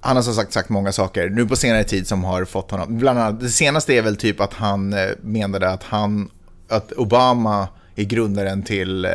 Han 0.00 0.16
har 0.16 0.22
som 0.22 0.34
sagt 0.34 0.52
sagt 0.52 0.68
många 0.68 0.92
saker 0.92 1.28
nu 1.28 1.46
på 1.46 1.56
senare 1.56 1.84
tid 1.84 2.06
som 2.06 2.24
har 2.24 2.44
fått 2.44 2.70
honom, 2.70 2.98
bland 2.98 3.18
annat, 3.18 3.40
det 3.40 3.48
senaste 3.48 3.94
är 3.94 4.02
väl 4.02 4.16
typ 4.16 4.40
att 4.40 4.54
han 4.54 4.92
eh, 4.92 5.08
menade 5.22 5.68
att 5.70 5.82
han, 5.82 6.30
att 6.68 6.92
Obama 6.92 7.68
är 7.96 8.04
grundaren 8.04 8.62
till 8.62 9.04
eh, 9.04 9.10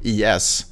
IS. 0.00 0.66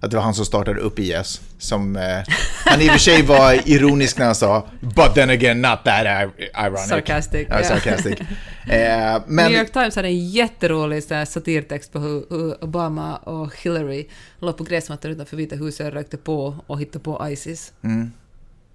Att 0.00 0.10
det 0.10 0.16
var 0.16 0.24
han 0.24 0.34
som 0.34 0.44
startade 0.44 0.80
upp 0.80 0.98
IS. 0.98 1.40
Som, 1.58 1.96
eh, 1.96 2.02
han 2.66 2.80
i 2.82 2.88
och 2.88 2.92
för 2.92 2.98
sig 2.98 3.22
var 3.22 3.68
ironisk 3.68 4.18
när 4.18 4.26
han 4.26 4.34
sa 4.34 4.66
“But 4.80 5.14
then 5.14 5.30
again, 5.30 5.62
not 5.62 5.84
that 5.84 6.06
ir- 6.06 6.30
ironic”. 6.66 6.88
Sarcastic, 6.88 7.46
Ja, 7.50 7.56
ja. 7.60 7.64
sarcastic. 7.68 8.18
Eh, 8.68 9.22
men, 9.26 9.52
New 9.52 9.58
York 9.60 9.72
Times 9.72 9.96
hade 9.96 10.08
en 10.08 10.28
jätterolig 10.28 11.04
så 11.04 11.14
här 11.14 11.24
satirtext 11.24 11.92
på 11.92 11.98
hur, 11.98 12.24
hur 12.30 12.64
Obama 12.64 13.16
och 13.16 13.56
Hillary 13.62 14.08
låg 14.40 14.56
på 14.56 14.64
gräsmattan 14.64 15.10
utanför 15.10 15.36
Vita 15.36 15.56
huset 15.56 15.86
och 15.86 15.92
rökte 15.92 16.16
på 16.16 16.56
och 16.66 16.80
hittade 16.80 17.04
på 17.04 17.28
ISIS. 17.30 17.72
Mm. 17.84 18.12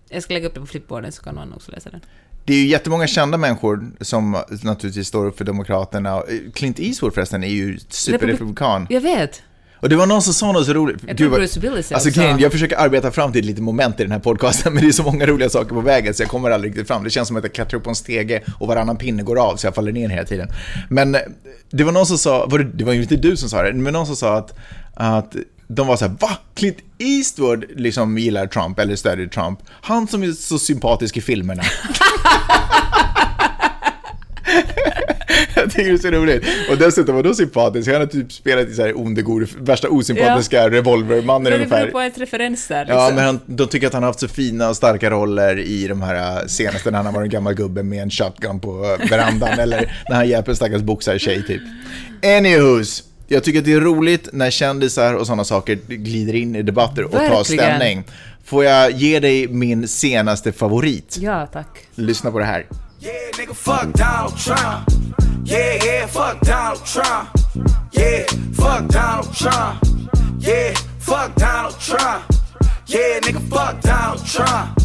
Jag 0.10 0.24
ska 0.24 0.34
lägga 0.34 0.48
upp 0.48 0.54
den 0.54 0.64
på 0.64 0.68
flipboarden 0.68 1.12
så 1.12 1.24
kan 1.24 1.36
någon 1.36 1.54
också 1.54 1.72
läsa 1.72 1.90
den. 1.90 2.00
det 2.46 2.54
är 2.54 2.58
ju 2.58 2.68
jättemånga 2.68 3.08
kända 3.08 3.38
människor 3.38 3.92
som 4.02 4.32
naturligtvis 4.64 5.08
står 5.08 5.26
upp 5.26 5.38
för 5.38 5.46
Demokraterna. 5.46 6.24
Clint 6.54 6.80
Eastwood 6.80 7.14
förresten 7.14 7.44
är 7.44 7.48
ju 7.48 7.80
superrepublikan. 7.90 8.88
Jag 8.90 9.02
vet! 9.02 9.42
Och 9.82 9.90
det 9.90 9.96
var 9.96 10.06
någon 10.06 10.22
som 10.22 10.34
sa 10.34 10.52
något 10.52 10.66
så 10.66 10.74
roligt. 10.74 11.04
Jag 11.08 11.18
tror 11.18 11.30
vad- 11.30 11.40
Bruce 11.40 11.60
Willis 11.60 11.92
Alltså 11.92 12.10
också. 12.10 12.22
jag 12.22 12.52
försöker 12.52 12.78
arbeta 12.78 13.12
fram 13.12 13.32
till 13.32 13.40
ett 13.40 13.46
litet 13.46 13.64
moment 13.64 14.00
i 14.00 14.04
den 14.04 14.12
här 14.12 14.20
podcasten, 14.20 14.74
men 14.74 14.84
det 14.84 14.90
är 14.90 14.92
så 14.94 15.04
många 15.04 15.26
roliga 15.26 15.50
saker 15.50 15.70
på 15.76 15.82
vägen 15.82 16.14
så 16.14 16.24
jag 16.24 16.30
kommer 16.30 16.52
aldrig 16.52 16.72
riktigt 16.72 16.88
fram. 16.88 17.04
Det 17.04 17.10
känns 17.10 17.28
som 17.28 17.38
att 17.38 17.44
jag 17.44 17.54
klättrar 17.54 17.78
upp 17.78 17.84
på 17.84 17.90
en 17.90 17.96
stege 17.96 18.42
och 18.60 18.68
varannan 18.68 18.98
pinne 18.98 19.24
går 19.24 19.40
av 19.40 19.56
så 19.56 19.68
jag 19.68 19.76
faller 19.76 19.92
ner 19.92 20.10
hela 20.10 20.26
tiden. 20.26 20.48
Men 20.90 21.16
eh, 21.16 21.22
det 21.72 21.84
var 21.84 21.92
någon 21.92 22.06
som 22.06 22.18
sa, 22.18 22.46
var 22.46 22.60
det, 22.60 22.64
det 22.74 22.84
var 22.84 22.94
ju 22.94 23.02
inte 23.02 23.16
du 23.16 23.38
som 23.38 23.50
sa 23.50 23.64
det, 23.64 23.74
men 23.74 23.94
någon 23.94 24.06
som 24.06 24.16
sa 24.16 24.38
att, 24.38 24.58
att 24.94 25.36
de 25.68 25.88
var 25.88 25.96
så 25.98 26.06
här, 26.06 26.16
va? 26.20 26.30
Clint 26.56 26.78
Eastwood 26.98 27.66
liksom 27.76 28.18
gillar 28.18 28.48
Trump 28.48 28.80
eller 28.80 28.96
stödjer 28.96 29.28
Trump. 29.28 29.60
Han 29.82 30.08
som 30.08 30.24
är 30.24 30.32
så 30.32 30.60
sympatisk 30.60 31.18
i 31.18 31.22
filmerna. 31.22 31.64
Jag 35.62 35.72
tycker 35.76 35.90
det 35.90 35.92
är 35.92 35.98
så 35.98 36.12
roligt. 36.12 36.44
Och 36.70 36.78
dessutom, 36.78 37.16
vadå 37.16 37.34
sympatisk? 37.34 37.92
Han 37.92 38.00
har 38.00 38.08
typ 38.08 38.32
spelat 38.32 38.68
i 38.68 38.74
så 38.74 38.82
här 38.82 38.98
onde, 38.98 39.22
gode, 39.22 39.48
värsta 39.58 39.90
osympatiska 39.90 40.70
revolvermannen 40.70 41.44
Men 41.44 41.52
det 41.52 41.56
ungefär. 41.58 41.80
beror 41.82 41.92
på 41.92 42.02
ens 42.02 42.18
referenser. 42.18 42.80
Liksom. 42.86 42.98
Ja, 42.98 43.12
men 43.16 43.26
han, 43.26 43.40
de 43.46 43.68
tycker 43.68 43.88
att 43.88 43.94
han 43.94 44.04
har 44.04 44.10
haft 44.10 44.20
så 44.20 44.28
fina 44.28 44.70
och 44.70 44.76
starka 44.76 45.10
roller 45.10 45.60
i 45.60 45.88
de 45.88 46.02
här 46.02 46.40
äh, 46.42 46.48
senaste 46.48 46.92
när 46.92 47.04
han 47.04 47.14
varit 47.14 47.26
en 47.26 47.30
gammal 47.30 47.54
gubbe 47.54 47.84
med 47.84 48.02
en 48.02 48.10
shotgun 48.12 48.60
på 48.60 48.98
äh, 49.02 49.10
verandan 49.10 49.50
eller 49.60 50.04
när 50.10 50.16
han 50.16 50.30
hjälper 50.30 50.52
en 50.52 50.56
stackars 50.56 50.82
boxartjej 50.82 51.44
typ. 51.48 51.62
Anywho's, 52.22 53.04
jag 53.28 53.44
tycker 53.44 53.60
att 53.60 53.66
det 53.66 53.74
är 53.74 53.80
roligt 53.80 54.30
när 54.34 54.50
kändisar 54.52 55.14
och 55.14 55.26
sådana 55.28 55.44
saker 55.44 55.76
glider 55.88 56.36
in 56.36 56.56
i 56.56 56.62
debatter 56.62 57.04
och 57.04 57.12
tar 57.12 57.20
Verkligen. 57.20 57.46
ställning. 57.46 58.04
Får 58.46 58.64
jag 58.64 58.92
ge 58.92 59.20
dig 59.20 59.48
min 59.48 59.88
senaste 59.88 60.52
favorit? 60.52 61.18
Ja, 61.22 61.48
tack. 61.54 61.68
Lyssna 61.96 62.32
på 62.32 62.40
det 62.40 62.46
här. 62.46 62.66
Yeah, 63.02 63.32
nigga, 63.34 63.56
fuck 63.56 63.94
Donald 63.94 64.38
Trump. 64.38 64.88
Yeah, 65.44 65.84
yeah, 65.84 66.06
fuck 66.06 66.40
Donald 66.42 66.86
Trump. 66.86 67.30
Yeah, 67.94 68.26
fuck 68.54 68.88
Donald 68.90 69.34
Trump. 69.36 69.84
Yeah, 70.38 70.76
fuck 71.00 71.34
Donald 71.36 71.80
Trump. 71.80 72.24
Yeah, 72.86 73.20
nigga, 73.22 73.42
fuck 73.50 73.82
Donald 73.82 74.24
Trump. 74.24 74.80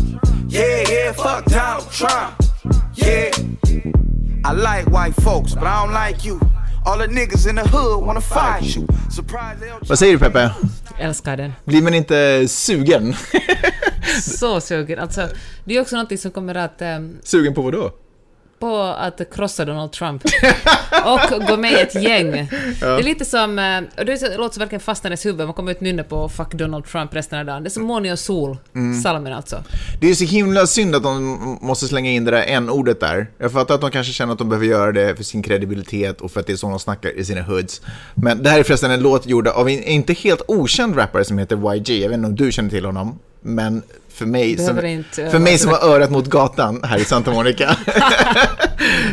Yeah, 0.48 0.82
yeah, 0.88 1.12
fuck 1.12 1.44
Donald 1.44 1.90
Trump. 1.92 2.34
Yeah. 2.94 3.30
I 4.46 4.52
like 4.52 4.86
white 4.90 5.22
folks, 5.22 5.54
but 5.54 5.64
I 5.64 5.84
don't 5.84 5.92
like 5.92 6.24
you. 6.24 6.40
All 6.86 6.96
the 6.96 7.08
niggas 7.08 7.46
in 7.46 7.56
the 7.56 7.68
hood 7.68 8.02
wanna 8.06 8.22
fight 8.22 8.76
you. 8.76 8.86
Surprise, 9.10 9.60
they 9.60 9.68
don't 9.68 9.88
Vad 9.88 9.98
säger 9.98 10.12
du 10.12 10.18
Peppe? 10.18 10.50
Älskar 10.98 11.36
den. 11.36 11.52
Blir 11.64 11.82
man 11.82 11.94
inte 11.94 12.48
sugen? 12.48 13.14
Så 14.22 14.60
sugen. 14.60 14.98
Alltså, 14.98 15.28
det 15.64 15.76
är 15.76 15.80
också 15.80 15.96
något 15.96 16.20
som 16.20 16.30
kommer 16.30 16.54
att... 16.54 16.82
ehm, 16.82 17.18
sugen 17.22 17.54
på 17.54 17.62
vad 17.62 17.72
då? 17.72 17.90
På 18.58 18.76
att 18.82 19.20
krossa 19.34 19.64
Donald 19.64 19.92
Trump 19.92 20.22
och 21.04 21.46
gå 21.48 21.56
med 21.56 21.72
i 21.72 21.74
ett 21.74 21.94
gäng. 22.02 22.30
Det 22.80 22.86
är 22.86 23.02
lite 23.02 23.24
som, 23.24 23.58
eh, 23.58 23.80
och 23.98 24.04
det, 24.06 24.36
låter 24.36 24.54
som 24.54 24.60
verkligen 24.60 24.80
fastnar 24.80 25.10
i 25.10 25.12
ens 25.12 25.26
huvud, 25.26 25.46
man 25.46 25.54
kommer 25.54 25.72
ut 25.72 25.80
nynna 25.80 26.02
på 26.02 26.28
Fuck 26.28 26.54
Donald 26.54 26.84
Trump 26.84 27.14
resten 27.14 27.38
av 27.38 27.44
dagen. 27.44 27.62
Det 27.62 27.68
är 27.68 27.70
som 27.70 27.82
Måni 27.82 28.12
och 28.12 28.18
sol, 28.18 28.56
Mm. 28.74 29.02
salmen 29.02 29.32
alltså. 29.32 29.62
Det 30.00 30.10
är 30.10 30.14
så 30.14 30.24
himla 30.24 30.66
synd 30.66 30.94
att 30.96 31.02
de 31.02 31.58
måste 31.62 31.88
slänga 31.88 32.10
in 32.10 32.24
det 32.24 32.30
där 32.30 32.44
n-ordet 32.46 33.00
där. 33.00 33.26
Jag 33.38 33.52
fattar 33.52 33.74
att 33.74 33.80
de 33.80 33.90
kanske 33.90 34.12
känner 34.12 34.32
att 34.32 34.38
de 34.38 34.48
behöver 34.48 34.66
göra 34.66 34.92
det 34.92 35.16
för 35.16 35.24
sin 35.24 35.42
kredibilitet 35.42 36.20
och 36.20 36.30
för 36.30 36.40
att 36.40 36.46
det 36.46 36.52
är 36.52 36.56
så 36.56 36.68
de 36.68 36.78
snackar 36.78 37.18
i 37.18 37.24
sina 37.24 37.42
hoods. 37.42 37.80
Men 38.14 38.42
det 38.42 38.50
här 38.50 38.58
är 38.58 38.62
förresten 38.62 38.90
en 38.90 39.00
låt 39.00 39.26
gjord 39.26 39.48
av 39.48 39.68
en 39.68 39.82
inte 39.82 40.12
helt 40.12 40.42
okänd 40.48 40.96
rappare 40.98 41.24
som 41.24 41.38
heter 41.38 41.74
YG. 41.76 42.02
Jag 42.02 42.08
vet 42.08 42.16
inte 42.16 42.26
om 42.26 42.36
du 42.36 42.52
känner 42.52 42.70
till 42.70 42.84
honom, 42.84 43.18
men 43.40 43.82
för 44.16 44.26
mig, 44.26 44.58
som, 44.58 44.86
inte, 44.86 45.30
för 45.30 45.38
mig 45.38 45.58
som 45.58 45.70
har 45.70 45.88
örat 45.88 46.10
mot 46.10 46.26
gatan 46.26 46.80
här 46.84 46.98
i 46.98 47.04
Santa 47.04 47.30
Monica. 47.30 47.76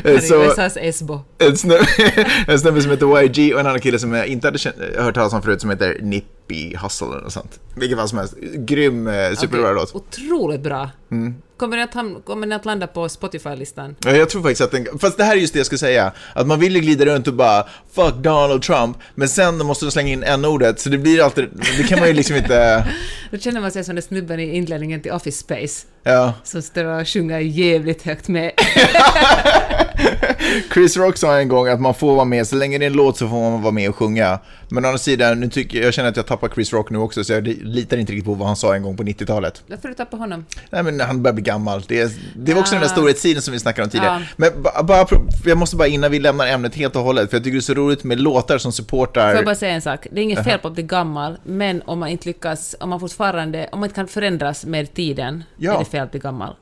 Så, 0.21 0.79
Esbo. 0.79 1.19
en 1.37 1.57
snubbe, 1.57 1.87
en 2.47 2.59
snubbe 2.59 2.81
som 2.81 2.91
heter 2.91 3.23
YG 3.23 3.53
och 3.53 3.59
en 3.59 3.67
annan 3.67 3.79
kille 3.79 3.99
som 3.99 4.13
jag 4.13 4.27
inte 4.27 4.47
hade 4.47 4.57
känt, 4.57 4.75
hört 4.97 5.15
talas 5.15 5.33
om 5.33 5.41
förut 5.41 5.61
som 5.61 5.69
heter 5.69 5.97
Nippy 6.01 6.75
Hustle 6.77 7.07
eller 7.07 7.21
något 7.21 7.33
sånt. 7.33 7.59
Vilket 7.75 7.97
fall 7.97 8.09
som 8.09 8.17
helst. 8.17 8.33
Grym, 8.55 9.07
eh, 9.07 9.33
superbra 9.33 9.71
Okej, 9.71 9.75
låt. 9.75 9.95
Otroligt 9.95 10.61
bra. 10.61 10.89
Mm. 11.11 11.35
Kommer, 11.57 11.77
ni 11.77 11.83
att, 11.83 12.25
kommer 12.25 12.47
ni 12.47 12.55
att 12.55 12.65
landa 12.65 12.87
på 12.87 13.09
Spotify-listan? 13.09 13.95
Ja, 14.05 14.11
jag 14.11 14.29
tror 14.29 14.41
faktiskt 14.41 14.61
att 14.61 14.71
den, 14.71 14.99
fast 14.99 15.17
det 15.17 15.23
här 15.23 15.35
är 15.35 15.39
just 15.39 15.53
det 15.53 15.59
jag 15.59 15.65
skulle 15.65 15.79
säga, 15.79 16.11
att 16.33 16.47
man 16.47 16.59
vill 16.59 16.75
ju 16.75 16.81
glida 16.81 17.05
runt 17.05 17.27
och 17.27 17.33
bara 17.33 17.67
'fuck 17.93 18.15
Donald 18.15 18.63
Trump' 18.63 18.93
men 19.15 19.29
sen 19.29 19.57
måste 19.57 19.85
de 19.85 19.91
slänga 19.91 20.13
in 20.13 20.23
n-ordet, 20.23 20.79
så 20.79 20.89
det 20.89 20.97
blir 20.97 21.23
alltid, 21.23 21.49
det 21.77 21.83
kan 21.83 21.99
man 21.99 22.07
ju 22.07 22.13
liksom 22.13 22.35
inte, 22.35 22.87
Då 23.31 23.37
känner 23.37 23.61
man 23.61 23.71
sig 23.71 23.83
som 23.83 23.95
den 23.95 24.01
snubben 24.01 24.39
i 24.39 24.55
inledningen 24.55 24.92
till 25.01 25.11
Office 25.11 25.37
Space, 25.37 25.87
ja. 26.03 26.33
som 26.43 26.61
står 26.61 26.85
och 26.85 27.07
sjunger 27.07 27.39
jävligt 27.39 28.01
högt 28.01 28.27
med. 28.27 28.51
Chris 30.73 30.97
Rock 30.97 31.17
sa 31.17 31.37
en 31.39 31.47
gång 31.47 31.67
att 31.67 31.81
man 31.81 31.93
får 31.93 32.15
vara 32.15 32.25
med, 32.25 32.47
så 32.47 32.55
länge 32.55 32.77
det 32.77 32.85
är 32.85 32.87
en 32.87 32.93
låt 32.93 33.17
så 33.17 33.27
får 33.29 33.49
man 33.51 33.61
vara 33.61 33.71
med 33.71 33.89
och 33.89 33.95
sjunga. 33.95 34.39
Men 34.69 34.85
å 34.85 34.87
andra 34.87 34.97
sidan, 34.97 35.39
nu 35.39 35.49
tycker 35.49 35.81
jag, 35.83 35.93
känner 35.93 36.09
att 36.09 36.17
jag 36.17 36.25
tappar 36.27 36.49
Chris 36.49 36.73
Rock 36.73 36.89
nu 36.89 36.97
också, 36.97 37.23
så 37.23 37.33
jag 37.33 37.47
litar 37.47 37.97
inte 37.97 38.11
riktigt 38.11 38.25
på 38.25 38.33
vad 38.33 38.47
han 38.47 38.55
sa 38.55 38.75
en 38.75 38.83
gång 38.83 38.97
på 38.97 39.03
90-talet. 39.03 39.63
Varför 39.67 39.87
du 39.89 39.93
tappa 39.95 40.17
honom? 40.17 40.45
Nej 40.69 40.83
men 40.83 40.99
han 40.99 41.23
börjar 41.23 41.33
bli 41.33 41.43
gammal. 41.43 41.83
Det, 41.87 41.99
är, 42.01 42.11
det 42.35 42.53
var 42.53 42.61
också 42.61 42.73
den 42.75 42.81
där 42.81 42.87
Ja. 42.87 42.91
storhetstiden 42.91 43.41
som 43.41 43.51
vi 43.53 43.59
snackade 43.59 43.83
om 43.85 43.89
tidigare. 43.89 44.19
Ja. 44.19 44.33
Men 44.37 44.61
ba, 44.63 44.83
bara, 44.83 45.07
jag 45.45 45.57
måste 45.57 45.75
bara 45.75 45.87
innan 45.87 46.11
vi 46.11 46.19
lämnar 46.19 46.47
ämnet 46.47 46.75
helt 46.75 46.95
och 46.95 47.01
hållet, 47.03 47.29
för 47.29 47.37
jag 47.37 47.43
tycker 47.43 47.55
det 47.55 47.59
är 47.59 47.61
så 47.61 47.73
roligt 47.73 48.03
med 48.03 48.19
låtar 48.19 48.57
som 48.57 48.71
supportar... 48.71 49.27
Får 49.27 49.35
jag 49.35 49.45
bara 49.45 49.55
säga 49.55 49.73
en 49.73 49.81
sak? 49.81 50.07
Det 50.11 50.19
är 50.21 50.23
inget 50.23 50.43
fel 50.43 50.59
på 50.59 50.67
att 50.67 50.73
bli 50.73 50.83
gammal, 50.83 51.37
men 51.43 51.81
om 51.85 51.99
man 51.99 52.09
inte 52.09 52.27
lyckas, 52.27 52.75
om 52.79 52.89
man 52.89 52.99
fortfarande, 52.99 53.69
om 53.71 53.79
man 53.79 53.87
inte 53.87 53.95
kan 53.95 54.07
förändras 54.07 54.65
med 54.65 54.93
tiden, 54.93 55.43
Ja. 55.57 55.75
är 55.75 55.79
det 55.79 55.85
fel 55.85 56.03
att 56.03 56.11
bli 56.11 56.19
gammal. 56.19 56.55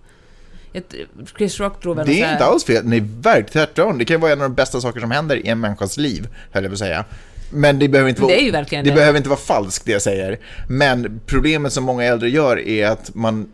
Ett- 0.74 0.94
Chris 1.38 1.60
Rock 1.60 1.82
tror 1.82 1.96
väl 1.96 2.08
Det 2.08 2.22
är 2.22 2.26
här- 2.26 2.34
inte 2.34 2.46
alls 2.46 2.64
fel, 2.64 2.86
nej 2.86 3.04
verkligen 3.22 3.48
tvärtom. 3.68 3.98
Det 3.98 4.06
kan 4.06 4.22
vara 4.22 4.32
en 4.32 4.42
av 4.42 4.50
de 4.50 4.56
bästa 4.56 4.82
saker 4.82 5.00
som 5.00 5.12
händer 5.12 5.36
i 5.36 5.48
en 5.48 5.60
människas 5.60 5.98
liv, 5.98 6.28
höll 6.52 6.64
jag 6.64 6.72
på 6.72 6.74
att 6.74 6.80
säga. 6.80 7.06
Men 7.54 7.80
det 7.80 7.88
behöver 7.88 8.10
inte 8.10 8.22
vara, 8.22 8.32
det 8.36 8.52
det 8.52 8.82
det. 8.82 8.92
behöver 8.92 9.18
inte 9.18 9.30
vara 9.30 9.40
falskt 9.40 9.86
det 9.86 9.92
jag 9.92 10.02
säger. 10.02 10.40
Men 10.70 11.22
problemet 11.26 11.74
som 11.74 11.84
många 11.84 12.04
äldre 12.04 12.30
gör 12.30 12.60
är 12.60 12.88
att 12.88 13.16
man, 13.16 13.48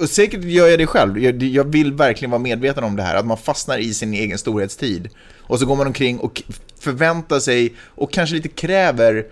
och 0.00 0.08
säkert 0.08 0.44
gör 0.44 0.68
jag 0.68 0.78
det 0.78 0.86
själv, 0.86 1.18
jag, 1.18 1.42
jag 1.42 1.64
vill 1.64 1.92
verkligen 1.92 2.30
vara 2.30 2.42
medveten 2.42 2.84
om 2.84 2.96
det 2.96 3.02
här, 3.02 3.14
att 3.16 3.26
man 3.26 3.36
fastnar 3.38 3.78
i 3.78 3.94
sin 3.94 4.14
egen 4.14 4.38
storhetstid. 4.38 5.08
Och 5.40 5.58
så 5.58 5.66
går 5.66 5.76
man 5.76 5.86
omkring 5.86 6.18
och 6.18 6.42
förväntar 6.80 7.40
sig 7.40 7.74
och 7.86 8.12
kanske 8.12 8.36
lite 8.36 8.48
kräver 8.48 9.24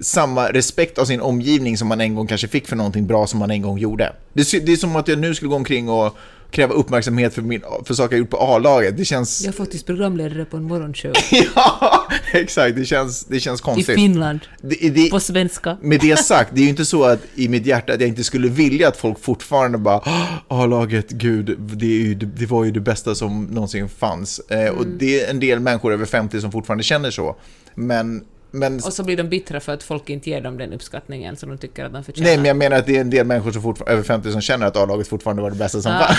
samma 0.00 0.48
respekt 0.52 0.98
av 0.98 1.04
sin 1.04 1.20
omgivning 1.20 1.76
som 1.78 1.88
man 1.88 2.00
en 2.00 2.14
gång 2.14 2.26
kanske 2.26 2.48
fick 2.48 2.68
för 2.68 2.76
någonting 2.76 3.06
bra 3.06 3.26
som 3.26 3.38
man 3.38 3.50
en 3.50 3.62
gång 3.62 3.78
gjorde. 3.78 4.12
Det, 4.32 4.66
det 4.66 4.72
är 4.72 4.76
som 4.76 4.96
att 4.96 5.08
jag 5.08 5.18
nu 5.18 5.34
skulle 5.34 5.48
gå 5.48 5.56
omkring 5.56 5.88
och 5.88 6.16
kräva 6.54 6.74
uppmärksamhet 6.74 7.34
för, 7.34 7.42
min, 7.42 7.62
för 7.86 7.94
saker 7.94 8.14
jag 8.16 8.18
gjort 8.20 8.30
på 8.30 8.36
A-laget. 8.36 8.96
Det 8.96 9.04
känns... 9.04 9.42
Jag 9.44 9.54
är 9.54 9.56
faktiskt 9.56 9.86
programledare 9.86 10.44
på 10.44 10.56
en 10.56 10.62
morgonshow 10.64 11.12
ja, 11.56 12.06
exakt. 12.32 12.76
Det 12.76 12.84
känns, 12.84 13.24
det 13.24 13.40
känns 13.40 13.60
i 13.60 13.62
konstigt. 13.64 13.94
Finland, 13.94 14.40
Det, 14.62 14.88
det, 14.90 15.10
på 15.10 15.20
svenska. 15.20 15.76
med 15.82 16.00
det 16.00 16.16
sagt, 16.18 16.50
det 16.54 16.60
är 16.60 16.62
ju 16.62 16.68
inte 16.70 16.84
så 16.84 17.04
att 17.04 17.20
i 17.34 17.48
mitt 17.48 17.66
hjärta 17.66 17.92
att 17.92 18.00
jag 18.00 18.08
inte 18.08 18.24
skulle 18.24 18.48
vilja 18.48 18.88
att 18.88 18.96
folk 18.96 19.20
fortfarande 19.20 19.78
bara 19.78 19.96
"Ah, 20.04 20.26
A-laget, 20.48 21.10
gud, 21.10 21.58
det, 21.58 21.86
ju, 21.86 22.14
det 22.14 22.46
var 22.46 22.64
ju 22.64 22.70
det 22.70 22.80
bästa 22.80 23.14
som 23.14 23.44
någonsin 23.44 23.88
fanns. 23.88 24.38
Eh, 24.48 24.68
och 24.70 24.84
Mm. 24.84 24.98
det 24.98 25.20
är 25.24 25.30
en 25.30 25.40
del 25.40 25.60
människor 25.60 25.92
över 25.92 26.06
50 26.06 26.40
som 26.40 26.52
fortfarande 26.52 26.84
känner 26.84 27.10
så. 27.10 27.36
Men, 27.74 28.24
men 28.54 28.74
Och 28.76 28.92
så 28.92 29.02
blir 29.04 29.16
de 29.16 29.22
bittra 29.22 29.60
för 29.60 29.72
att 29.72 29.82
folk 29.82 30.10
inte 30.10 30.30
ger 30.30 30.40
dem 30.40 30.58
den 30.58 30.72
uppskattningen 30.72 31.36
som 31.36 31.48
de 31.48 31.58
tycker 31.58 31.84
att 31.84 31.92
de 31.92 32.04
förtjänar. 32.04 32.28
Nej, 32.28 32.36
men 32.36 32.46
jag 32.46 32.56
menar 32.56 32.76
att 32.76 32.86
det 32.86 32.96
är 32.96 33.00
en 33.00 33.10
del 33.10 33.26
människor 33.26 33.52
som 33.52 33.74
över 33.86 34.02
50 34.02 34.32
som 34.32 34.40
känner 34.40 34.66
att 34.66 34.76
A-laget 34.76 35.08
fortfarande 35.08 35.42
var 35.42 35.50
det 35.50 35.56
bästa 35.56 35.82
som 35.82 35.92
Ja. 35.92 35.98
fanns. 35.98 36.18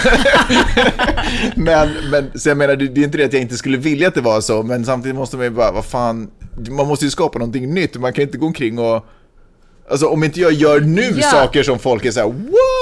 men, 1.56 1.89
men, 2.12 2.39
så 2.39 2.50
jag 2.50 2.58
menar, 2.58 2.76
det, 2.76 2.88
det 2.88 3.02
är 3.02 3.06
inte 3.06 3.17
det 3.17 3.26
att 3.26 3.34
jag 3.34 3.41
inte 3.41 3.58
skulle 3.58 3.78
vilja 3.78 4.08
att 4.08 4.15
det 4.15 4.21
var 4.21 4.41
så, 4.41 4.63
men 4.63 4.86
samtidigt 4.86 5.15
måste 5.15 5.36
man 5.38 5.45
ju 5.45 5.50
bara, 5.50 5.71
vad 5.71 5.86
fan, 5.86 6.32
man 6.69 6.88
måste 6.88 7.06
ju 7.06 7.12
skapa 7.12 7.39
någonting 7.39 7.74
nytt, 7.74 7.95
man 7.98 8.13
kan 8.13 8.21
inte 8.21 8.38
gå 8.38 8.45
omkring 8.45 8.80
och 8.80 9.06
Alltså 9.89 10.08
om 10.08 10.24
inte 10.24 10.39
jag 10.39 10.52
gör 10.54 10.80
nu 10.80 11.13
Ja. 11.15 11.21
saker 11.30 11.63
som 11.63 11.80
folk 11.80 12.06
är 12.06 12.12
såhär 12.12 12.28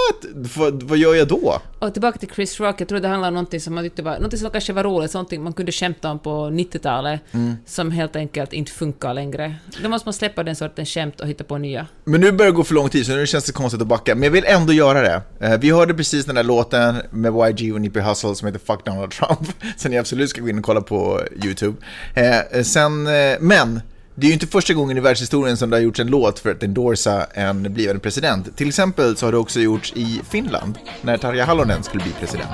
what? 0.07 0.51
Vad, 0.57 0.83
vad 0.83 0.97
gör 0.97 1.15
jag 1.15 1.27
då? 1.27 1.61
Och 1.79 1.93
tillbaka 1.93 2.17
till 2.19 2.29
Chris 2.35 2.59
Rock, 2.59 2.81
jag 2.81 2.87
tror 2.87 2.99
det 2.99 3.07
handlar 3.07 3.27
om 3.27 3.33
någonting 3.33 3.59
som 3.59 3.75
man 3.75 3.83
tyckte 3.83 4.01
var, 4.01 4.13
någonting 4.13 4.39
som 4.39 4.49
kanske 4.51 4.73
var 4.73 4.83
roligt, 4.83 5.13
någonting 5.13 5.43
man 5.43 5.53
kunde 5.53 5.71
skämta 5.71 6.11
om 6.11 6.19
på 6.19 6.29
90-talet, 6.49 7.21
Mm. 7.31 7.55
som 7.65 7.91
helt 7.91 8.15
enkelt 8.15 8.53
inte 8.53 8.71
funkar 8.71 9.13
längre. 9.13 9.55
Då 9.83 9.89
måste 9.89 10.07
man 10.07 10.13
släppa 10.13 10.43
den 10.43 10.55
sortens 10.55 10.89
skämt 10.89 11.19
och 11.21 11.27
hitta 11.27 11.43
på 11.43 11.57
nya. 11.57 11.87
Men 12.03 12.21
nu 12.21 12.31
börjar 12.31 12.51
det 12.51 12.55
gå 12.55 12.63
för 12.63 12.73
lång 12.75 12.89
tid 12.89 13.05
så 13.05 13.11
nu 13.15 13.27
känns 13.27 13.45
det 13.45 13.51
konstigt 13.51 13.81
att 13.81 13.87
backa. 13.87 14.15
Men 14.15 14.23
jag 14.23 14.31
vill 14.31 14.45
ändå 14.47 14.73
göra 14.73 15.01
det. 15.01 15.21
Eh, 15.39 15.57
Vi 15.59 15.71
hörde 15.71 15.93
precis 15.93 16.25
den 16.25 16.35
där 16.35 16.43
låten 16.43 16.95
med 17.09 17.33
YG 17.59 17.73
och 17.73 17.81
Nippy 17.81 17.99
Hustle 17.99 18.35
som 18.35 18.45
heter 18.45 18.59
Fuck 18.59 18.85
Donald 18.85 19.11
Trump. 19.11 19.39
Så 19.77 19.89
ni 19.89 19.97
absolut 19.97 20.29
ska 20.29 20.41
gå 20.41 20.49
in 20.49 20.57
och 20.59 20.65
kolla 20.65 20.81
på 20.81 21.21
YouTube. 21.45 21.77
Eh, 22.15 22.61
Sen, 22.63 23.07
eh, 23.07 23.37
men 23.39 23.81
det 24.15 24.25
är 24.25 24.27
ju 24.27 24.33
inte 24.33 24.47
första 24.47 24.73
gången 24.73 24.97
i 24.97 24.99
världshistorien 24.99 25.57
som 25.57 25.69
det 25.69 25.75
har 25.75 25.81
gjorts 25.81 25.99
en 25.99 26.07
låt 26.07 26.39
för 26.39 26.51
att 26.51 26.63
endorsa 26.63 27.27
en 27.33 27.73
blivande 27.73 27.99
president. 27.99 28.57
Till 28.57 28.67
exempel 28.67 29.17
så 29.17 29.25
har 29.25 29.31
det 29.31 29.37
också 29.37 29.59
gjorts 29.59 29.93
i 29.95 30.21
Finland, 30.29 30.77
när 31.01 31.17
Tarja 31.17 31.45
Halonen 31.45 31.83
skulle 31.83 32.03
bli 32.03 32.13
president. 32.19 32.49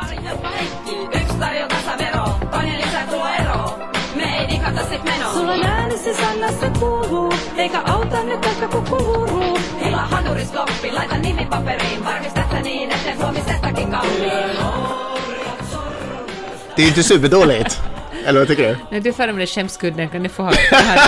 Det 16.75 16.81
är 16.81 16.85
ju 16.85 16.87
inte 16.87 17.03
superdåligt. 17.03 17.98
Eller 18.25 18.39
vad 18.39 18.47
tycker 18.47 18.67
du? 18.69 18.75
När 18.91 18.99
du 18.99 19.13
med 19.33 19.37
den 19.39 19.47
skämskudden 19.47 20.09
kan 20.09 20.23
ni 20.23 20.29
få 20.29 20.43
ha 20.43 20.51
här. 20.71 20.99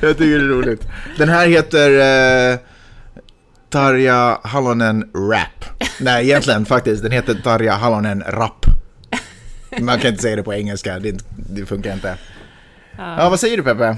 Jag 0.00 0.18
tycker 0.18 0.38
det 0.38 0.44
är 0.44 0.48
roligt. 0.48 0.86
Den 1.18 1.28
här 1.28 1.46
heter 1.46 1.90
eh, 2.52 2.58
Tarja 3.70 4.38
Halonen 4.44 5.10
Rap. 5.14 5.64
Nej, 6.00 6.24
egentligen 6.24 6.66
faktiskt. 6.66 7.02
Den 7.02 7.12
heter 7.12 7.34
Tarja 7.34 7.72
Halonen 7.72 8.24
Rap. 8.28 8.66
Man 9.80 9.98
kan 9.98 10.10
inte 10.10 10.22
säga 10.22 10.36
det 10.36 10.42
på 10.42 10.54
engelska, 10.54 10.98
det, 10.98 11.24
det 11.36 11.66
funkar 11.66 11.92
inte. 11.92 12.16
Ja, 12.96 13.28
vad 13.30 13.40
säger 13.40 13.56
du 13.56 13.62
Peppe? 13.62 13.96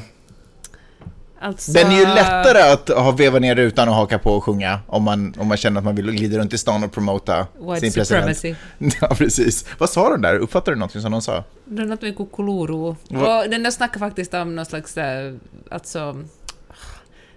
Alltså, 1.40 1.72
Den 1.72 1.86
är 1.92 1.96
ju 1.98 2.04
lättare 2.14 2.72
att 2.72 2.88
ha 2.88 3.10
veva 3.10 3.38
ner 3.38 3.54
rutan 3.54 3.88
och 3.88 3.94
haka 3.94 4.18
på 4.18 4.30
och 4.30 4.44
sjunga 4.44 4.80
om 4.86 5.02
man, 5.02 5.34
om 5.38 5.46
man 5.48 5.56
känner 5.56 5.78
att 5.78 5.84
man 5.84 5.94
vill 5.94 6.10
glida 6.10 6.38
runt 6.38 6.52
i 6.52 6.58
stan 6.58 6.84
och 6.84 6.92
promota 6.92 7.46
White 7.60 7.80
sin 7.80 7.92
president. 7.92 8.36
supremacy. 8.36 8.54
Ja, 9.00 9.08
precis. 9.08 9.64
Vad 9.78 9.90
sa 9.90 10.10
de 10.10 10.22
där? 10.22 10.34
Uppfattade 10.38 10.74
du 10.74 10.78
någonting 10.78 11.02
som 11.02 11.12
de 11.12 11.22
sa? 11.22 11.44
Det 11.64 11.82
är 11.82 11.86
något 11.86 12.02
med 12.02 12.16
kukuluru. 12.16 12.94
Va- 13.10 13.42
Och 13.44 13.50
den 13.50 13.62
där 13.62 13.70
snackar 13.70 13.98
faktiskt 14.00 14.34
om 14.34 14.56
någon 14.56 14.66
slags, 14.66 14.96
äh, 14.96 15.34
alltså, 15.70 16.16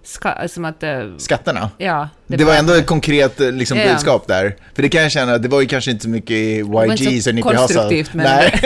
ska, 0.09 0.47
som 0.47 0.65
att, 0.65 0.83
äh, 0.83 0.89
Skatterna? 1.17 1.69
ja. 1.77 2.09
Det, 2.27 2.43
var 2.43 2.55
ändå 2.55 2.73
ett 2.73 2.85
konkret 2.85 3.39
eh, 3.41 3.51
liksom, 3.51 3.77
Ja. 3.77 3.87
budskap 3.93 4.27
där. 4.27 4.55
För 4.75 4.81
det 4.81 4.89
kan 4.89 5.01
jag 5.01 5.11
känna, 5.11 5.37
det 5.37 5.47
var 5.47 5.61
ju 5.61 5.67
kanske 5.67 5.91
inte 5.91 6.03
så 6.03 6.09
mycket 6.09 6.31
i 6.31 6.61
var 6.61 6.83
inte 6.85 7.03
YG's 7.03 7.21
så 7.21 7.29
och 7.29 7.35
Nicky 7.35 7.47
Hustle. 7.49 7.57
konstruktivt, 7.59 8.13
men- 8.13 8.25
Nej. 8.25 8.59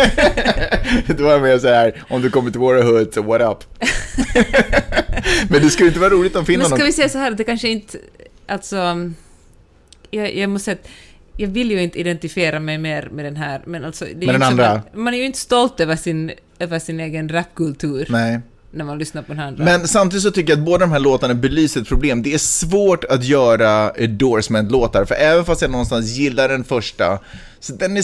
det 1.07 1.19
var 1.23 1.39
mer 1.39 1.59
så 1.59 1.67
här, 1.67 2.03
om 2.09 2.21
du 2.21 2.29
kommer 2.29 2.51
till 2.51 2.59
våra 2.59 2.81
hood, 2.83 3.13
så 3.13 3.21
what 3.21 3.41
up? 3.41 3.63
men 5.49 5.61
det 5.61 5.69
skulle 5.69 5.87
inte 5.87 5.99
vara 5.99 6.09
roligt 6.09 6.35
om 6.35 6.39
Men 6.39 6.45
Finland... 6.45 6.73
ska 6.75 6.83
vi 6.85 6.91
säga 6.93 7.09
så 7.09 7.17
här, 7.17 7.31
det 7.31 7.43
kanske 7.43 7.67
inte, 7.69 7.97
alltså, 8.47 8.75
jag, 10.11 10.35
jag 10.35 10.49
måste 10.49 10.65
säga 10.65 10.77
att 10.83 10.89
jag 11.37 11.47
vill 11.47 11.71
ju 11.71 11.81
inte 11.83 11.99
identifiera 11.99 12.59
mig 12.59 12.77
mer 12.77 13.09
med 13.11 13.25
den 13.25 13.35
här, 13.35 13.61
men 13.65 13.85
alltså... 13.85 14.05
Det 14.05 14.11
är 14.11 14.15
ju 14.15 14.25
den 14.25 14.35
inte 14.35 14.45
som 14.45 14.51
andra? 14.59 14.69
att- 14.69 14.95
man 14.95 15.13
är 15.13 15.17
ju 15.17 15.25
inte 15.25 15.39
stolt 15.39 15.79
över 15.79 15.95
sin, 15.95 16.31
över 16.59 16.79
sin 16.79 16.99
egen 16.99 17.29
rapkultur 17.29 18.05
Nej. 18.09 18.39
När 18.73 18.85
man 18.85 18.97
lyssnar 18.97 19.21
på 19.21 19.27
den 19.27 19.39
här 19.39 19.47
andra. 19.47 19.63
Men 19.63 19.87
samtidigt 19.87 20.23
så 20.23 20.31
tycker 20.31 20.53
jag 20.53 20.59
att 20.59 20.65
båda 20.65 20.77
de 20.77 20.91
här 20.91 20.99
låtarna 20.99 21.33
belyser 21.33 21.81
ett 21.81 21.87
problem. 21.87 22.23
Det 22.23 22.33
är 22.33 22.37
svårt 22.37 23.03
att 23.03 23.23
göra 23.23 23.89
endorsement-låtar, 23.89 25.05
för 25.05 25.15
även 25.15 25.45
fast 25.45 25.61
jag 25.61 25.71
någonstans 25.71 26.05
gillar 26.17 26.49
den 26.49 26.63
första, 26.63 27.19
så 27.59 27.73
den 27.73 27.97
är... 27.97 28.03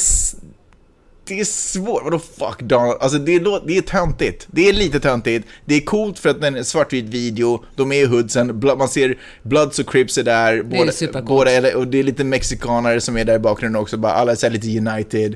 Det 1.25 1.39
är 1.39 1.45
svårt, 1.45 2.03
vadå 2.03 2.19
fuck 2.19 2.59
Donald? 2.61 2.97
Alltså 3.01 3.17
det 3.17 3.35
är, 3.35 3.67
det 3.67 3.77
är 3.77 3.81
töntigt. 3.81 4.47
Det 4.51 4.69
är 4.69 4.73
lite 4.73 4.99
töntigt. 4.99 5.47
Det 5.65 5.75
är 5.75 5.81
coolt 5.81 6.19
för 6.19 6.29
att 6.29 6.41
den 6.41 6.55
är 6.55 6.63
svartvit 6.63 7.05
video, 7.05 7.63
de 7.75 7.91
är 7.91 8.01
i 8.01 8.05
hoodsen, 8.05 8.61
man 8.77 8.87
ser 8.89 9.17
Bloods 9.43 9.79
och 9.79 9.89
Crips 9.89 10.17
är 10.17 10.23
där, 10.23 10.63
båda, 10.63 10.91
supercoolt. 10.91 11.25
båda, 11.25 11.51
eller- 11.51 11.75
och 11.75 11.87
det 11.87 11.99
är 11.99 12.03
lite 12.03 12.23
mexikanare 12.23 13.01
som 13.01 13.17
är 13.17 13.25
där 13.25 13.35
i 13.35 13.39
bakgrunden 13.39 13.81
också, 13.81 13.97
bara 13.97 14.13
alla 14.13 14.31
är 14.31 14.35
så 14.35 14.49
lite 14.49 14.77
united. 14.77 15.35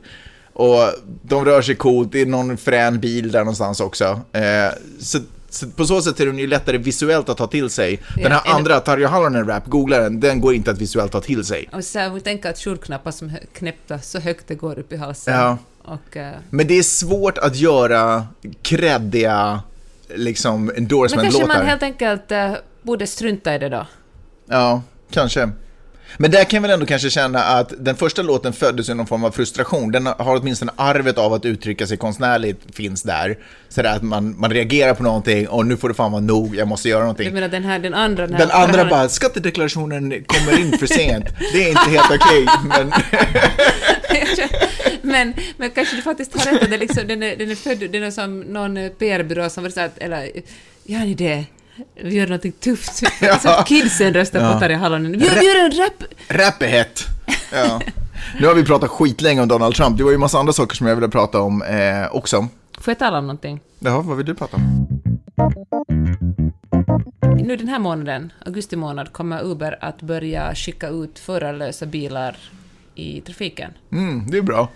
Och 0.53 0.79
de 1.21 1.45
rör 1.45 1.61
sig 1.61 1.75
coolt, 1.75 2.11
det 2.11 2.21
är 2.21 2.25
någon 2.25 2.57
frän 2.57 2.99
bil 2.99 3.31
där 3.31 3.39
någonstans 3.39 3.79
också. 3.79 4.21
Eh, 4.31 4.41
så, 4.99 5.19
så 5.49 5.67
på 5.67 5.85
så 5.85 6.01
sätt 6.01 6.19
är 6.19 6.25
den 6.25 6.39
ju 6.39 6.47
lättare 6.47 6.77
visuellt 6.77 7.29
att 7.29 7.37
ta 7.37 7.47
till 7.47 7.69
sig. 7.69 7.99
Den 8.15 8.31
här 8.31 8.41
Ja, 8.45 8.55
andra, 8.55 8.79
Tarja 8.79 9.07
Halonen 9.07 9.47
Rap, 9.47 9.65
googla 9.65 9.99
den, 9.99 10.19
den 10.19 10.41
går 10.41 10.53
inte 10.53 10.71
att 10.71 10.81
visuellt 10.81 11.11
ta 11.11 11.21
till 11.21 11.45
sig. 11.45 11.69
Och 11.73 11.83
tänker 12.23 12.49
att 12.49 12.57
skjortknappar 12.59 13.11
som 13.11 13.31
knäppta 13.53 13.99
så 13.99 14.19
högt 14.19 14.47
det 14.47 14.55
går 14.55 14.79
upp 14.79 14.93
i 14.93 14.97
halsen. 14.97 15.33
Ja. 15.33 15.57
Och, 15.83 16.17
eh, 16.17 16.33
Men 16.49 16.67
det 16.67 16.73
är 16.79 16.83
svårt 16.83 17.37
att 17.37 17.55
göra 17.55 18.27
kreddiga 18.61 19.61
liksom 20.15 20.65
men 20.65 20.75
kanske 20.75 20.81
endorsement-låtar. 20.81 21.47
man 21.47 21.65
helt 21.65 21.83
enkelt 21.83 22.31
eh, 22.31 22.53
borde 22.81 23.07
strunta 23.07 23.55
i 23.55 23.59
det 23.59 23.69
då. 23.69 23.87
Ja, 24.45 24.81
kanske. 25.11 25.49
Men 26.17 26.32
där 26.32 26.43
kan 26.43 26.58
jag 26.58 26.62
väl 26.62 26.71
ändå 26.71 26.86
kanske 26.86 27.10
känna 27.10 27.39
att 27.43 27.73
den 27.78 27.95
första 27.95 28.21
låten 28.21 28.54
föddes 28.54 28.89
i 28.89 28.93
någon 28.93 29.08
form 29.08 29.23
av 29.23 29.32
frustration. 29.32 29.91
Den 29.91 30.06
har 30.06 30.39
åtminstone 30.41 30.71
arvet 30.76 31.17
av 31.17 31.34
att 31.34 31.45
uttrycka 31.45 31.88
sig 31.88 31.97
konstnärligt 31.97 32.76
finns 32.76 33.04
där. 33.04 33.38
Sådär 33.69 33.95
att 33.95 34.04
man, 34.04 34.39
man 34.39 34.52
reagerar 34.52 34.93
på 34.93 35.04
någonting 35.04 35.47
och 35.47 35.65
nu 35.65 35.78
får 35.78 35.88
det 35.89 35.93
fan 35.95 36.12
vara 36.12 36.21
nog, 36.21 36.56
jag 36.56 36.67
måste 36.67 36.89
göra 36.89 36.99
Du 36.99 37.04
någonting. 37.04 37.34
menar 37.34 37.47
den 37.47 37.63
här, 37.63 37.80
den 37.80 37.93
andra... 37.93 38.28
Den, 38.28 38.36
här, 38.36 38.39
Den 38.47 38.52
andra 38.56 38.78
den 38.78 38.89
bara, 38.89 39.10
skattedeklarationen 39.10 40.23
kommer 40.28 40.60
in 40.60 40.78
för 40.78 40.88
sent. 40.88 41.26
Det 41.54 41.63
är 41.63 41.69
inte 41.69 41.89
helt 41.89 42.21
okej, 42.21 42.45
men... 42.67 42.93
men, 45.02 45.34
men 45.58 45.71
kanske 45.71 45.95
du 45.95 46.02
faktiskt 46.02 46.39
har 46.39 46.52
rätt 46.52 46.63
att 46.63 46.69
det 46.69 46.78
liksom, 46.78 47.08
den, 47.08 47.23
är, 47.23 47.36
den 47.36 47.52
är 47.52 47.56
född, 47.56 47.91
den 47.91 48.04
är 48.04 48.12
som 48.12 48.39
någon 48.39 48.76
PR-byrå 48.99 49.49
som 49.49 49.63
var 49.63 49.69
så 49.69 49.82
att, 49.82 49.97
eller, 49.97 50.30
gör 50.84 50.99
ni 50.99 51.13
det? 51.13 51.45
Vi 52.03 52.15
gör 52.15 52.27
någonting 52.27 52.51
tufft. 52.51 53.01
Ja. 53.21 53.39
Så 53.39 53.63
kidsen 53.65 54.13
röstar 54.13 54.39
Ja. 54.41 54.53
på 54.53 54.59
Tarja 54.59 54.77
Halonen. 54.77 55.12
Vi 55.12 55.25
gör, 55.25 55.36
vi 55.39 55.45
gör 55.45 55.65
en 55.65 55.71
rap! 55.71 56.03
Rap 56.29 56.62
är 56.62 56.67
hett. 56.67 57.03
Ja. 57.53 57.81
Nu 58.39 58.47
har 58.47 58.53
vi 58.55 58.63
pratat 58.65 58.89
skitlänge 58.89 59.41
om 59.41 59.47
Donald 59.47 59.75
Trump. 59.75 59.97
Det 59.97 60.03
var 60.03 60.12
ju 60.12 60.17
massa 60.17 60.39
andra 60.39 60.53
saker 60.53 60.75
som 60.75 60.88
jag 60.88 60.95
ville 60.95 61.09
prata 61.09 61.41
om 61.41 61.62
eh, 61.62 62.15
också. 62.15 62.47
Får 62.77 62.91
jag 62.91 62.99
tala 62.99 63.17
om 63.17 63.27
någonting? 63.27 63.59
Jaha, 63.79 64.01
vad 64.01 64.17
vill 64.17 64.25
du 64.25 64.36
prata 64.36 64.57
om? 64.57 64.88
Nu 67.45 67.55
den 67.57 67.67
här 67.67 67.79
månaden, 67.79 68.31
augusti 68.45 68.75
månad, 68.75 69.13
kommer 69.13 69.43
Uber 69.45 69.77
att 69.81 70.01
börja 70.01 70.55
skicka 70.55 70.88
ut 70.89 71.19
förarlösa 71.19 71.86
bilar 71.86 72.38
i 72.95 73.21
trafiken. 73.21 73.71
Mm, 73.91 74.31
det 74.31 74.38
är 74.38 74.41
bra. 74.41 74.69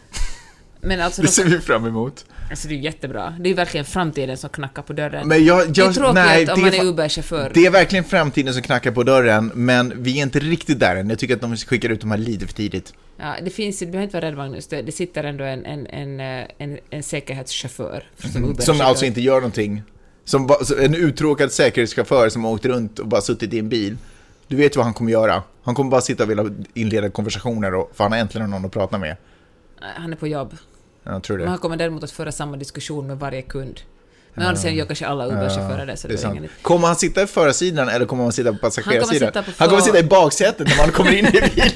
Men 0.82 1.02
alltså, 1.02 1.22
Det 1.22 1.28
de, 1.28 1.32
ser 1.32 1.44
vi 1.46 1.60
fram 1.60 1.86
emot. 1.86 2.26
Alltså 2.50 2.68
det 2.68 2.74
är 2.74 2.78
jättebra. 2.78 3.36
Det 3.40 3.50
är 3.50 3.54
verkligen 3.54 3.86
framtiden 3.86 4.38
som 4.38 4.50
knackar 4.50 4.82
på 4.82 4.94
dörren. 4.94 5.28
Men 5.28 5.46
jag, 5.46 5.60
jag, 5.60 5.74
det 5.74 5.82
är 5.82 5.94
tråkigt 5.94 6.14
nej, 6.14 6.50
om 6.52 6.62
man 6.62 6.74
är 6.74 6.84
Uber-chaufför. 6.84 7.52
Det 7.54 7.66
är 7.66 7.72
verkligen 7.72 8.04
framtiden 8.04 8.54
som 8.54 8.64
knackar 8.64 8.92
på 8.92 9.04
dörren, 9.04 9.52
men 9.56 9.94
vi 10.04 10.20
är 10.20 10.24
inte 10.24 10.40
riktigt 10.40 10.80
där 10.80 10.96
än. 10.96 11.10
Jag 11.10 11.20
tycker 11.20 11.36
att 11.36 11.42
de 11.42 11.58
skickar 11.58 11.90
ut 11.90 12.02
de 12.02 12.12
här 12.12 12.18
lite 12.18 12.48
för 12.48 12.54
tidigt. 12.54 12.94
Ja, 13.18 13.36
det 13.44 13.50
finns, 13.50 13.80
du 13.80 13.86
behöver 13.86 14.04
inte 14.04 14.18
vara 14.18 14.26
rädd 14.26 14.38
Magnus, 14.38 14.68
det, 14.68 14.82
det 14.82 14.92
sitter 14.92 15.24
ändå 15.24 15.44
en, 15.44 15.66
en, 15.66 15.88
en, 15.88 16.20
eh, 16.20 16.48
en, 16.58 16.78
en 16.90 17.04
säkerhetschaufför 17.04 18.04
som 18.18 18.32
Som 18.32 18.44
Uber-chaufför. 18.46 18.84
alltså 18.84 19.06
inte 19.06 19.22
gör 19.22 19.36
någonting. 19.36 19.84
Som 20.26 20.50
en 20.80 20.96
uttråkad 20.96 21.52
säkerhetschaufför 21.52 22.30
som 22.30 22.44
har 22.44 22.52
åkt 22.52 22.66
runt 22.66 23.00
och 23.00 23.08
bara 23.08 23.22
suttit 23.22 23.54
i 23.54 23.60
en 23.60 23.70
bil. 23.70 23.98
Du 24.48 24.56
vet 24.56 24.76
vad 24.76 24.86
han 24.86 24.94
kommer 24.94 25.12
göra. 25.12 25.44
Han 25.64 25.76
kommer 25.76 25.92
bara 25.92 26.02
sitta 26.02 26.24
och 26.24 26.30
vilja 26.30 26.46
inleda 26.74 27.10
konversationer 27.10 27.74
och 27.74 27.92
för 27.96 28.04
han 28.04 28.12
har 28.12 28.20
äntligen 28.20 28.50
någon 28.50 28.66
att 28.66 28.72
prata 28.72 28.98
med. 28.98 29.18
Han 29.80 30.14
är 30.14 30.18
på 30.18 30.28
jobb. 30.28 30.58
Jag 31.08 31.24
tror 31.24 31.38
det. 31.38 31.48
han 31.48 31.58
kommer 31.58 31.78
däremot 31.78 32.04
att 32.04 32.12
föra 32.12 32.32
samma 32.32 32.58
diskussion 32.58 33.08
med 33.08 33.20
varje 33.20 33.42
kund. 33.42 33.82
Men 34.34 34.48
annars 34.48 34.66
gör 34.66 34.86
kanske 34.86 35.08
alla 35.08 35.26
Uber-chaufförer 35.28 35.86
det, 35.86 35.98
så 35.98 36.08
Det 36.08 36.14
är 36.14 36.28
det, 36.28 36.38
ingen 36.38 36.50
Kommer 36.62 36.88
han 36.88 36.96
sitta 36.96 37.24
i 37.24 37.28
förarsidan 37.28 37.90
eller 37.90 38.06
kommer 38.06 38.24
han 38.24 38.32
sitta 38.32 38.54
på 38.54 38.58
passagerarsidan? 38.58 39.32
på 39.34 39.52
Han 39.58 39.70
kommer 39.70 39.82
sitta 39.82 40.00
i 40.00 40.04
baksätet 40.04 40.68
när 40.68 40.78
man 40.78 40.92
kommer 40.92 41.12
in 41.12 41.26
i 41.26 41.32
bilen. 41.32 41.50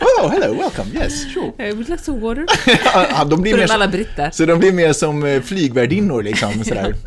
oh, 0.00 0.30
hello, 0.30 0.54
welcome, 0.54 0.90
yes, 0.94 1.32
sure. 1.34 1.52
Would 1.56 1.88
you 1.88 1.90
like 1.90 2.02
some 2.02 2.20
water? 2.20 2.46
Ja, 2.94 3.24
de 3.24 3.42
blir 3.42 3.52
För 3.52 3.58
mer 3.58 3.72
alla 3.72 3.88
britter. 3.88 4.30
så 4.30 4.46
de 4.46 4.58
blir 4.58 4.72
mer 4.72 4.92
som 4.92 5.24
eh, 5.24 5.42
flygvärdinnor 5.42 6.22
liksom. 6.22 6.64
Sådär. 6.64 6.94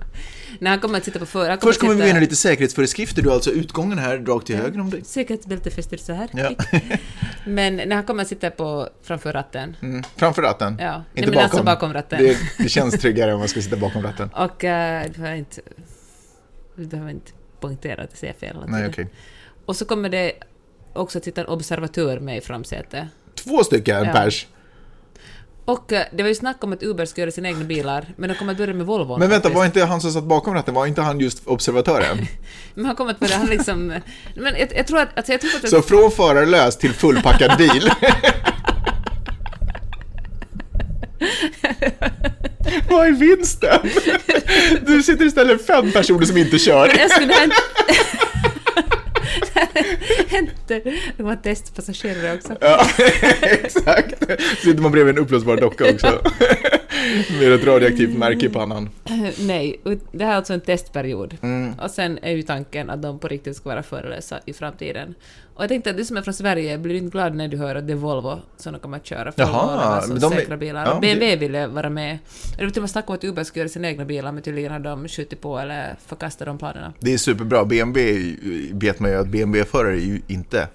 Nej, 0.60 0.70
han 0.70 0.80
kommer 0.80 0.98
att 0.98 1.06
sitta 1.06 1.20
på 1.20 1.26
för... 1.26 1.50
Han 1.50 1.58
kommer 1.58 1.72
Först 1.72 1.80
kommer 1.80 1.94
att 1.94 1.98
vi 1.98 2.02
sitta... 2.02 2.06
igenom 2.06 2.22
lite 2.22 2.36
säkerhetsföreskrifter. 2.36 3.22
Du 3.22 3.30
har 3.30 3.36
alltså 3.36 3.52
utgången 3.52 3.98
här, 3.98 4.18
rakt 4.18 4.48
till 4.48 4.56
höger 4.56 4.80
om 4.80 4.89
dig. 4.89 5.04
Säkerhetsbälte 5.06 5.72
fäster 5.72 5.98
så 5.98 6.13
här. 6.13 6.30
Ja. 6.34 6.52
Men 7.46 7.76
när 7.76 7.96
han 7.96 8.04
kommer 8.06 8.22
att 8.22 8.28
sitta 8.28 8.52
på 8.52 8.89
framför 9.04 9.34
ratten. 9.34 9.76
Mm. 9.82 10.04
Framför 10.16 10.42
ratten. 10.42 10.78
Ja. 10.80 10.96
Inte 10.96 11.04
Nej, 11.13 11.26
men 11.26 11.32
bakom. 11.32 11.44
alltså 11.44 11.63
bakom 11.63 11.94
ratten. 11.94 12.24
Det, 12.24 12.38
det 12.58 12.70
känns 12.70 13.00
tryggare 13.00 13.34
om 13.34 13.39
man 13.39 13.48
ska 13.48 13.62
sitta 13.62 13.78
bakom 13.78 14.04
ratten. 14.04 14.30
Och 14.34 14.63
uh, 14.63 15.12
du 15.13 15.20
behöver 15.20 15.36
inte... 15.36 15.62
Du 16.76 16.86
behöver 16.86 17.12
inte 17.12 17.32
poängtera 17.60 18.04
att 18.04 18.10
jag 18.12 18.18
säger 18.18 18.34
fel 18.34 18.58
Nej, 18.68 18.88
okej. 18.88 19.08
Och 19.66 19.76
så 19.76 19.86
kommer 19.86 20.10
det 20.10 20.34
också 20.94 21.18
att 21.18 21.24
sitta 21.24 21.42
en 21.42 21.48
observatör 21.48 22.20
med 22.20 22.38
i 22.38 22.42
framsätet. 22.42 23.04
Två 23.36 23.63
stycken 23.63 24.04
Ja. 24.04 24.13
pers. 24.13 24.48
Och 25.65 25.93
eh, 25.93 26.06
det 26.12 26.23
var 26.23 26.30
ju 26.30 26.36
snack 26.36 26.63
om 26.63 26.73
att 26.73 26.84
Uber 26.84 27.06
ska 27.06 27.21
göra 27.21 27.32
sina 27.32 27.47
egna 27.47 27.63
bilar, 27.63 28.06
men 28.17 28.30
de 28.30 28.36
kommer 28.36 28.52
att 28.52 28.58
börja 28.58 28.73
med 28.73 28.86
Volvo. 28.86 29.17
Men 29.17 29.30
vänta, 29.30 29.49
var 29.49 29.65
inte 29.65 29.84
han 29.86 30.02
som 30.02 30.12
satt 30.12 30.23
bakom 30.23 30.54
ratten, 30.54 30.73
var 30.73 30.86
inte 30.86 31.02
han 31.02 31.19
just 31.19 31.47
observatören? 31.47 32.17
Men 32.76 32.86
han 32.86 32.95
kommer 32.95 33.12
att 33.12 33.19
börja, 33.19 33.38
han 33.38 33.47
liksom... 33.47 33.88
Men 34.36 34.56
jag, 34.60 34.73
jag 34.76 34.88
tror 34.88 34.99
att... 34.99 35.17
Alltså 35.17 35.32
jag 35.32 35.41
tror 35.41 35.52
att 35.63 35.69
Så 35.69 35.82
från 35.82 36.12
förarlös 36.12 36.78
till 36.78 36.93
fullpackad 36.93 37.58
bil. 37.58 37.91
Vad 42.89 43.08
är 43.08 43.12
vinsten? 43.12 43.80
Du 44.86 45.04
sitter 45.04 45.26
istället 45.26 45.67
fem 45.67 45.91
personer 45.91 46.26
som 46.26 46.38
inte 46.38 46.60
kör. 46.60 46.88
hänt... 50.30 50.68
De 51.18 51.24
var 51.24 51.36
testpassagerare 51.36 52.36
också. 52.36 52.56
Ja, 52.62 52.86
exakt. 53.42 54.32
Sitter 54.58 54.82
man 54.82 54.92
bredvid 54.92 55.18
en 55.18 55.24
uppblåsbar 55.24 55.58
docka 55.58 55.92
också. 55.94 56.08
Med 57.39 57.54
ett 57.54 57.66
radioaktivt 57.66 58.18
märke 58.18 58.46
i 58.46 58.50
pannan. 58.50 58.89
Nej, 59.39 59.82
det 60.12 60.26
här 60.26 60.32
är 60.32 60.36
alltså 60.36 60.54
en 60.54 60.62
testperiod. 60.62 61.38
Mm. 61.42 61.74
Och 61.80 61.92
sen 61.92 62.20
är 62.22 62.32
ju 62.32 62.42
tanken 62.42 62.89
att 62.89 63.02
de 63.02 63.20
på 63.20 63.28
riktigt 63.28 63.56
ska 63.56 63.70
vara 63.70 63.84
förelösa 63.84 64.39
i 64.46 64.54
framtiden. 64.54 65.16
Och 65.56 65.63
jag 65.63 65.70
tänkte 65.70 65.89
att 65.89 65.98
du 65.98 66.06
som 66.06 66.18
är 66.18 66.22
från 66.22 66.34
Sverige, 66.34 66.78
blir 66.78 66.94
du 66.94 67.00
inte 67.00 67.12
glad 67.12 67.36
när 67.36 67.48
du 67.48 67.58
hör 67.58 67.76
att 67.76 67.88
det 67.88 67.94
är 67.94 67.98
Volvo 67.98 68.39
som 68.58 68.74
de 68.74 68.80
kommer 68.80 68.98
att 68.98 69.06
köra? 69.06 69.32
För 69.32 69.42
Jaha, 69.42 69.66
Volvo 69.66 69.82
har 69.82 70.02
så 70.02 70.08
men 70.08 70.20
de 70.20 70.32
säkra 70.32 70.58
bilar. 70.58 70.86
ja, 70.86 71.00
BMW 71.00 71.36
ville 71.36 71.68
vara 71.68 71.89
med. 71.89 72.20
Det 72.58 72.63
var 72.63 72.70
till 72.72 72.80
och 72.80 72.84
med 72.84 72.89
snack 72.89 73.10
om 73.10 73.16
att 73.16 73.24
Uber 73.24 73.44
skulle 73.44 73.62
göra 73.62 73.70
sina 73.70 73.88
egna 73.88 74.06
bilar, 74.06 74.32
men 74.32 74.44
tydligen 74.44 74.72
har 74.72 74.80
de 74.80 75.08
skjutit 75.08 75.42
på 75.42 75.60
eller 75.60 75.96
förkastat 76.08 76.46
de 76.48 76.58
planerna. 76.58 76.94
Det 77.00 77.13
är 77.13 77.18
superbra. 77.18 77.66
BMW 77.66 78.36
vet 78.74 79.00
man 79.00 79.12
ju 79.12 79.18
att 79.18 79.28
BMW-förare 79.28 79.96
är 79.96 80.06
ju 80.06 80.22
inte 80.28 80.68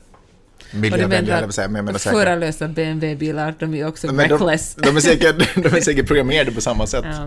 miljövänliga, 0.73 1.41
vad 1.41 1.55
säger, 1.55 1.69
men 1.69 1.77
jag 1.77 1.85
menar 1.85 1.99
säkert. 1.99 2.19
förarlösa 2.19 2.69
BMW-bilar, 2.69 3.55
de 3.59 3.75
är 3.75 3.87
också 3.87 4.07
Men 4.07 4.17
de, 4.17 4.23
reckless. 4.35 4.75
de, 4.75 4.97
är 4.97 5.01
säkert, 5.01 5.55
de 5.55 5.77
är 5.77 5.81
säkert 5.81 6.07
programmerade 6.07 6.53
på 6.53 6.61
samma 6.61 6.87
sätt. 6.87 7.05
Ja. 7.05 7.19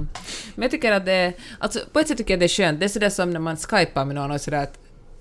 Men 0.56 0.62
jag 0.62 0.72
tycker 0.72 0.92
att 0.92 1.06
det, 1.06 1.34
alltså 1.60 1.80
på 1.94 2.00
ett 2.00 2.08
sätt 2.08 2.18
tycker 2.18 2.34
jag 2.34 2.40
det 2.40 2.46
är 2.46 2.48
skönt. 2.48 2.80
Det 2.80 2.86
är 2.86 2.90
sådär 2.90 3.10
som 3.10 3.32
när 3.32 3.40
man 3.40 3.58
skypar 3.58 4.06
med 4.06 4.16
någon 4.16 4.32
och 4.32 4.42
sådär 4.42 4.64
att 4.64 4.80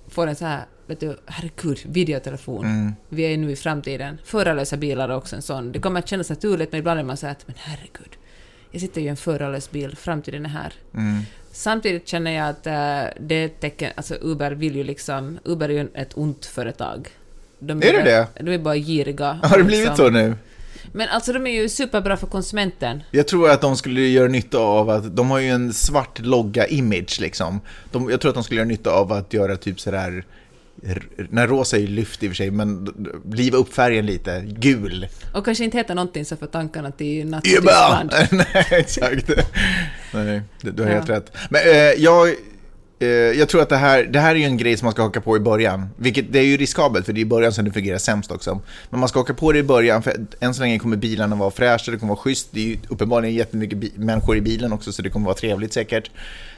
får 0.09 0.27
en 0.27 0.37
så 0.37 0.45
här, 0.45 0.65
vet 0.91 1.01
du, 1.01 1.17
herregud, 1.27 1.79
videotelefon. 1.87 2.65
Mm. 2.65 2.93
Vi 3.09 3.23
är 3.23 3.37
nu 3.37 3.51
i 3.51 3.57
framtiden. 3.57 4.19
Förarlösa 4.25 4.77
bilar 4.77 5.09
är 5.09 5.17
också 5.17 5.37
en 5.37 5.43
sån. 5.43 5.73
Det 5.73 5.79
kommer 5.79 5.99
att 6.01 6.09
kännas 6.09 6.31
naturligt, 6.31 6.73
men 6.73 6.79
ibland 6.79 7.01
är 7.01 7.05
man 7.05 7.17
så 7.17 7.27
att, 7.27 7.47
men 7.47 7.57
herregud, 7.59 8.17
jag 8.71 8.81
sitter 8.81 9.01
ju 9.01 9.07
i 9.07 9.11
en 9.11 9.17
förarlös 9.17 9.71
bil, 9.71 9.97
framtiden 9.97 10.45
är 10.45 10.51
här. 10.51 10.73
Mm. 10.95 11.23
Samtidigt 11.53 12.09
känner 12.09 12.31
jag 12.31 12.49
att 12.49 12.67
äh, 12.67 12.73
det 13.27 13.35
är 13.35 13.47
ett 13.47 13.61
tecken, 13.61 13.93
alltså 13.95 14.15
Uber 14.21 14.51
vill 14.53 14.77
ju 14.77 14.85
liksom, 14.85 15.39
Uber 15.45 15.69
är 15.69 15.73
ju 15.73 15.89
ett 15.95 16.11
ont 16.15 16.47
företag. 16.47 17.09
De 17.59 17.79
Är 17.83 17.93
det 17.93 17.93
bara- 17.93 18.05
det? 18.05 18.27
De 18.43 18.55
är 18.55 18.59
bara 18.59 18.77
giriga. 18.77 19.33
Har 19.43 19.59
det 19.59 19.65
blivit 19.65 19.89
liksom. 19.89 20.07
så 20.07 20.11
nu? 20.11 20.35
Men 20.93 21.09
alltså 21.09 21.33
de 21.33 21.47
är 21.47 21.51
ju 21.63 21.69
superbra 21.69 22.17
för 22.17 22.27
konsumenten. 22.27 23.03
Jag 23.11 23.29
tror 23.29 23.51
att 23.51 23.61
de 23.61 23.77
skulle 23.77 24.01
göra 24.01 24.29
nytta 24.29 24.59
av 24.59 24.91
att, 24.91 25.17
de 25.17 25.31
har 25.31 25.39
ju 25.39 25.49
en 25.49 25.73
svart 25.73 26.19
logga-image 26.19 27.21
liksom. 27.21 27.61
De, 27.93 28.11
jag 28.11 28.21
tror 28.21 28.29
att 28.29 28.35
de 28.35 28.45
skulle 28.45 28.61
göra 28.61 28.69
nytta 28.69 28.91
av 28.91 29.13
att 29.13 29.33
göra 29.33 29.57
typ 29.57 29.81
sådär, 29.81 30.25
när 31.31 31.47
rosa 31.47 31.77
är 31.77 31.81
ju 31.81 31.87
lyft 31.87 32.23
i 32.23 32.27
och 32.27 32.31
för 32.31 32.37
sig, 32.37 32.51
men 32.51 32.89
liva 33.33 33.59
upp 33.59 33.75
färgen 33.75 34.07
lite, 34.07 34.45
gul. 34.47 35.07
Och 35.35 35.45
kanske 35.45 35.65
inte 35.65 35.77
heta 35.79 35.95
någonting 35.95 36.25
så 36.25 36.37
för 36.37 36.47
tankarna 36.47 36.91
till 36.91 37.27
natt 37.27 37.47
i 37.47 37.51
Über! 37.57 37.61
Tyskland. 37.61 38.13
Nej, 38.31 38.67
exakt. 38.71 39.31
Nej, 40.15 40.43
du, 40.61 40.83
har 40.83 40.89
Ja. 40.91 40.95
helt 40.97 41.09
rätt. 41.09 41.33
Men 41.51 41.61
eh, 41.63 41.77
jag, 41.77 42.29
eh, 42.99 43.09
jag 43.09 43.49
tror 43.49 43.63
att 43.63 43.69
det 43.69 43.77
här, 43.77 44.05
det 44.05 44.21
här 44.21 44.31
är 44.35 44.39
ju 44.39 44.45
en 44.45 44.57
grej 44.57 44.77
som 44.77 44.87
man 44.87 44.93
ska 44.93 45.03
haka 45.03 45.21
på 45.21 45.37
i 45.37 45.41
början. 45.41 45.89
Vilket 45.97 46.33
det 46.33 46.39
är 46.39 46.45
ju 46.45 46.57
riskabelt, 46.57 47.07
för 47.07 47.13
det 47.13 47.19
är 47.21 47.23
i 47.23 47.27
början 47.27 47.53
som 47.53 47.65
det 47.65 47.73
fungerar 47.73 47.99
sämst 47.99 48.31
också. 48.31 48.61
Men 48.91 49.01
man 49.01 49.09
ska 49.09 49.19
haka 49.19 49.35
på 49.35 49.53
det 49.53 49.59
i 49.59 49.63
början, 49.63 50.03
för 50.03 50.17
än 50.41 50.55
så 50.55 50.63
länge 50.63 50.79
kommer 50.79 50.97
bilarna 50.97 51.37
vara 51.37 51.51
fräscha, 51.51 51.91
det 51.93 51.99
kommer 51.99 52.15
vara 52.15 52.23
schysst. 52.23 52.49
Det 52.51 52.61
är 52.61 52.65
ju 52.67 52.77
uppenbarligen 52.89 53.35
jättemycket 53.35 53.97
människor 53.97 54.37
i 54.37 54.41
bilen 54.41 54.73
också, 54.73 54.93
så 54.93 55.03
det 55.03 55.11
kommer 55.11 55.27
vara 55.27 55.37
trevligt 55.37 55.73
säkert. 55.73 56.11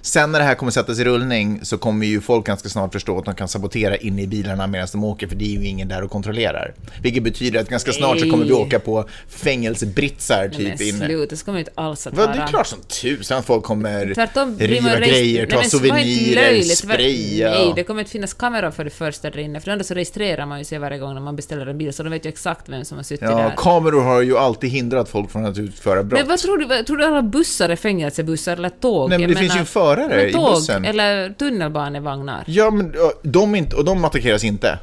Sen 0.04 0.32
när 0.32 0.38
det 0.38 0.44
här 0.44 0.54
kommer 0.54 0.72
sättas 0.72 0.98
i 0.98 1.04
rullning 1.04 1.60
så 1.62 1.78
kommer 1.78 2.06
ju 2.06 2.20
folk 2.20 2.46
ganska 2.46 2.68
snart 2.68 2.92
förstå 2.92 3.18
att 3.18 3.24
de 3.24 3.34
kan 3.34 3.48
sabotera 3.48 3.96
inne 3.96 4.22
i 4.22 4.26
bilarna 4.26 4.66
medan 4.66 4.88
de 4.92 5.04
åker, 5.04 5.26
för 5.26 5.36
det 5.36 5.44
är 5.44 5.58
ju 5.60 5.66
ingen 5.66 5.88
där 5.88 6.02
och 6.02 6.10
kontrollerar. 6.10 6.74
Vilket 7.02 7.22
betyder 7.22 7.60
att 7.60 7.68
ganska 7.68 7.92
snart 7.92 8.20
så 8.20 8.30
kommer 8.30 8.44
vi 8.44 8.50
Nej. 8.50 8.62
åka 8.62 8.78
på 8.80 9.08
fängelsebritsar 9.28 10.40
Nej, 10.48 10.56
typ 10.56 10.78
men 10.78 10.88
inne. 10.88 11.06
sluta, 11.06 11.36
så 11.36 11.44
kommer 11.44 11.58
inte 11.58 11.70
alls 11.74 12.06
att 12.06 12.16
vara... 12.16 12.32
det 12.32 12.38
är 12.38 12.46
klart 12.46 12.66
som 12.66 12.78
tusen 12.82 13.38
att 13.38 13.46
folk 13.46 13.64
kommer 13.64 14.14
Tvärtom, 14.14 14.56
riva 14.58 14.88
man 14.88 14.98
grejer, 15.00 15.46
ta 15.46 15.56
Nej, 15.56 15.70
souvenirer 15.70 16.62
spraya. 16.62 17.50
Nej, 17.50 17.72
det 17.76 17.84
kommer 17.84 18.00
inte 18.00 18.12
finnas 18.12 18.34
kameror 18.34 18.70
för 18.70 18.84
det 18.84 18.90
första 18.90 19.30
där 19.30 19.38
inne, 19.38 19.60
för 19.60 19.70
ändå 19.70 19.84
så 19.84 19.94
registrerar 19.94 20.46
man 20.46 20.58
ju 20.58 20.64
sig 20.64 20.78
varje 20.78 20.98
gång 20.98 21.14
när 21.14 21.20
man 21.20 21.36
beställer 21.36 21.66
en 21.66 21.78
bil, 21.78 21.92
så 21.92 22.02
de 22.02 22.10
vet 22.10 22.26
ju 22.26 22.28
exakt 22.28 22.68
vem 22.68 22.84
som 22.84 22.96
har 22.96 23.04
suttit 23.04 23.22
Ja, 23.22 23.36
där. 23.36 23.54
kameror 23.56 24.02
har 24.02 24.22
ju 24.22 24.38
alltid 24.38 24.70
hindrat 24.70 25.08
folk 25.08 25.30
från 25.30 25.46
att 25.46 25.58
utföra 25.58 26.02
brott. 26.02 26.20
Men 26.20 26.28
vad 26.28 26.38
tror 26.38 26.58
du, 26.58 26.84
tror 26.84 26.96
du 26.96 27.04
alla 27.04 27.22
bussar 27.22 27.68
är 27.68 27.76
fängelsebussar 27.76 28.52
eller 28.52 28.68
tåg? 28.68 29.10
Nej, 29.10 29.18
men 29.18 29.28
det 29.28 29.36
finns 29.36 29.56
ju 29.56 29.60
en 29.60 29.66
förare 29.96 30.28
i 30.28 30.32
tåg, 30.32 30.54
bussen. 30.54 30.84
eller 30.84 31.30
tunnelbanevagnar. 31.30 32.44
Ja, 32.46 32.70
men 32.70 32.92
ja, 32.96 33.12
de, 33.22 33.54
inte, 33.54 33.76
och 33.76 33.84
de 33.84 34.04
attackeras 34.04 34.44
inte. 34.44 34.78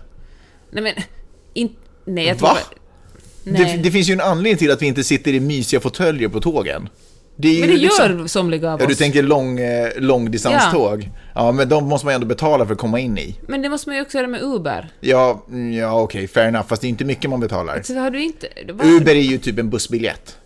Nej 0.72 0.84
men, 0.84 0.94
in, 1.54 1.76
nej 2.06 2.26
jag 2.28 2.36
Va? 2.36 2.48
tror... 2.56 2.80
Nej. 3.44 3.74
Det, 3.78 3.84
det 3.84 3.92
finns 3.92 4.10
ju 4.10 4.14
en 4.14 4.22
anledning 4.22 4.58
till 4.58 4.72
att 4.72 4.82
vi 4.82 4.86
inte 4.86 5.04
sitter 5.04 5.34
i 5.34 5.40
mysiga 5.40 5.80
fåtöljer 5.80 6.30
på 6.30 6.42
tågen. 6.42 6.90
Det 7.36 7.60
men 7.60 7.70
det 7.70 7.78
liksom- 7.78 8.20
gör 8.20 8.28
somliga 8.28 8.74
av 8.74 8.80
Ja, 8.82 8.86
du 8.86 8.92
oss. 8.94 8.98
tänker 9.00 9.24
lång, 9.24 9.60
eh, 9.60 9.90
långdistanståg? 9.98 11.10
Ja. 11.36 11.52
men 11.52 11.70
de 11.70 11.86
måste 11.88 12.06
man 12.06 12.14
ju 12.14 12.16
ändå 12.16 12.28
betala 12.28 12.66
för 12.66 12.74
att 12.74 12.80
komma 12.80 13.00
in 13.00 13.18
i. 13.18 13.36
Men 13.48 13.62
det 13.62 13.70
måste 13.70 13.90
man 13.90 13.96
ju 13.96 14.02
också 14.02 14.18
göra 14.18 14.28
med 14.28 14.42
Uber. 14.42 14.90
Ja, 15.00 15.46
mm, 15.50 15.74
ja 15.74 16.02
okej, 16.02 16.28
fair 16.28 16.48
enough, 16.48 16.68
fast 16.68 16.82
det 16.82 16.88
är 16.88 16.90
inte 16.90 17.06
mycket 17.06 17.30
man 17.30 17.40
betalar. 17.40 17.82
Så 17.84 17.94
har 18.00 18.12
du 18.12 18.24
inte... 18.24 18.48
Uber 18.84 19.12
är 19.16 19.22
ju 19.22 19.38
typ 19.38 19.60
en 19.60 19.70
bussbiljett. 19.70 20.38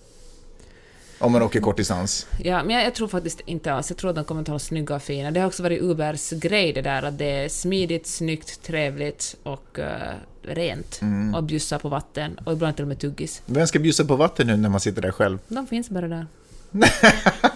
Om 1.23 1.31
man 1.31 1.41
åker 1.41 1.59
kort 1.59 1.77
distans. 1.77 2.27
Ja, 2.43 2.63
men 2.63 2.75
jag, 2.75 2.85
jag 2.85 2.95
tror 2.95 3.07
faktiskt 3.07 3.41
inte 3.45 3.73
alls. 3.73 3.89
Jag 3.89 3.97
tror 3.97 4.09
att 4.09 4.15
de 4.15 4.25
kommer 4.25 4.41
att 4.41 4.49
vara 4.49 4.59
snygga 4.59 4.95
och 4.95 5.01
fina. 5.01 5.31
Det 5.31 5.39
har 5.39 5.47
också 5.47 5.63
varit 5.63 5.81
Ubers 5.81 6.29
grej 6.29 6.73
det 6.73 6.81
där 6.81 7.03
att 7.03 7.17
det 7.17 7.25
är 7.25 7.49
smidigt, 7.49 8.07
snyggt, 8.07 8.63
trevligt 8.63 9.35
och 9.43 9.79
eh, 9.79 10.13
rent. 10.41 11.01
Mm. 11.01 11.35
Och 11.35 11.43
bjussa 11.43 11.79
på 11.79 11.89
vatten 11.89 12.39
och 12.43 12.53
ibland 12.53 12.75
till 12.75 12.83
och 12.83 12.89
med 12.89 12.99
tuggis. 12.99 13.41
Vem 13.45 13.67
ska 13.67 13.79
bjussa 13.79 14.05
på 14.05 14.15
vatten 14.15 14.47
nu 14.47 14.57
när 14.57 14.69
man 14.69 14.79
sitter 14.79 15.01
där 15.01 15.11
själv? 15.11 15.39
De 15.47 15.67
finns 15.67 15.89
bara 15.89 16.07
där. 16.07 16.27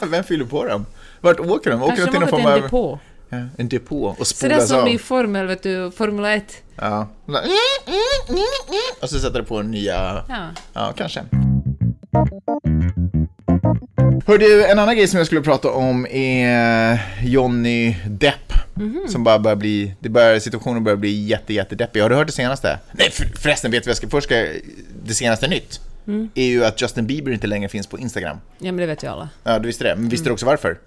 Vem 0.11 0.23
fyller 0.23 0.45
på 0.45 0.65
dem? 0.65 0.85
Vart 1.21 1.39
åker 1.39 1.71
de? 1.71 1.83
Åker 1.83 1.95
Kanske 1.95 2.05
de 2.05 2.11
till 2.11 2.19
någon 2.19 2.29
form 2.29 2.41
en 2.41 2.53
av... 2.53 2.61
depå. 2.61 2.99
Ja, 3.29 3.37
en 3.57 3.69
depå 3.69 4.15
och 4.19 4.27
Så 4.27 4.47
det 4.47 4.53
är 4.53 4.59
spolas 4.59 4.69
som 4.69 4.79
av. 4.79 4.87
i 4.87 4.97
Formel, 4.97 5.47
vet 5.47 5.63
du, 5.63 5.91
Formula 5.91 6.35
1. 6.35 6.63
Ja. 6.75 7.07
Och 9.01 9.09
så 9.09 9.19
sätter 9.19 9.39
det 9.39 9.45
på 9.45 9.61
nya... 9.61 10.23
Ja. 10.29 10.49
Ja, 10.73 10.93
kanske. 10.97 11.23
Hör 14.25 14.37
du, 14.37 14.65
en 14.65 14.79
annan 14.79 14.95
grej 14.95 15.07
som 15.07 15.17
jag 15.17 15.25
skulle 15.27 15.41
prata 15.41 15.69
om 15.71 16.07
är 16.09 16.99
Johnny 17.23 17.95
Depp. 18.07 18.53
Mhm. 18.73 19.01
Som 19.07 19.23
bara 19.23 19.39
börjar 19.39 19.55
bli, 19.55 19.93
det 19.99 20.09
börjar, 20.09 20.39
situationen 20.39 20.83
börjar 20.83 20.97
bli 20.97 21.25
jätte, 21.25 21.53
jättedeppig. 21.53 22.01
Har 22.01 22.09
du 22.09 22.15
hört 22.15 22.27
det 22.27 22.33
senaste? 22.33 22.79
Nej, 22.91 23.11
för, 23.11 23.25
förresten, 23.25 23.71
vet 23.71 23.83
du 23.83 23.87
vad 23.87 23.91
jag 23.91 23.97
ska, 23.97 24.07
först 24.09 24.27
ska, 24.27 24.45
det 25.05 25.13
senaste 25.13 25.47
nytt? 25.47 25.79
Mm. 26.07 26.29
Är 26.35 26.45
ju 26.45 26.65
att 26.65 26.81
Justin 26.81 27.07
Bieber 27.07 27.31
inte 27.31 27.47
längre 27.47 27.69
finns 27.69 27.87
på 27.87 27.99
Instagram. 27.99 28.37
ja, 28.59 28.65
men 28.65 28.77
det 28.77 28.85
vet 28.85 29.03
ju 29.03 29.07
alla. 29.07 29.29
Ja, 29.43 29.59
du 29.59 29.67
visste 29.67 29.83
det. 29.83 29.89
Men 29.89 29.97
Mm. 29.97 30.09
visste 30.09 30.29
du 30.29 30.33
också 30.33 30.45
varför? 30.45 30.77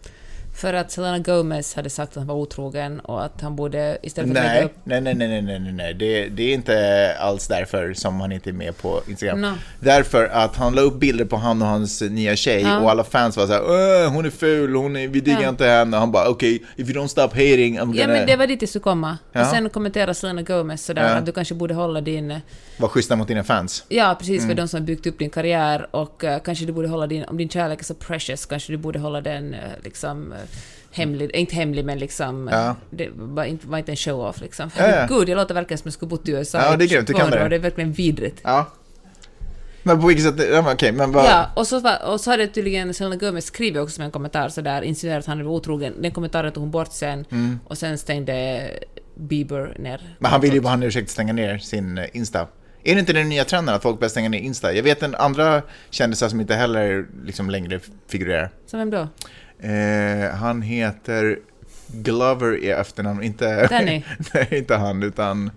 För 0.54 0.74
att 0.74 0.90
Selena 0.90 1.18
Gomez 1.18 1.74
hade 1.74 1.90
sagt 1.90 2.10
att 2.12 2.16
han 2.16 2.26
var 2.26 2.34
otrogen 2.34 3.00
och 3.00 3.24
att 3.24 3.40
han 3.40 3.56
borde 3.56 3.98
istället 4.02 4.32
för 4.32 4.38
att 4.38 4.44
lägga 4.46 4.54
Nej, 4.54 4.64
upp... 4.64 4.72
nej, 4.84 5.00
nej, 5.00 5.14
nej, 5.14 5.28
nej, 5.28 5.42
nej, 5.42 5.58
nej, 5.60 5.72
nej. 5.72 5.94
Det, 5.94 6.28
det 6.28 6.42
är 6.42 6.54
inte 6.54 7.16
alls 7.20 7.48
därför 7.48 7.94
som 7.94 8.20
han 8.20 8.32
inte 8.32 8.50
är 8.50 8.54
med 8.54 8.76
på 8.78 9.00
Instagram. 9.08 9.40
No. 9.40 9.52
Därför 9.80 10.24
att 10.26 10.56
han 10.56 10.74
la 10.74 10.80
upp 10.82 11.00
bilder 11.00 11.24
på 11.24 11.36
han 11.36 11.62
och 11.62 11.68
hans 11.68 12.00
nya 12.02 12.36
tjej 12.36 12.62
Ja. 12.62 12.78
och 12.78 12.90
alla 12.90 13.04
fans 13.04 13.36
var 13.36 13.46
så 13.46 13.52
här, 13.52 13.62
"Åh, 14.06 14.12
hon 14.12 14.26
är 14.26 14.30
ful, 14.30 14.74
hon 14.74 14.96
är, 14.96 15.08
vi 15.08 15.20
diggar 15.20 15.42
Ja. 15.42 15.48
inte 15.48 15.66
henne. 15.66 15.96
Och 15.96 16.00
han 16.00 16.12
bara, 16.12 16.28
okej, 16.28 16.62
if 16.76 16.88
you 16.90 17.02
don't 17.04 17.06
stop 17.08 17.22
hating, 17.22 17.78
I'm 17.80 17.94
Ja, 17.96 18.02
gonna 18.06 18.18
men 18.18 18.26
det 18.26 18.36
var 18.36 18.46
dit 18.46 18.60
det 18.60 18.66
skulle 18.66 18.82
komma. 18.82 19.18
Ja. 19.32 19.40
Och 19.40 19.46
sen 19.46 19.70
kommenterar 19.70 20.12
Selena 20.12 20.42
Gomez 20.42 20.84
sådär 20.84 21.02
Ja. 21.02 21.14
att 21.14 21.26
du 21.26 21.32
kanske 21.32 21.54
borde 21.54 21.74
hålla 21.74 22.00
din... 22.00 22.40
vara 22.78 22.90
schyssta 22.90 23.16
mot 23.16 23.28
dina 23.28 23.44
fans. 23.44 23.84
Ja, 23.88 24.16
precis, 24.18 24.42
Mm. 24.42 24.48
för 24.56 24.62
de 24.62 24.68
som 24.68 24.80
har 24.80 24.86
byggt 24.86 25.06
upp 25.06 25.18
din 25.18 25.30
karriär 25.30 25.86
och 25.90 26.24
eh, 26.24 26.40
kanske 26.42 26.64
du 26.64 26.72
borde 26.72 26.88
hålla 26.88 27.06
din... 27.06 27.24
Om 27.24 27.36
din 27.36 27.48
kärlek 27.48 27.80
är 27.80 27.84
så 27.84 27.94
precious, 27.94 28.46
kanske 28.46 28.72
du 28.72 28.76
borde 28.76 28.98
hålla 28.98 29.20
den 29.20 29.54
eh, 29.54 29.60
liksom... 29.84 30.34
hemlig, 30.92 31.30
inte 31.30 31.54
hemlig 31.54 31.84
men 31.84 31.98
liksom... 31.98 32.48
Ja. 32.52 32.76
Det 32.90 33.08
var 33.12 33.44
inte, 33.44 33.66
var 33.66 33.78
inte 33.78 33.92
en 33.92 33.96
show-off 33.96 34.40
liksom. 34.40 34.70
Ja, 34.76 34.86
ja. 34.86 34.94
Herregud, 34.94 35.28
jag 35.28 35.36
låter 35.36 35.54
verkligen 35.54 35.78
som 35.78 35.88
jag 35.88 35.94
skulle 35.94 36.08
bott 36.08 36.28
i 36.28 36.32
USA 36.32 36.58
Ja, 36.58 36.76
det 36.76 36.84
är 36.84 36.88
grymt, 36.88 37.06
du 37.06 37.12
22 37.12 37.30
kan 37.30 37.40
det. 37.40 37.48
Det 37.48 37.56
är 37.56 37.60
verkligen 37.60 37.92
vidrigt. 37.92 38.40
Ja. 38.44 38.66
Men 39.82 40.00
på 40.00 40.06
vilket 40.06 40.24
sätt, 40.24 40.48
ja, 40.52 40.62
men 40.62 40.72
okej, 40.72 40.92
men 40.92 41.12
vad... 41.12 41.24
Ja, 41.24 41.50
och 41.56 41.66
så, 41.66 41.96
och 42.06 42.20
så 42.20 42.30
hade 42.30 42.46
tydligen 42.46 42.94
Selena 42.94 43.16
Gomez 43.16 43.44
skrivit 43.44 43.82
också 43.82 43.94
som 43.94 44.04
en 44.04 44.10
kommentar 44.10 44.48
sådär, 44.48 44.82
insinuerat 44.82 45.18
att 45.18 45.26
han 45.26 45.44
var 45.44 45.52
otrogen. 45.52 46.02
Den 46.02 46.10
kommentaren 46.10 46.52
tog 46.52 46.62
hon 46.62 46.70
bort 46.70 46.92
sen, 46.92 47.24
och 47.64 47.78
sen 47.78 47.98
stängde 47.98 48.60
Bieber 49.14 49.76
ner. 49.78 49.98
Mm. 49.98 50.12
Men 50.18 50.30
han 50.30 50.40
vill 50.40 50.54
ju 50.54 50.60
bara 50.60 50.68
ha 50.68 50.74
en 50.74 50.82
ursäkt 50.82 51.10
stänga 51.10 51.32
ner 51.32 51.58
sin 51.58 51.98
eh, 51.98 52.04
Insta. 52.12 52.46
Är 52.84 52.94
det 52.94 53.00
inte 53.00 53.12
den 53.12 53.28
nya 53.28 53.44
trenden 53.44 53.74
att 53.74 53.82
folk 53.82 53.98
börjar 53.98 54.10
stänga 54.10 54.28
ner 54.28 54.38
Insta? 54.38 54.72
Jag 54.72 54.82
vet 54.82 55.02
en 55.02 55.14
andra 55.14 55.62
kändisar 55.90 56.28
som 56.28 56.40
inte 56.40 56.54
heller 56.54 57.06
liksom 57.24 57.50
längre 57.50 57.80
figurerar. 58.08 58.50
Så 58.66 58.76
vem 58.76 58.90
då? 58.90 59.08
Eh, 59.62 60.30
han 60.36 60.62
heter 60.62 61.38
Glover 61.86 62.56
i 62.64 62.70
efternamn, 62.70 63.22
inte... 63.22 63.66
Danny. 63.66 64.02
Nej, 64.34 64.48
inte 64.50 64.74
han, 64.76 65.02
utan... 65.02 65.50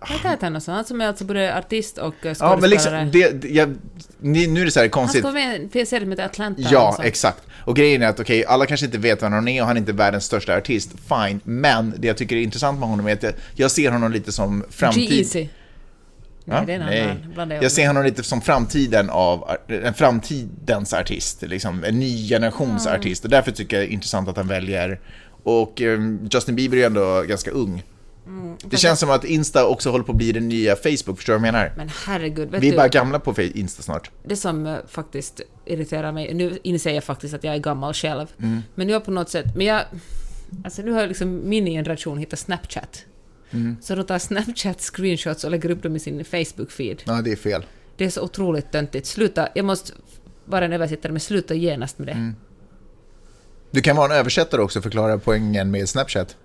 Vad 0.00 0.32
heter 0.32 0.46
han 0.46 0.56
och 0.56 0.62
så? 0.62 0.72
Han 0.72 0.84
som 0.84 1.00
är 1.00 1.06
alltså 1.06 1.24
både 1.24 1.58
artist 1.58 1.98
och 1.98 2.14
eh, 2.26 2.36
Ja, 2.40 2.56
men 2.60 2.60
skådespelare. 2.60 3.04
liksom, 3.04 3.20
det, 3.20 3.42
det, 3.42 3.48
jag, 3.48 3.74
ni, 4.20 4.46
nu 4.46 4.60
är 4.60 4.64
det 4.64 4.70
så 4.70 4.78
här 4.80 4.84
han 4.84 4.90
konstigt. 4.90 5.18
ska 5.20 5.30
vara 5.32 5.46
med 5.46 5.60
i 5.72 5.80
en 5.80 5.86
serie 5.86 6.00
som 6.00 6.10
heter 6.10 6.24
Atlanta. 6.24 6.62
Ja, 6.72 6.88
och 6.88 6.94
så. 6.94 7.02
exakt. 7.02 7.42
Och 7.64 7.76
grejen 7.76 8.02
är 8.02 8.06
att 8.06 8.20
okej, 8.20 8.44
alla 8.46 8.66
kanske 8.66 8.86
inte 8.86 8.98
vet 8.98 9.22
vem 9.22 9.32
han 9.32 9.48
är 9.48 9.60
och 9.60 9.66
han 9.66 9.76
är 9.76 9.80
inte 9.80 9.92
världens 9.92 10.24
största 10.24 10.56
artist, 10.56 10.90
fine. 11.08 11.40
Men 11.44 11.94
det 11.98 12.06
jag 12.06 12.16
tycker 12.16 12.36
är 12.36 12.40
intressant 12.40 12.78
med 12.80 12.88
honom 12.88 13.08
är 13.08 13.12
att 13.12 13.22
jag, 13.22 13.32
jag 13.54 13.70
ser 13.70 13.90
honom 13.90 14.12
lite 14.12 14.32
som 14.32 14.64
framtid... 14.70 15.08
G-Eazy. 15.08 15.48
Nej, 16.44 16.58
Ja, 16.58 16.64
det 16.66 16.72
är 16.72 16.76
en 17.00 17.08
annan. 17.08 17.32
Blandar 17.34 17.62
Jag 17.62 17.72
ser 17.72 17.86
honom 17.86 18.04
lite 18.04 18.22
som 18.22 18.40
framtiden 18.40 19.10
av, 19.10 19.50
en 19.68 19.94
framtidens 19.94 20.92
artist, 20.92 21.42
liksom 21.42 21.84
en 21.84 22.00
ny 22.00 22.28
generations 22.28 22.86
artist. 22.86 23.24
Och 23.24 23.30
därför 23.30 23.50
tycker 23.50 23.76
jag 23.76 23.86
det 23.86 23.90
är 23.90 23.92
intressant 23.92 24.28
att 24.28 24.36
han 24.36 24.48
väljer, 24.48 25.00
och 25.42 25.82
eh, 25.82 26.00
Justin 26.30 26.56
Bieber 26.56 26.76
är 26.76 26.80
ju 26.80 26.86
ändå 26.86 27.22
ganska 27.28 27.50
ung. 27.50 27.82
Mm, 28.26 28.56
det 28.64 28.76
känns 28.76 29.00
som 29.00 29.10
att 29.10 29.24
Insta 29.24 29.66
också 29.66 29.90
håller 29.90 30.04
på 30.04 30.12
att 30.12 30.18
bli 30.18 30.32
den 30.32 30.48
nya 30.48 30.76
Facebook, 30.76 31.16
förstår 31.16 31.32
du 31.32 31.38
vad 31.38 31.48
jag 31.48 31.52
menar? 31.52 31.72
Men 31.76 31.90
herregud, 32.06 32.50
vet 32.50 32.62
Vi 32.62 32.68
är 32.68 32.70
du, 32.72 32.76
bara 32.76 32.88
gamla 32.88 33.18
på 33.18 33.42
Insta 33.42 33.82
snart. 33.82 34.10
det 34.24 34.36
som 34.36 34.66
eh, 34.66 34.76
faktiskt 34.88 35.40
irriterar 35.64 36.12
mig, 36.12 36.34
nu 36.34 36.58
inser 36.62 36.94
jag 36.94 37.04
faktiskt 37.04 37.34
att 37.34 37.44
jag 37.44 37.54
är 37.54 37.58
gammal 37.58 37.94
själv, 37.94 38.26
Mm. 38.38 38.62
men 38.74 38.88
jag 38.88 39.04
på 39.04 39.10
något 39.10 39.30
sätt, 39.30 39.46
men 39.56 39.66
jag, 39.66 39.80
alltså 40.64 40.82
nu 40.82 40.92
har 40.92 41.06
liksom 41.06 41.48
min 41.48 41.66
generation 41.66 42.18
hittat 42.18 42.38
Snapchat. 42.38 43.04
Mm. 43.54 43.76
Så 43.82 43.94
de 43.94 44.04
tar 44.06 44.18
Snapchat-screenshots 44.18 45.44
och 45.44 45.50
lägger 45.50 45.70
upp 45.70 45.82
dem 45.82 45.96
i 45.96 45.98
sin 45.98 46.24
Facebook-feed. 46.24 46.98
Ja, 47.04 47.12
det 47.22 47.32
är 47.32 47.36
fel. 47.36 47.64
Det 47.96 48.04
är 48.04 48.10
så 48.10 48.22
otroligt 48.22 48.72
töntigt. 48.72 49.06
Sluta, 49.06 49.48
jag 49.54 49.64
måste 49.64 49.92
vara 50.44 50.64
en 50.64 50.72
översättare, 50.72 51.12
men 51.12 51.20
sluta 51.20 51.54
genast 51.54 51.98
med 51.98 52.06
det. 52.08 52.12
Mm. 52.12 52.34
Du 53.70 53.80
kan 53.80 53.96
vara 53.96 54.12
en 54.12 54.18
översättare 54.18 54.60
också 54.62 54.78
och 54.78 54.82
förklara 54.82 55.18
poängen 55.18 55.70
med 55.70 55.88
Snapchat. 55.88 56.36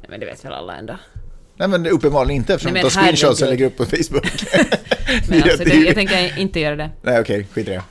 Nej, 0.00 0.06
men 0.10 0.20
det 0.20 0.26
vet 0.26 0.44
väl 0.44 0.52
alla 0.52 0.76
ändå. 0.76 0.96
Nej 1.56 1.68
men 1.68 1.86
uppenbarligen 1.86 2.36
inte 2.40 2.54
eftersom 2.54 2.72
Nej, 2.74 2.82
de 2.82 2.90
tar 2.90 3.00
screenshots 3.02 3.42
och 3.42 3.48
lägger 3.48 3.66
upp 3.66 3.76
på 3.76 3.84
Facebook. 3.84 4.26
Men 5.28 5.42
alltså, 5.42 5.64
det- 5.64 5.74
jag 5.74 5.94
tänker 5.94 6.38
inte 6.38 6.60
göra 6.60 6.76
det. 6.76 6.90
Nej 7.02 7.20
okej, 7.20 7.46
skit 7.52 7.68
i 7.68 7.70
det. 7.70 7.82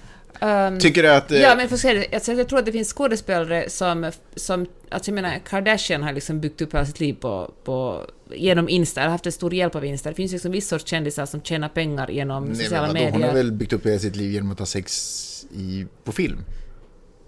Ehm, 0.45 0.79
Tycker 0.79 1.03
du 1.03 1.09
att... 1.11 1.31
eh, 1.31 1.39
Ja, 1.41 1.55
men 1.55 1.67
för 1.67 1.75
att 1.75 1.81
säga 1.81 2.05
alltså, 2.13 2.33
jag 2.33 2.47
tror 2.47 2.59
att 2.59 2.65
det 2.65 2.71
finns 2.71 2.93
skådespelare 2.93 3.69
som, 3.69 4.11
som 4.35 4.65
alltså 4.89 5.11
jag 5.11 5.15
menar, 5.15 5.39
Kardashian 5.49 6.03
har 6.03 6.13
liksom 6.13 6.39
byggt 6.39 6.61
upp 6.61 6.73
hela 6.73 6.85
sitt 6.85 6.99
liv 6.99 7.13
på, 7.13 7.53
på, 7.63 8.05
genom 8.35 8.69
Insta, 8.69 9.01
eller 9.01 9.11
haft 9.11 9.25
en 9.25 9.31
stor 9.31 9.53
hjälp 9.53 9.75
av 9.75 9.85
Insta. 9.85 10.09
Det 10.09 10.15
finns 10.15 10.31
liksom 10.31 10.51
viss 10.51 10.67
sorts 10.67 10.85
kändisar 10.89 11.25
som 11.25 11.41
tjänar 11.41 11.69
pengar 11.69 12.11
genom 12.11 12.43
Nej, 12.43 12.47
men 12.47 12.63
sociala 12.63 12.81
vadå, 12.87 12.93
medier. 12.93 13.11
hon 13.11 13.23
har 13.23 13.33
väl 13.33 13.51
byggt 13.51 13.73
upp 13.73 13.85
hela 13.85 13.99
sitt 13.99 14.15
liv 14.15 14.31
genom 14.31 14.51
att 14.51 14.59
ha 14.59 14.65
sex 14.65 15.45
i, 15.55 15.85
på 16.03 16.11
film? 16.11 16.43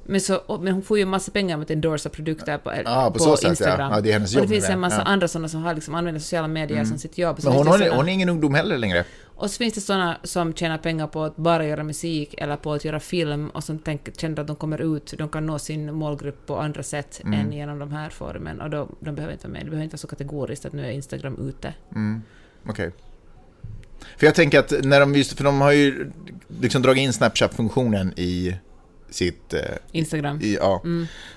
men, 0.05 0.21
så, 0.21 0.35
och, 0.35 0.61
men 0.63 0.73
hon 0.73 0.81
får 0.83 0.97
ju 0.99 1.05
massa 1.05 1.31
pengar 1.31 1.57
med 1.57 1.63
att 1.63 1.71
endorsa 1.71 2.09
produkter 2.09 2.57
på, 2.57 2.71
Ah, 2.85 3.11
på 3.11 3.19
så 3.19 3.35
sätt, 3.37 3.43
ja. 3.43 3.49
Instagram. 3.49 3.91
Ja, 3.91 4.01
det 4.01 4.09
är 4.09 4.13
hennes 4.13 4.35
och 4.35 4.39
jobb 4.41 4.49
det 4.49 4.55
finns 4.55 4.69
en 4.69 4.79
massa 4.79 4.95
ja. 4.95 5.01
Mm. 5.01 5.13
andra 5.13 5.27
sådana 5.27 5.47
som 5.49 5.63
har 5.63 5.73
liksom 5.75 5.95
använder 5.95 6.19
sociala 6.21 6.47
medier 6.47 6.85
som 6.85 6.97
sitt 6.97 7.17
jobb. 7.17 7.39
Men 7.43 7.53
hon, 7.53 7.67
har, 7.67 7.77
såna- 7.77 7.95
hon 7.95 8.09
är 8.09 8.13
ingen 8.13 8.29
ungdom 8.29 8.53
heller 8.53 8.77
längre. 8.77 9.05
Och 9.35 9.51
så 9.51 9.57
finns 9.57 9.73
det 9.73 9.81
sådana 9.81 10.17
som 10.23 10.53
tjänar 10.53 10.77
pengar 10.77 11.07
på 11.07 11.23
att 11.23 11.35
bara 11.35 11.65
göra 11.65 11.83
musik 11.83 12.35
eller 12.37 12.55
på 12.57 12.73
att 12.73 12.85
göra 12.85 12.99
film 12.99 13.49
och 13.49 13.63
som 13.63 13.79
tänker, 13.79 14.11
känner 14.11 14.39
att 14.41 14.47
de 14.47 14.55
kommer 14.55 14.95
ut, 14.95 15.13
de 15.17 15.29
kan 15.29 15.45
nå 15.45 15.59
sin 15.59 15.93
målgrupp 15.93 16.45
på 16.45 16.57
andra 16.59 16.83
sätt 16.83 17.21
Mm. 17.25 17.39
än 17.39 17.53
genom 17.53 17.79
de 17.79 17.91
här 17.91 18.09
formen. 18.09 18.61
Och 18.61 18.69
då, 18.69 18.89
de 18.99 19.15
behöver 19.15 19.33
inte 19.33 19.47
vara 19.47 19.53
med. 19.53 19.61
Det 19.65 19.69
behöver 19.69 19.83
inte 19.83 19.93
vara 19.93 19.97
så 19.99 20.07
kategoriskt 20.07 20.65
att 20.65 20.73
nu 20.73 20.85
är 20.85 20.91
Instagram 20.91 21.49
ute. 21.49 21.73
Okej. 22.69 22.91
För 24.17 24.25
jag 24.25 24.35
tänker 24.35 24.59
att 24.59 24.73
när 24.83 24.99
de 24.99 25.15
just, 25.15 25.37
för 25.37 25.43
de 25.43 25.61
har 25.61 25.71
ju 25.71 26.11
liksom 26.61 26.81
dragit 26.81 27.01
in 27.01 27.13
Snapchat-funktionen 27.13 28.13
i 28.19 28.55
sitt... 29.13 29.53
eh, 29.53 29.59
Instagram. 29.91 30.39
I, 30.41 30.55
ja. 30.55 30.81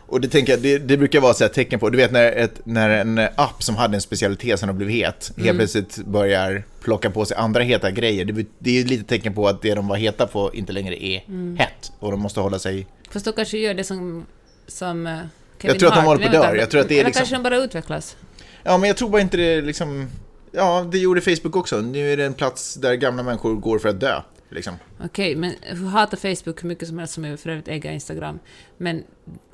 Och 0.08 0.20
det 0.20 0.28
tänker 0.28 0.52
jag, 0.52 0.62
det, 0.62 0.78
det 0.78 0.96
brukar 0.96 1.20
vara 1.20 1.34
så 1.34 1.44
här 1.44 1.48
tecken 1.48 1.80
på, 1.80 1.90
du 1.90 1.96
vet 1.96 2.12
när, 2.12 2.32
ett, 2.32 2.60
när 2.64 2.90
en 2.90 3.18
app 3.18 3.62
som 3.62 3.76
hade 3.76 3.94
en 3.94 4.00
specialitet 4.00 4.60
som 4.60 4.68
har 4.68 4.74
blivit 4.74 4.96
het, 5.06 5.32
helt 5.36 5.58
plötsligt 5.58 5.96
börjar 5.96 6.64
plocka 6.80 7.10
på 7.10 7.24
sig 7.24 7.36
andra 7.36 7.62
heta 7.62 7.90
grejer. 7.90 8.24
Det, 8.24 8.46
det 8.58 8.70
är 8.70 8.74
ju 8.74 8.84
lite 8.84 9.04
tecken 9.04 9.34
på 9.34 9.48
att 9.48 9.62
det 9.62 9.74
de 9.74 9.88
var 9.88 9.96
heta 9.96 10.26
på 10.26 10.50
inte 10.54 10.72
längre 10.72 11.04
är 11.04 11.22
hett. 11.58 11.92
Och 11.98 12.10
de 12.10 12.20
måste 12.20 12.40
hålla 12.40 12.58
sig... 12.58 12.86
Fast 13.10 13.24
då 13.24 13.32
kanske 13.32 13.58
gör 13.58 13.74
det 13.74 13.84
som, 13.84 14.26
som 14.66 15.06
eh, 15.06 15.12
Kevin 15.12 15.28
Jag 15.60 15.78
tror 15.78 15.88
att 15.88 15.94
de 15.94 15.98
Hart. 16.00 16.06
håller 16.06 16.16
på 16.26 16.30
Men 16.32 16.40
att 16.40 16.44
vänta, 16.46 16.52
dö. 16.54 16.60
Jag 16.60 16.70
tror 16.70 16.80
att 16.80 16.88
det 16.88 16.94
är 16.94 16.98
Eller 16.98 17.04
liksom- 17.08 17.20
kanske 17.20 17.36
de 17.36 17.42
bara 17.42 17.56
utvecklas. 17.56 18.16
Ja, 18.62 18.78
men 18.78 18.88
jag 18.88 18.96
tror 18.96 19.08
bara 19.10 19.22
inte 19.22 19.36
det 19.36 19.60
liksom... 19.62 20.08
Ja, 20.52 20.88
det 20.92 20.98
gjorde 20.98 21.20
Facebook 21.20 21.56
också. 21.56 21.80
Nu 21.80 22.12
är 22.12 22.16
det 22.16 22.24
en 22.24 22.34
plats 22.34 22.74
där 22.74 22.94
gamla 22.94 23.22
människor 23.22 23.54
går 23.54 23.78
för 23.78 23.88
att 23.88 24.00
dö. 24.00 24.20
Liksom. 24.48 24.74
Okej, 25.04 25.36
men 25.36 25.54
jag 25.68 25.76
hatar 25.76 26.16
Facebook 26.34 26.62
hur 26.64 26.68
mycket 26.68 26.88
som 26.88 26.98
helst 26.98 27.14
som 27.14 27.24
jag 27.24 27.40
för 27.40 27.50
övrigt 27.50 27.68
äger 27.68 27.90
Instagram. 27.92 28.38
Men 28.76 29.04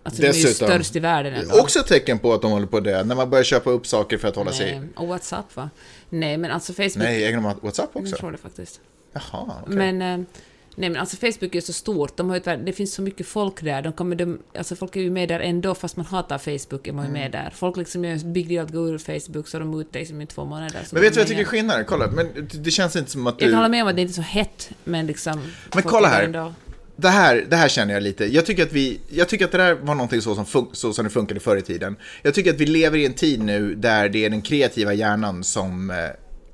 alltså, 0.03 0.23
de 0.23 0.29
är 0.29 0.33
ju 0.33 0.43
Dessutom- 0.43 0.69
störst 0.69 0.97
i 0.97 1.01
världen 1.01 1.35
ändå. 1.35 1.61
Också 1.61 1.79
ett 1.79 1.87
tecken 1.87 2.19
på 2.19 2.35
att 2.35 2.43
de 2.43 2.51
håller 2.51 2.67
på 2.67 2.81
dö, 2.81 3.05
när 3.05 3.15
man 3.15 3.31
börjar 3.31 3.45
köpa 3.45 3.71
upp 3.71 3.87
saker 3.87 4.19
för 4.19 4.29
att 4.29 4.37
hålla 4.37 4.53
sig... 4.53 4.79
Nej, 4.81 4.89
och 4.97 5.09
WhatsApp 5.09 5.57
va? 5.57 5.71
Nej, 6.09 6.37
men 6.39 6.51
alltså 6.51 6.73
Facebook... 6.73 6.97
Nej, 6.97 7.25
äger 7.25 7.37
de 7.37 7.45
WhatsApp 7.45 7.91
Jag 7.95 8.03
också? 8.03 8.17
tror 8.17 8.33
det 8.33 8.39
faktiskt. 8.39 8.81
Jaha. 9.13 9.55
Men, 9.67 10.03
eh, 10.03 10.21
nej, 10.77 10.91
men 10.91 11.01
alltså 11.01 11.17
Facebook 11.17 11.55
är 11.55 11.61
så 11.61 11.73
stort, 11.73 12.17
de 12.17 12.29
har 12.31 12.37
ju 12.37 12.43
ett, 12.53 12.67
det 12.67 12.73
finns 12.73 12.95
så 12.95 13.03
mycket 13.03 13.27
folk 13.27 13.63
där, 13.63 13.83
de 13.83 13.93
kommer, 13.93 14.17
de, 14.17 14.39
alltså 14.59 14.77
folk 14.77 14.97
är 14.97 15.01
ju 15.01 15.11
med 15.11 15.29
där 15.29 15.41
ändå 15.41 15.75
fast 15.75 15.97
man 15.97 16.07
hatar 16.07 16.39
Facebook 16.39 16.87
är 16.89 16.93
man 16.93 17.05
ju 17.05 17.09
Mm. 17.11 17.23
med 17.23 17.33
där. 17.33 17.53
Folk 17.55 17.77
liksom 17.77 18.05
gör 18.05 18.13
en 18.13 18.33
big 18.33 18.49
deal 18.49 18.67
att 18.67 18.73
gå 18.73 18.89
ur 18.89 18.99
Facebook 18.99 19.49
så 19.49 19.59
de 19.59 19.75
är 19.75 19.81
ute 19.81 19.99
liksom 19.99 20.21
i 20.21 20.27
två 20.27 20.45
månader. 20.45 20.81
Men 20.93 21.03
vet 21.03 21.13
du 21.13 21.17
vad 21.17 21.21
jag 21.23 21.29
tycker 21.29 21.41
är 21.41 21.45
skillnaden? 21.47 21.85
Kolla, 21.89 22.11
men 22.11 22.49
det 22.53 22.71
känns 22.71 22.97
inte 22.97 23.11
som 23.11 23.27
att 23.27 23.35
Jag 23.41 23.49
du... 23.49 23.53
kan 23.53 23.59
hålla 23.59 23.69
med 23.69 23.83
om 23.83 23.89
att 23.89 23.97
det 23.97 24.03
inte 24.03 24.13
är 24.13 24.15
så 24.15 24.23
hett, 24.23 24.71
men 24.85 25.07
liksom... 25.07 25.41
Men 25.75 25.83
kolla 25.83 26.09
här. 26.09 26.53
Det 26.97 27.09
här, 27.09 27.47
det 27.51 27.57
här 27.57 27.69
känner 27.69 27.95
jag 27.95 28.03
lite. 28.03 28.25
Jag 28.35 28.47
tycker 28.47 28.63
att, 28.63 28.73
vi, 28.73 29.01
jag 29.09 29.29
tycker 29.29 29.45
att 29.45 29.53
det 29.53 29.59
där 29.59 29.75
var 29.75 29.95
någonting 29.95 30.21
så 30.23 30.35
som, 30.35 30.45
fun- 30.45 30.69
så 30.73 30.93
som 30.93 31.05
det 31.05 31.11
funkade 31.11 31.41
förr 31.41 31.57
i 31.57 31.63
tiden. 31.63 31.97
Jag 32.23 32.35
tycker 32.35 32.51
att 32.51 32.61
vi 32.61 32.67
lever 32.67 32.99
i 32.99 33.07
en 33.07 33.13
tid 33.15 33.41
nu 33.43 33.75
där 33.75 34.09
det 34.09 34.25
är 34.25 34.31
den 34.31 34.43
kreativa 34.43 34.93
hjärnan 34.95 35.45
som 35.45 35.91
eh, 35.91 35.97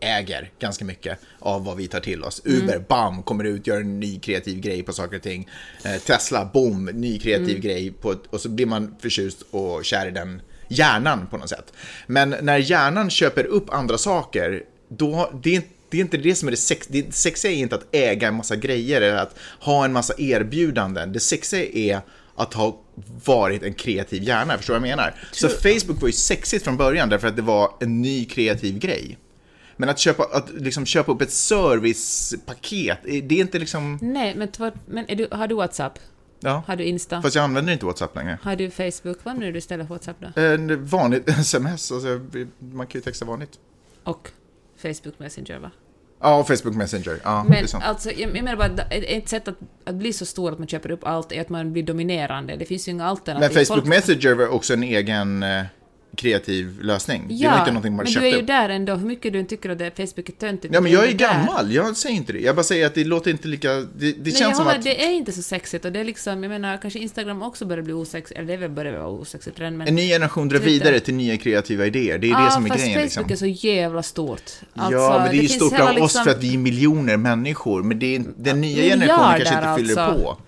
äger 0.00 0.50
ganska 0.58 0.84
mycket 0.84 1.18
av 1.38 1.64
vad 1.64 1.76
vi 1.76 1.88
tar 1.88 2.00
till 2.00 2.24
oss. 2.24 2.42
Uber, 2.44 2.84
bam, 2.88 3.22
kommer 3.22 3.44
ut, 3.44 3.66
gör 3.66 3.80
en 3.80 4.00
ny 4.00 4.20
kreativ 4.20 4.60
grej 4.60 4.82
på 4.82 4.92
saker 4.92 5.16
och 5.16 5.22
ting. 5.22 5.48
Eh, 5.84 6.00
Tesla, 6.00 6.50
boom, 6.52 6.84
ny 6.84 7.18
kreativ 7.18 7.60
grej. 7.60 7.90
På, 7.90 8.14
och 8.30 8.40
så 8.40 8.48
blir 8.48 8.66
man 8.66 8.96
förtjust 9.00 9.42
och 9.50 9.84
kär 9.84 10.08
i 10.08 10.10
den 10.10 10.42
hjärnan 10.68 11.26
på 11.26 11.36
något 11.36 11.48
sätt. 11.48 11.72
Men 12.06 12.36
när 12.42 12.58
hjärnan 12.58 13.10
köper 13.10 13.44
upp 13.44 13.70
andra 13.70 13.98
saker, 13.98 14.62
då, 14.88 15.30
det 15.42 15.64
det 15.90 15.96
är 15.96 16.00
inte 16.00 16.16
det 16.16 16.34
som 16.34 16.48
är 16.48 16.50
det 16.50 16.56
sex. 16.56 16.86
Det 16.86 17.14
sexiga 17.14 17.52
är 17.52 17.56
inte 17.56 17.74
att 17.74 17.94
äga 17.94 18.28
en 18.28 18.34
massa 18.34 18.56
grejer 18.56 19.00
eller 19.00 19.16
att 19.16 19.38
ha 19.60 19.84
en 19.84 19.92
massa 19.92 20.14
erbjudanden. 20.18 21.12
Det 21.12 21.20
sexiga 21.20 21.94
är 21.94 22.00
att 22.36 22.54
ha 22.54 22.80
varit 23.24 23.62
en 23.62 23.74
kreativ 23.74 24.22
hjärna, 24.22 24.56
förstår 24.56 24.74
du 24.74 24.80
vad 24.80 24.88
jag 24.88 24.96
menar? 24.96 25.14
Så 25.32 25.48
Facebook 25.48 26.00
var 26.00 26.08
ju 26.08 26.12
sexigt 26.12 26.64
från 26.64 26.76
början 26.76 27.08
därför 27.08 27.28
att 27.28 27.36
det 27.36 27.42
var 27.42 27.70
en 27.80 28.02
ny 28.02 28.24
kreativ 28.24 28.78
grej. 28.78 29.18
Men 29.80 29.88
att 29.88 29.98
köpa, 29.98 30.22
att 30.32 30.50
liksom 30.54 30.86
köpa 30.86 31.12
upp 31.12 31.22
ett 31.22 31.30
servicepaket, 31.32 32.98
det 33.02 33.16
är 33.34 33.40
inte 33.40 33.58
liksom... 33.58 33.98
Nej, 34.02 34.34
men, 34.36 34.72
men 34.86 35.06
du, 35.16 35.28
har 35.30 35.48
du 35.48 35.54
WhatsApp? 35.54 35.98
Ja. 36.40 36.62
Har 36.66 36.76
du 36.76 36.84
Insta? 36.84 37.22
Fast 37.22 37.34
jag 37.34 37.42
använder 37.44 37.72
inte 37.72 37.86
WhatsApp 37.86 38.16
längre. 38.16 38.38
Har 38.42 38.56
du 38.56 38.70
Facebook? 38.70 39.18
Vad 39.24 39.32
använder 39.34 39.52
du 39.52 39.58
istället 39.58 39.86
för 39.86 39.94
WhatsApp 39.94 40.16
då? 40.20 40.40
En 40.42 40.86
vanligt 40.86 41.28
sms, 41.38 41.92
alltså, 41.92 42.20
man 42.58 42.86
kan 42.86 42.98
ju 42.98 43.00
texta 43.00 43.24
vanligt. 43.24 43.50
Och 44.04 44.30
Facebook 44.82 45.18
Messenger 45.18 45.58
va? 45.58 45.70
Ja, 46.20 46.44
Facebook 46.44 46.74
Messenger. 46.76 47.20
Ja, 47.24 47.44
Men 47.48 47.64
alltså, 47.82 48.10
jag, 48.10 48.32
menar 48.32 48.56
bara 48.56 48.66
att 48.66 48.80
ett- 48.92 49.04
ett 49.06 49.28
sätt 49.28 49.48
att, 49.48 49.56
att 49.84 49.94
bli 49.94 50.12
så 50.12 50.26
stor 50.26 50.52
att 50.52 50.58
man 50.58 50.68
köper 50.68 50.90
upp 50.90 51.04
allt 51.06 51.32
är 51.32 51.40
att 51.40 51.48
man 51.48 51.72
blir 51.72 51.82
dominerande. 51.82 52.56
Det 52.56 52.64
finns 52.64 52.88
ju 52.88 52.92
inga 52.92 53.04
alternativ. 53.06 53.40
Men 53.56 53.66
Facebook 53.66 53.78
Folk- 53.84 53.88
Messenger 53.88 54.34
var 54.34 54.48
också 54.48 54.72
en 54.72 54.82
egen 54.82 55.42
eh, 55.42 55.64
kreativ 56.16 56.82
lösning. 56.82 57.22
det 57.28 57.34
var 57.34 57.40
Ja, 57.54 57.58
inte 57.58 57.70
någonting 57.70 57.92
man 57.96 58.04
men 58.04 58.12
köpte 58.12 58.28
du 58.28 58.34
är 58.34 58.40
ju 58.40 58.46
där 58.46 58.68
ändå. 58.68 58.94
Hur 58.94 59.06
mycket 59.06 59.32
du 59.32 59.38
än 59.38 59.46
tycker 59.46 59.70
att 59.70 59.78
det 59.78 59.90
Facebook 59.96 60.28
är 60.28 60.32
töntigt. 60.32 60.74
Ja, 60.74 60.80
men 60.80 60.92
jag 60.92 61.04
är 61.04 61.14
där. 61.14 61.18
gammal. 61.18 61.72
Jag 61.72 61.96
säger 61.96 62.16
inte 62.16 62.32
det. 62.32 62.40
Jag 62.40 62.56
bara 62.56 62.62
säger 62.62 62.86
att 62.86 62.94
det 62.94 63.04
låter 63.04 63.30
inte 63.30 63.48
lika... 63.48 63.72
Det, 63.72 63.86
det 63.96 64.16
Nej, 64.22 64.32
känns 64.32 64.56
som 64.56 64.66
att 64.66 64.82
det 64.82 65.04
är 65.04 65.10
inte 65.10 65.32
så 65.32 65.42
sexigt 65.42 65.84
och 65.84 65.92
det 65.92 66.00
är 66.00 66.04
liksom, 66.04 66.42
jag 66.42 66.50
menar, 66.50 66.76
kanske 66.76 66.98
Instagram 66.98 67.42
också 67.42 67.66
börjar 67.66 67.82
bli 67.84 67.92
osexigt, 67.92 68.38
eller 68.38 68.46
det 68.48 68.52
är 68.52 68.58
väl 68.58 68.70
börjar 68.70 68.92
vara 68.92 69.08
osexigt 69.08 69.60
redan, 69.60 69.76
men... 69.76 69.88
en 69.88 69.94
ny 69.94 70.08
generation 70.08 70.48
drar 70.48 70.58
vidare 70.58 71.00
till 71.00 71.14
nya 71.14 71.36
kreativa 71.36 71.86
idéer. 71.86 72.18
Det 72.18 72.26
är 72.26 72.30
Ja, 72.30 72.44
det 72.44 72.50
som 72.50 72.64
är 72.64 72.68
fast 72.68 72.80
grejen. 72.84 73.08
Facebook 73.10 73.30
Liksom. 73.30 73.48
är 73.48 73.54
så 73.54 73.66
jävla 73.66 74.02
stort. 74.02 74.42
Alltså, 74.74 74.98
ja, 74.98 75.20
men 75.22 75.30
det 75.30 75.36
är 75.38 75.42
ju 75.42 75.48
stort 75.48 75.80
av 75.80 75.88
oss 75.88 75.96
liksom- 75.96 76.24
för 76.24 76.30
att 76.30 76.42
vi 76.42 76.54
är 76.54 76.58
miljoner 76.58 77.16
människor. 77.16 77.82
Men 77.82 77.98
det 77.98 78.16
är, 78.16 78.24
den 78.36 78.60
nya 78.60 78.82
generationen 78.82 79.40
kanske 79.44 79.54
inte 79.54 79.88
fyller 79.88 80.02
alltså. 80.02 80.22
på. 80.24 80.38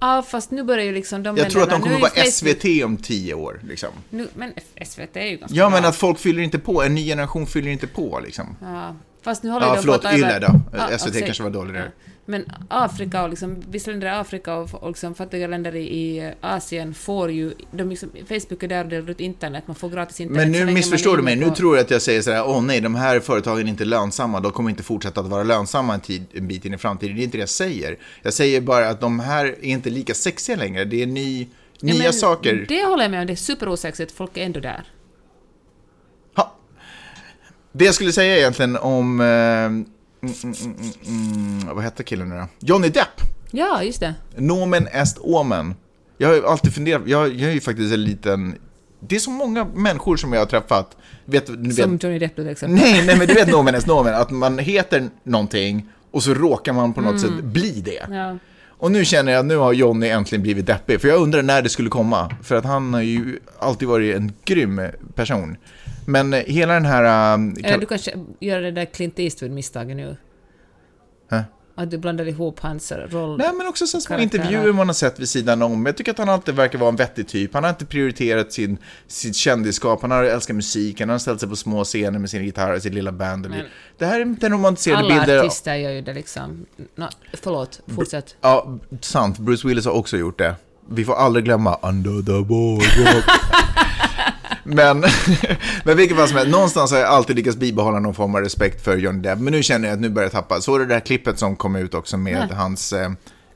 Ja, 0.00 0.22
fast 0.28 0.50
nu 0.50 0.62
börjar 0.62 0.84
ju 0.84 0.92
liksom 0.92 1.22
de 1.22 1.36
Jag 1.36 1.50
tror 1.50 1.62
att 1.62 1.70
de 1.70 1.80
kommer 1.82 2.00
vara 2.00 2.10
Facebook- 2.10 2.30
SVT 2.30 2.84
om 2.84 2.96
tio 2.96 3.34
år. 3.34 3.60
Liksom. 3.68 3.88
Nu, 4.10 4.28
men 4.34 4.52
SVT 4.86 5.16
är 5.16 5.24
ju 5.26 5.36
ganska 5.36 5.56
Ja, 5.56 5.70
bra. 5.70 5.80
men 5.80 5.88
att 5.88 5.96
folk 5.96 6.18
fyller 6.18 6.42
inte 6.42 6.58
på. 6.58 6.82
En 6.82 6.94
ny 6.94 7.06
generation 7.06 7.46
fyller 7.46 7.70
inte 7.70 7.86
på. 7.86 8.20
Liksom. 8.24 8.56
Ja, 8.62 8.96
fast 9.22 9.42
nu 9.42 9.50
håller 9.50 9.66
Ja, 9.66 9.74
de 9.74 9.80
förlåt, 9.80 10.02
på 10.02 10.08
att 10.08 10.14
ta 10.14 10.18
över- 10.18 10.36
Yle 10.36 10.46
då. 10.46 10.60
Ja, 10.90 10.98
SVT 10.98 11.16
och 11.20 11.24
kanske 11.24 11.42
var 11.42 11.50
dålig 11.50 11.74
där. 11.74 11.90
Men 12.30 12.44
Afrika 12.68 13.22
och 13.22 13.28
liksom, 13.30 13.62
vissa 13.70 13.90
länder 13.90 14.06
i 14.06 14.10
Afrika 14.10 14.54
och, 14.56 14.74
och 14.74 14.88
liksom 14.88 15.14
fattiga 15.14 15.46
länder 15.46 15.74
i, 15.76 15.80
i 15.80 16.32
Asien 16.40 16.94
får 16.94 17.30
ju, 17.30 17.52
de 17.72 17.90
liksom, 17.90 18.10
Facebook 18.28 18.62
är 18.62 18.68
där 18.68 18.84
och 18.84 18.90
delar 18.90 19.10
ut 19.10 19.20
internet, 19.20 19.64
man 19.66 19.76
får 19.76 19.88
gratis 19.88 20.20
internet 20.20 20.42
Men 20.50 20.66
nu 20.66 20.72
missförstår 20.72 21.16
du 21.16 21.22
mig. 21.22 21.32
inne 21.32 21.44
Nu 21.44 21.50
på- 21.50 21.56
tror 21.56 21.74
du 21.74 21.80
att 21.80 21.90
jag 21.90 22.02
säger 22.02 22.22
sådär, 22.22 22.44
åh 22.46 22.62
nej, 22.62 22.80
de 22.80 22.94
här 22.94 23.20
företagen 23.20 23.66
är 23.66 23.70
inte 23.70 23.84
lönsamma. 23.84 24.40
De 24.40 24.52
kommer 24.52 24.70
inte 24.70 24.82
fortsätta 24.82 25.20
att 25.20 25.26
vara 25.26 25.42
lönsamma 25.42 25.94
en, 25.94 26.00
tid, 26.00 26.24
en 26.32 26.48
bit 26.48 26.64
in 26.64 26.74
i 26.74 26.78
framtiden. 26.78 27.16
Det 27.16 27.22
är 27.22 27.24
inte 27.24 27.36
det 27.36 27.42
jag 27.42 27.48
säger. 27.48 27.98
Jag 28.22 28.32
säger 28.32 28.60
bara 28.60 28.88
att 28.88 29.00
de 29.00 29.20
här 29.20 29.44
är 29.46 29.64
inte 29.64 29.90
lika 29.90 30.14
sexiga 30.14 30.56
längre. 30.56 30.84
Det 30.84 31.02
är 31.02 31.06
ny, 31.06 31.48
Ja, 31.80 31.94
nya 31.94 32.02
men 32.02 32.12
saker. 32.12 32.64
Det 32.68 32.84
håller 32.84 33.04
jag 33.04 33.10
med 33.10 33.20
om, 33.20 33.26
det 33.26 33.32
är 33.32 33.36
superosexigt, 33.36 34.12
folk 34.12 34.36
är 34.36 34.42
ändå 34.44 34.60
där. 34.60 34.84
Ha. 36.36 36.56
Det 37.72 37.84
jag 37.84 37.94
skulle 37.94 38.12
säga 38.12 38.36
egentligen 38.38 38.76
om... 38.76 39.20
Eh, 39.20 39.94
mm, 40.22 40.34
mm, 40.44 40.54
mm, 40.64 40.92
mm, 41.60 41.74
vad 41.76 41.84
hette 41.84 42.02
killen 42.04 42.28
nu 42.28 42.36
då? 42.36 42.46
Johnny 42.58 42.88
Depp. 42.88 43.20
Ja, 43.50 43.82
just 43.82 44.00
det. 44.00 44.14
Nomen 44.36 44.86
est 44.92 45.18
omen. 45.20 45.74
Jag 46.18 46.28
har 46.28 46.50
alltid 46.52 46.74
funderat, 46.74 47.02
jag, 47.06 47.28
jag 47.34 47.50
är 47.50 47.54
ju 47.54 47.60
faktiskt 47.60 47.94
en 47.94 48.04
liten... 48.04 48.54
Det 49.00 49.16
är 49.16 49.20
så 49.20 49.30
många 49.30 49.64
människor 49.64 50.16
som 50.16 50.32
jag 50.32 50.40
har 50.40 50.46
träffat. 50.46 50.96
Vet, 51.24 51.46
du 51.46 51.56
vet, 51.68 51.74
Som 51.76 51.96
Johnny 52.02 52.18
Depp 52.18 52.34
till 52.34 52.48
exempel. 52.48 52.80
Nej, 52.80 53.06
nej, 53.06 53.18
men 53.18 53.26
du 53.26 53.34
vet 53.34 53.48
nomen 53.52 53.74
est 53.74 53.86
nomen, 53.86 54.14
att 54.14 54.30
man 54.30 54.58
heter 54.58 55.08
någonting 55.22 55.88
och 56.10 56.22
så 56.22 56.34
råkar 56.34 56.72
man 56.72 56.92
på 56.92 57.00
något 57.00 57.24
Mm. 57.24 57.36
sätt 57.36 57.44
bli 57.44 57.80
det. 57.84 58.06
Ja. 58.16 58.38
Och 58.68 58.92
nu 58.92 59.04
känner 59.04 59.32
jag 59.32 59.38
att 59.40 59.46
nu 59.46 59.56
har 59.56 59.72
Johnny 59.72 60.08
äntligen 60.08 60.42
blivit 60.42 60.66
deppig, 60.66 61.00
för 61.00 61.08
jag 61.08 61.20
undrar 61.22 61.42
när 61.42 61.62
det 61.62 61.68
skulle 61.68 61.90
komma. 61.90 62.36
För 62.42 62.54
att 62.56 62.64
han 62.64 62.94
har 62.94 63.02
ju 63.02 63.38
alltid 63.58 63.88
varit 63.88 64.16
en 64.16 64.32
grym 64.44 64.80
person. 65.14 65.56
Men 66.08 66.34
eh, 66.34 66.44
hela 66.46 66.74
den 66.74 66.84
här... 66.84 67.34
ähm, 67.34 67.56
Eller 67.64 67.78
du 67.78 67.86
kanske 67.86 68.12
gör 68.40 68.60
det 68.60 68.70
där 68.70 68.84
Clint 68.84 69.18
Eastwood-misstaget 69.18 69.96
nu. 69.96 70.16
Hä? 71.30 71.44
Att 71.74 71.90
du 71.90 71.98
blandar 71.98 72.28
ihop 72.28 72.60
hans 72.60 72.92
roll. 72.92 73.38
Nej, 73.38 73.52
men 73.52 73.66
också 73.66 73.86
så 73.86 74.00
små 74.00 74.18
intervjuer 74.18 74.72
man 74.72 74.86
har 74.86 74.94
sett 74.94 75.18
vid 75.20 75.28
sidan 75.28 75.62
om. 75.62 75.86
Jag 75.86 75.96
tycker 75.96 76.10
att 76.12 76.18
han 76.18 76.28
alltid 76.28 76.54
verkar 76.54 76.78
vara 76.78 76.88
en 76.88 76.96
vettig 76.96 77.28
typ. 77.28 77.54
Han 77.54 77.62
har 77.64 77.70
inte 77.70 77.86
prioriterat 77.86 78.52
sin, 78.52 78.78
sitt 79.06 79.36
kändisskap, 79.36 80.02
han 80.02 80.10
har 80.10 80.24
älskat 80.24 80.56
musiken, 80.56 81.08
han 81.08 81.14
har 81.14 81.18
ställt 81.18 81.40
sig 81.40 81.48
på 81.48 81.56
små 81.56 81.84
scener 81.84 82.18
med 82.18 82.30
sin 82.30 82.44
gitarr 82.44 82.74
och 82.74 82.82
sitt 82.82 82.94
lilla 82.94 83.12
band. 83.12 83.50
Men- 83.50 83.62
det 83.98 84.06
här 84.06 84.20
är 84.20 84.24
inte 84.24 84.48
romantiserade 84.48 85.00
Alla 85.04 85.08
bilder. 85.20 85.38
artister 85.38 85.74
gör 85.74 85.90
ju 85.90 86.00
det 86.00 86.14
liksom. 86.14 86.66
No, 86.94 87.06
förlåt, 87.42 87.80
fortsätt. 87.94 88.36
Ja, 88.40 88.78
sant. 89.00 89.38
Bruce 89.38 89.68
Willis 89.68 89.84
har 89.84 89.92
också 89.92 90.16
gjort 90.16 90.38
det. 90.38 90.54
Vi 90.90 91.04
får 91.04 91.14
aldrig 91.14 91.44
glömma 91.44 91.78
Under 91.82 92.22
the 92.22 92.44
boardwalk. 92.48 93.24
men, 94.64 95.04
men 95.84 95.96
vilket 95.96 96.16
fall 96.16 96.28
som 96.28 96.36
helst, 96.36 96.52
någonstans 96.52 96.90
har 96.90 96.98
jag 96.98 97.08
alltid 97.08 97.36
lyckats 97.36 97.56
bibehålla 97.56 98.00
någon 98.00 98.14
form 98.14 98.34
av 98.34 98.40
respekt 98.40 98.84
för 98.84 98.96
Johnny 98.96 99.22
Depp. 99.22 99.38
Men 99.38 99.52
nu 99.52 99.62
känner 99.62 99.88
jag 99.88 99.94
att 99.94 100.00
nu 100.00 100.08
börjar 100.08 100.24
jag 100.24 100.32
tappa. 100.32 100.60
Så 100.60 100.78
det 100.78 100.86
där 100.86 101.00
klippet 101.00 101.38
som 101.38 101.56
kom 101.56 101.76
ut 101.76 101.94
också 101.94 102.16
med 102.16 102.46
Nej. 102.48 102.56
hans 102.56 102.92
eh, 102.92 103.10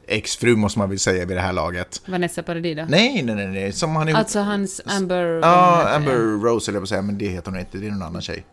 exfru, 0.08 0.56
måste 0.56 0.78
man 0.78 0.88
väl 0.88 0.98
säga 0.98 1.24
vid 1.24 1.36
det 1.36 1.40
här 1.40 1.52
laget. 1.52 2.02
Vanessa 2.06 2.42
Paradis 2.42 2.76
då? 2.76 2.84
Nej, 2.88 3.22
nej, 3.22 3.34
nej, 3.34 3.46
nej. 3.46 3.72
Som 3.72 3.96
han 3.96 4.08
är... 4.08 4.14
Alltså 4.14 4.40
hans 4.40 4.80
Amber... 4.84 5.40
Ja, 5.42 5.88
Amber 5.94 6.44
Rose 6.44 6.70
eller 6.70 6.76
jag 6.76 6.82
på 6.82 6.84
att 6.84 6.88
säga, 6.88 7.02
men 7.02 7.18
det 7.18 7.26
heter 7.28 7.50
hon 7.50 7.60
inte. 7.60 7.78
Det 7.78 7.86
är 7.86 7.90
någon 7.90 8.02
annan 8.02 8.22
tjej. 8.22 8.44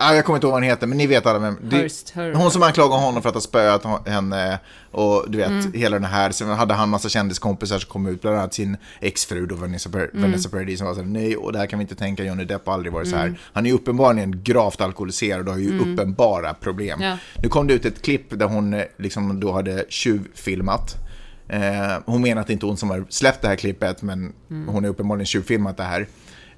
Ah, 0.00 0.14
jag 0.14 0.24
kommer 0.24 0.36
inte 0.36 0.46
ihåg 0.46 0.52
vad 0.52 0.62
hon 0.62 0.68
heter, 0.70 0.86
men 0.86 0.98
ni 0.98 1.06
vet 1.06 1.26
alla 1.26 1.38
vem. 1.38 1.56
Det- 1.62 1.76
Her- 2.14 2.34
Hon 2.34 2.50
som 2.50 2.62
anklagar 2.62 2.96
honom 2.96 3.22
för 3.22 3.28
att 3.28 3.34
ha 3.34 3.40
spöat 3.42 4.08
henne 4.08 4.58
och 4.90 5.24
du 5.28 5.38
vet, 5.38 5.48
Mm. 5.48 5.72
hela 5.72 5.96
den 5.96 6.04
här. 6.04 6.30
Sen 6.30 6.48
hade 6.48 6.74
han 6.74 6.88
massa 6.88 7.08
kändiskompisar 7.08 7.78
som 7.78 7.90
kom 7.90 8.06
ut, 8.06 8.22
bland 8.22 8.36
annat 8.36 8.54
sin 8.54 8.76
exfru 9.00 9.46
då, 9.46 9.54
Vanessa, 9.54 9.90
Per- 9.90 10.10
Mm. 10.14 10.22
Vanessa 10.22 10.48
Paradis, 10.48 10.78
som 10.78 10.86
var 10.86 10.94
så 10.94 11.00
här, 11.00 11.06
nej, 11.08 11.36
och 11.36 11.52
det 11.52 11.58
här 11.58 11.66
kan 11.66 11.78
vi 11.78 11.82
inte 11.82 11.94
tänka, 11.94 12.24
Johnny 12.24 12.44
Depp 12.44 12.66
har 12.66 12.74
aldrig 12.74 12.92
varit 12.92 13.08
så 13.08 13.16
här. 13.16 13.38
Han 13.52 13.66
är 13.66 13.70
ju 13.70 13.74
uppenbarligen 13.76 14.42
gravt 14.44 14.80
alkoholiserad 14.80 15.46
och 15.48 15.52
har 15.54 15.60
ju 15.60 15.78
uppenbara 15.80 16.54
problem. 16.54 16.98
Mm. 17.00 17.10
Ja. 17.10 17.18
Nu 17.42 17.48
kom 17.48 17.66
det 17.66 17.74
ut 17.74 17.84
ett 17.84 18.02
klipp 18.02 18.38
där 18.38 18.46
hon 18.46 18.74
eh, 18.74 18.82
liksom 18.98 19.40
då 19.40 19.52
hade 19.52 19.84
tjuvfilmat. 19.88 20.94
Eh, 21.48 21.60
hon 22.06 22.22
menar 22.22 22.40
att 22.40 22.46
det 22.46 22.52
inte 22.52 22.66
är 22.66 22.68
hon 22.68 22.76
som 22.76 22.90
har 22.90 23.04
släppt 23.08 23.42
det 23.42 23.48
här 23.48 23.56
klippet, 23.56 24.02
men 24.02 24.32
Mm. 24.50 24.68
hon 24.68 24.84
har 24.84 24.90
uppenbarligen 24.90 25.26
tjuvfilmat 25.26 25.76
det 25.76 25.82
här. 25.82 26.06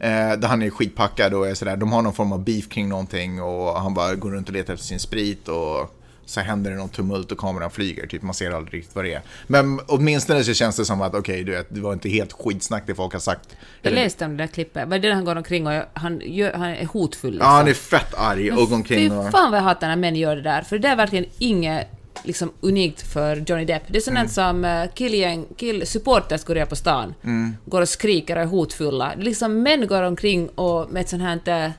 Eh, 0.01 0.33
där 0.39 0.49
han 0.49 0.63
är 0.63 0.71
skitpackad 0.71 1.35
och 1.35 1.49
är 1.49 1.55
sådär, 1.55 1.77
de 1.77 1.93
har 1.93 2.03
någon 2.03 2.13
form 2.13 2.33
av 2.33 2.45
beef 2.45 2.69
kring 2.69 2.89
någonting 2.89 3.43
och 3.43 3.81
han 3.81 3.95
bara 3.95 4.15
går 4.15 4.31
runt 4.31 4.49
och 4.49 4.55
letar 4.55 4.75
efter 4.75 4.87
sin 4.87 5.01
sprit 5.01 5.49
och 5.49 5.97
så 6.25 6.41
händer 6.41 6.71
det 6.71 6.77
något 6.77 6.93
tumult 6.93 7.33
och 7.33 7.39
kameran 7.39 7.71
flyger, 7.71 8.07
typ 8.07 8.23
man 8.23 8.35
ser 8.35 8.51
aldrig 8.51 8.75
riktigt 8.75 8.95
vad 8.95 9.05
det 9.05 9.15
är. 9.15 9.23
Men 9.47 9.81
åtminstone 9.87 10.45
så 10.45 10.55
känns 10.55 10.77
det 10.77 10.85
som 10.85 11.03
att 11.03 11.15
okej, 11.15 11.45
du 11.45 11.53
vet, 11.53 11.67
det 11.69 11.81
var 11.81 11.93
inte 11.93 12.09
helt 12.09 12.33
skitsnack 12.33 12.83
det 12.87 12.95
folk 12.95 13.13
har 13.13 13.21
sagt. 13.21 13.57
Jag 13.83 13.93
läste 13.93 14.25
om 14.25 14.37
det 14.37 14.43
där 14.43 14.49
klippet. 14.49 14.89
Var 14.89 14.99
det 14.99 15.09
där 15.09 15.15
han 15.15 15.25
går 15.25 15.37
omkring 15.37 15.67
och 15.67 15.83
han, 15.93 16.21
gör, 16.25 16.53
han 16.53 16.69
är 16.71 16.87
hotfull? 16.87 17.37
Ja, 17.41 17.47
han 17.47 17.63
är 17.63 17.67
liksom? 17.67 17.99
fett 17.99 18.15
arg 18.15 18.53
och 18.53 18.69
går 18.69 18.77
omkring 18.77 19.11
Fy 19.11 19.17
och... 19.17 19.31
fan 19.31 19.51
vad 19.51 19.59
jag 19.59 19.65
hatar 19.65 19.89
när 19.89 19.97
män 19.97 20.17
gör 20.17 20.37
det 20.37 20.43
där, 20.43 20.63
för 20.63 20.79
det 20.79 20.89
där 20.89 20.93
är 20.93 20.97
verkligen 20.97 21.27
inget 21.39 22.00
liksom 22.25 22.53
unikt 22.61 23.13
för 23.13 23.45
Johnny 23.47 23.65
Depp. 23.65 23.83
Det 23.89 23.99
är 23.99 24.01
sånt 24.01 24.17
Mm. 24.17 24.29
som 24.29 24.65
uh, 24.65 24.95
killgäng, 24.95 25.47
kill, 25.57 25.87
supporters 25.87 26.45
går 26.45 26.65
på 26.65 26.77
stan, 26.77 27.15
Mm. 27.25 27.57
går 27.65 27.81
och 27.83 27.89
skriker 27.89 28.37
och 28.37 28.43
är 28.43 28.47
hotfulla. 28.47 29.13
Det 29.17 29.23
är 29.23 29.25
liksom 29.25 29.63
män 29.63 29.87
går 29.87 30.03
omkring 30.03 30.49
och 30.49 30.91
med 30.91 31.01
ett 31.01 31.09
sånt 31.09 31.23
här 31.23 31.67
uh, 31.67 31.73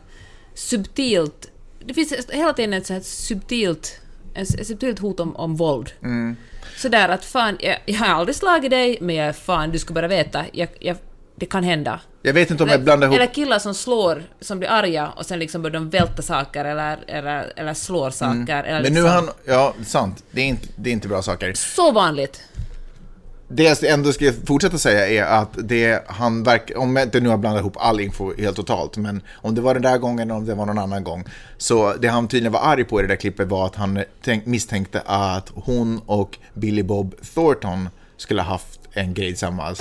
subtilt... 0.53 1.47
Det 1.85 1.93
finns 1.93 2.13
hela 2.29 2.53
tiden 2.53 2.73
ett 2.73 2.85
sånt 2.85 2.97
här 2.97 3.03
subtilt 3.03 4.01
ett 4.33 4.67
subtilt 4.67 4.99
hot 4.99 5.19
om, 5.19 5.35
om 5.35 5.55
våld. 5.55 5.91
Mm. 6.03 6.35
Sådär 6.77 7.09
att 7.09 7.25
fan, 7.25 7.57
jag, 7.59 7.77
jag 7.85 7.95
har 7.95 8.07
aldrig 8.07 8.35
slagit 8.35 8.71
dig, 8.71 8.97
men 9.01 9.15
jag, 9.15 9.35
fan, 9.35 9.71
du 9.71 9.79
ska 9.79 9.93
bara 9.93 10.07
veta, 10.07 10.45
jag, 10.51 10.69
jag, 10.79 10.97
det 11.41 11.45
kan 11.45 11.63
hända. 11.63 11.99
Jag 12.21 12.33
vet 12.33 12.51
inte 12.51 12.63
om 12.63 12.69
jag 12.69 12.75
Eller, 12.75 12.83
blandar 12.83 13.07
ihop... 13.07 13.15
eller 13.15 13.33
killar 13.33 13.59
som 13.59 13.73
slår, 13.73 14.23
som 14.41 14.59
blir 14.59 14.69
arga 14.69 15.09
och 15.17 15.25
sen 15.25 15.39
liksom 15.39 15.61
börjar 15.61 15.73
de 15.73 15.89
välta 15.89 16.21
saker 16.21 16.65
eller, 16.65 16.99
eller, 17.07 17.53
eller 17.55 17.73
slår 17.73 18.09
saker. 18.09 18.63
Eller 18.63 18.69
Mm. 18.69 18.73
Men 18.73 18.83
liksom. 18.83 19.03
nu 19.03 19.09
han... 19.09 19.29
Ja, 19.45 19.73
sant. 19.85 20.23
Det 20.31 20.41
är 20.41 20.45
inte, 20.45 20.67
det 20.75 20.89
är 20.89 20.93
inte 20.93 21.07
bra 21.07 21.21
saker. 21.21 21.53
Så 21.53 21.91
vanligt. 21.91 22.41
Det 23.47 23.63
jag 23.63 23.83
ändå 23.83 24.13
ska 24.13 24.31
fortsätta 24.45 24.77
säga 24.77 25.07
är 25.07 25.41
att 25.41 25.49
det 25.57 26.03
han 26.07 26.43
verkar, 26.43 26.77
om 26.77 26.95
jag 26.95 27.05
inte 27.05 27.19
nu 27.19 27.29
har 27.29 27.37
blandat 27.37 27.61
ihop 27.61 27.77
all 27.79 27.99
info 27.99 28.33
helt 28.37 28.55
totalt, 28.55 28.97
men 28.97 29.21
om 29.33 29.55
det 29.55 29.61
var 29.61 29.73
den 29.73 29.83
där 29.83 29.97
gången 29.97 30.29
eller 30.31 30.37
om 30.37 30.45
det 30.45 30.55
var 30.55 30.65
någon 30.65 30.77
annan 30.77 31.03
gång, 31.03 31.23
så 31.57 31.93
det 31.93 32.07
han 32.07 32.27
tydligen 32.27 32.51
var 32.51 32.59
arg 32.59 32.83
på 32.83 32.99
i 32.99 33.01
det 33.01 33.07
där 33.07 33.15
klippet 33.15 33.47
var 33.47 33.65
att 33.65 33.75
han 33.75 34.03
tänk, 34.23 34.45
misstänkte 34.45 35.01
att 35.05 35.51
hon 35.55 36.01
och 36.05 36.37
Billy 36.53 36.83
Bob 36.83 37.15
Thornton 37.33 37.89
skulle 38.17 38.41
ha 38.41 38.49
haft 38.51 38.80
en 38.93 39.13
grej 39.13 39.27
tillsammans. 39.27 39.79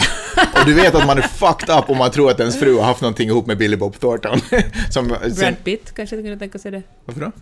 Och 0.55 0.67
du 0.67 0.75
vet 0.75 0.95
att 0.95 1.07
man 1.07 1.19
är 1.19 1.23
fucked 1.23 1.79
up 1.79 1.91
om 1.91 1.99
man 1.99 2.11
tror 2.11 2.31
att 2.31 2.41
ens 2.41 2.59
fru 2.59 2.77
har 2.77 2.85
haft 2.85 3.01
någonting 3.01 3.29
ihop 3.29 3.47
med 3.47 3.59
Billy 3.59 3.77
Bob 3.77 4.01
Thornton. 4.01 4.41
Som, 4.91 5.17
sen, 5.23 5.35
Brad 5.35 5.65
Pitt 5.65 5.95
kanske 5.95 6.17
kunde 6.17 6.37
tänka 6.39 6.59
sig 6.59 6.71
det. 6.71 6.83
varför 7.05 7.21
då? 7.21 7.33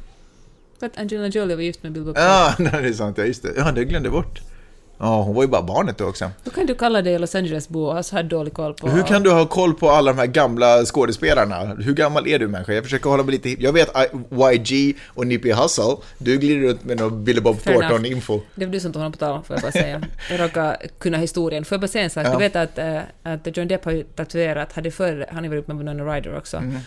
För 0.78 0.86
att 0.86 0.98
Angelina 0.98 1.28
Jolie 1.28 1.56
var 1.56 1.62
gift 1.62 1.82
med 1.82 1.92
Bill 1.92 2.04
Bob 2.04 2.16
Ja, 2.18 2.54
nej, 2.58 2.72
det 2.82 2.88
är 2.88 2.92
sant, 2.92 3.18
ja 3.18 3.24
just 3.24 3.42
det. 3.42 3.52
Ja, 3.56 3.72
det 3.72 3.84
glömde 3.84 4.06
jag 4.06 4.12
bort. 4.12 4.40
Ja, 5.00 5.22
hon 5.22 5.34
var 5.34 5.42
ju 5.42 5.48
bara 5.48 5.62
barnet 5.62 5.98
då 5.98 6.04
också. 6.04 6.30
Då 6.44 6.50
kan 6.50 6.66
du 6.66 6.74
kalla 6.74 7.02
dig 7.02 7.18
Los 7.18 7.34
Angeles-bo 7.34 7.86
och 7.86 7.94
ha 7.94 8.02
så 8.02 8.16
här 8.16 8.22
dålig 8.22 8.54
koll 8.54 8.74
på... 8.74 8.88
Hur 8.88 9.02
kan 9.02 9.22
du 9.22 9.30
ha 9.30 9.46
koll 9.46 9.74
på 9.74 9.90
alla 9.90 10.12
de 10.12 10.18
här 10.18 10.26
gamla 10.26 10.84
skådespelarna? 10.84 11.64
Hur 11.64 11.94
gammal 11.94 12.26
är 12.26 12.38
du 12.38 12.48
människa? 12.48 12.72
Jag 12.72 12.84
försöker 12.84 13.10
hålla 13.10 13.22
mig 13.22 13.32
lite. 13.32 13.62
Jag 13.62 13.72
vet 13.72 13.90
YG 14.52 14.96
och 15.06 15.26
Nippy 15.26 15.52
Hussle. 15.52 15.96
Du 16.18 16.38
glider 16.38 16.68
runt 16.68 16.84
med 16.84 17.00
någon 17.00 17.24
Billy 17.24 17.40
Bob. 17.40 17.56
Thornton-info. 17.56 18.40
Det 18.54 18.66
var 18.66 18.72
du 18.72 18.80
som 18.80 18.92
tog 18.92 19.00
honom 19.00 19.12
på 19.12 19.18
tal, 19.18 19.42
får 19.42 19.56
jag 19.56 19.62
bara 19.62 19.72
säga. 19.72 20.02
Jag 20.30 20.40
råkar 20.40 20.76
kunna 20.98 21.18
historien. 21.18 21.64
Får 21.64 21.74
jag 21.76 21.80
bara 21.80 21.88
säga 21.88 22.04
en 22.04 22.10
sak? 22.10 22.26
Ja. 22.26 22.32
Du 22.32 22.38
vet 22.38 22.56
att, 22.56 22.78
äh, 22.78 22.98
att 23.22 23.56
John 23.56 23.68
Depp 23.68 23.84
har 23.84 23.92
ju 23.92 24.02
tatuerat, 24.02 24.72
hade 24.72 24.90
förr, 24.90 25.26
han 25.32 25.44
har 25.44 25.48
varit 25.50 25.60
upp 25.60 25.68
med 25.68 25.76
Winona 25.78 26.14
Ryder 26.14 26.36
också. 26.36 26.56
Mm. 26.56 26.78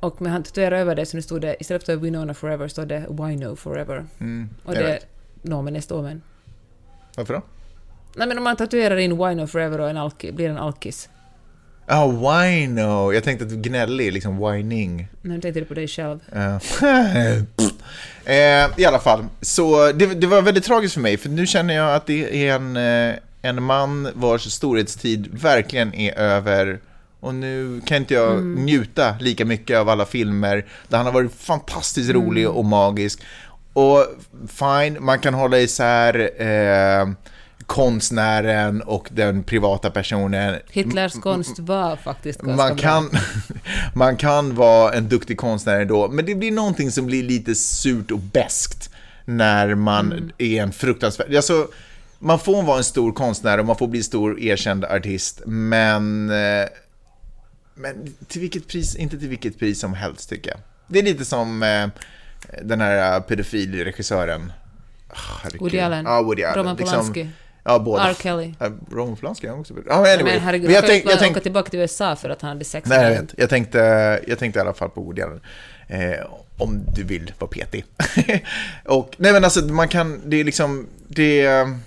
Och 0.00 0.22
men 0.22 0.32
han 0.32 0.42
tatuerade 0.42 0.78
över 0.78 0.94
det 0.94 1.06
så 1.06 1.16
nu 1.16 1.22
stod 1.22 1.40
det, 1.40 1.56
istället 1.60 1.86
för 1.86 1.96
Winona 1.96 2.34
Forever 2.34 2.68
står 2.68 2.86
det 2.86 3.06
Wino 3.08 3.56
Forever. 3.56 4.06
och 4.64 4.74
jag 4.74 4.84
det, 4.84 4.86
vet. 4.86 5.06
nomen 5.42 5.76
är 5.76 5.80
ståmen. 5.80 6.22
Varför 7.16 7.34
då? 7.34 7.42
Nej 8.14 8.28
men 8.28 8.38
om 8.38 8.44
man 8.44 8.56
tatuerar 8.56 8.96
in 8.96 9.26
Wino 9.26 9.46
Forever 9.46 9.80
och 9.80 9.90
en 9.90 9.96
alki, 9.96 10.32
blir 10.32 10.48
en 10.48 10.58
alkis. 10.58 11.08
Ja, 11.86 12.04
oh, 12.04 12.42
wino. 12.42 13.12
Jag 13.12 13.24
tänkte 13.24 13.44
att 13.44 13.50
gnällig, 13.50 14.12
liksom 14.12 14.50
whining. 14.50 15.08
Nu 15.22 15.40
tänkte 15.40 15.60
du 15.60 15.66
på 15.66 15.74
dig 15.74 15.88
själv. 15.88 16.20
Eh, 18.24 18.70
I 18.76 18.84
alla 18.84 18.98
fall, 18.98 19.24
så 19.40 19.92
det, 19.92 20.06
det 20.06 20.26
var 20.26 20.42
väldigt 20.42 20.64
tragiskt 20.64 20.94
för 20.94 21.00
mig, 21.00 21.16
för 21.16 21.28
nu 21.28 21.46
känner 21.46 21.74
jag 21.74 21.94
att 21.94 22.06
det 22.06 22.48
är 22.48 22.54
en, 22.54 22.76
eh, 22.76 23.14
en 23.42 23.62
man 23.62 24.08
vars 24.14 24.52
storhetstid 24.52 25.28
verkligen 25.32 25.94
är 25.94 26.18
över. 26.18 26.80
Och 27.20 27.34
nu 27.34 27.80
kan 27.86 27.96
inte 27.96 28.14
jag 28.14 28.44
njuta 28.44 29.14
lika 29.20 29.44
mycket 29.44 29.78
av 29.78 29.88
alla 29.88 30.06
filmer 30.06 30.66
där 30.88 30.96
han 30.96 31.06
har 31.06 31.12
varit 31.12 31.34
fantastiskt 31.34 32.10
rolig 32.10 32.48
och 32.48 32.64
magisk. 32.64 33.22
Och 33.72 34.06
fine, 34.48 35.04
man 35.04 35.18
kan 35.18 35.34
hålla 35.34 35.58
isär 35.58 36.30
eh, 36.42 37.08
konstnären 37.70 38.82
och 38.82 39.08
den 39.12 39.42
privata 39.42 39.90
personen. 39.90 40.58
Hitlers 40.70 41.12
konst 41.12 41.58
var 41.58 41.96
faktiskt 41.96 42.40
ganska 42.40 42.56
Man 42.66 42.76
bra. 42.76 42.82
kan, 42.82 43.10
man 43.94 44.16
kan 44.16 44.54
vara 44.54 44.92
en 44.92 45.08
duktig 45.08 45.38
konstnär 45.38 45.80
ändå, 45.80 46.08
men 46.08 46.24
det 46.26 46.34
blir 46.34 46.52
någonting 46.52 46.90
som 46.90 47.06
blir 47.06 47.22
lite 47.22 47.54
surt 47.54 48.10
och 48.10 48.18
beskt 48.18 48.90
när 49.24 49.74
man 49.74 50.12
Mm. 50.12 50.30
är 50.38 50.62
en 50.62 50.72
fruktansvärd... 50.72 51.34
Alltså, 51.34 51.68
man 52.18 52.38
får 52.38 52.62
vara 52.62 52.78
en 52.78 52.84
stor 52.84 53.12
konstnär 53.12 53.58
och 53.58 53.66
man 53.66 53.76
får 53.76 53.88
bli 53.88 54.02
stor 54.02 54.40
erkänd 54.40 54.84
artist, 54.84 55.42
men... 55.46 56.30
eh, 56.30 56.68
Men 57.74 58.14
till 58.28 58.40
vilket 58.40 58.68
pris? 58.68 58.96
Inte 58.96 59.18
till 59.18 59.28
vilket 59.28 59.58
pris 59.58 59.80
som 59.80 59.94
helst, 59.94 60.28
tycker 60.30 60.50
jag. 60.50 60.60
Det 60.86 60.98
är 60.98 61.02
lite 61.02 61.24
som 61.24 61.62
eh, 61.62 61.88
den 62.62 62.80
här 62.80 63.14
eh, 63.16 63.20
pedofilregissören. 63.22 64.52
Herregud. 65.42 65.60
Woody 65.60 65.78
Allen. 65.78 66.04
Ja, 66.04 66.22
Woody 66.22 66.42
Allen. 66.44 66.58
Roman 66.64 66.76
Polanski. 66.76 67.28
Ja, 67.64 67.78
båda. 67.78 68.10
R. 68.10 68.14
Kelly. 68.22 68.54
Polanski 68.90 69.46
är 69.46 69.60
också 69.60 69.74
Ja, 69.88 70.02
men 70.02 70.14
anyway. 70.14 70.32
Men 70.32 70.40
herregud, 70.40 70.66
Men 70.66 70.74
jag, 70.74 70.84
jag 70.84 70.90
tänk, 70.90 71.04
jag, 71.04 71.30
åka 71.30 71.40
tillbaka 71.40 71.70
till 71.70 71.80
USA 71.80 72.16
för 72.16 72.30
att 72.30 72.42
han 72.42 72.48
hade 72.48 72.64
sex 72.64 72.88
Nej, 72.88 73.12
jag 73.12 73.20
vet. 73.20 73.34
Jag 73.36 73.50
tänkte, 73.50 73.78
jag 74.26 74.38
tänkte 74.38 74.58
i 74.58 74.60
alla 74.60 74.74
fall 74.74 74.90
på 74.90 75.00
Woody 75.00 75.22
Allen. 75.22 75.40
Eh, 75.88 76.26
om 76.58 76.84
du 76.94 77.04
vill 77.04 77.32
vara 77.38 77.50
petig. 77.50 77.84
och, 78.84 79.14
nej 79.16 79.32
men 79.32 79.44
alltså, 79.44 79.64
man 79.64 79.88
kan, 79.88 80.20
det 80.24 80.36
är 80.36 80.44
liksom, 80.44 80.86
det 81.08 81.40
är, 81.40 81.78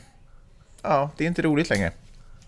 ja, 0.82 1.09
det 1.17 1.24
är 1.24 1.28
inte 1.28 1.41
roligt 1.41 1.69
längre. 1.69 1.91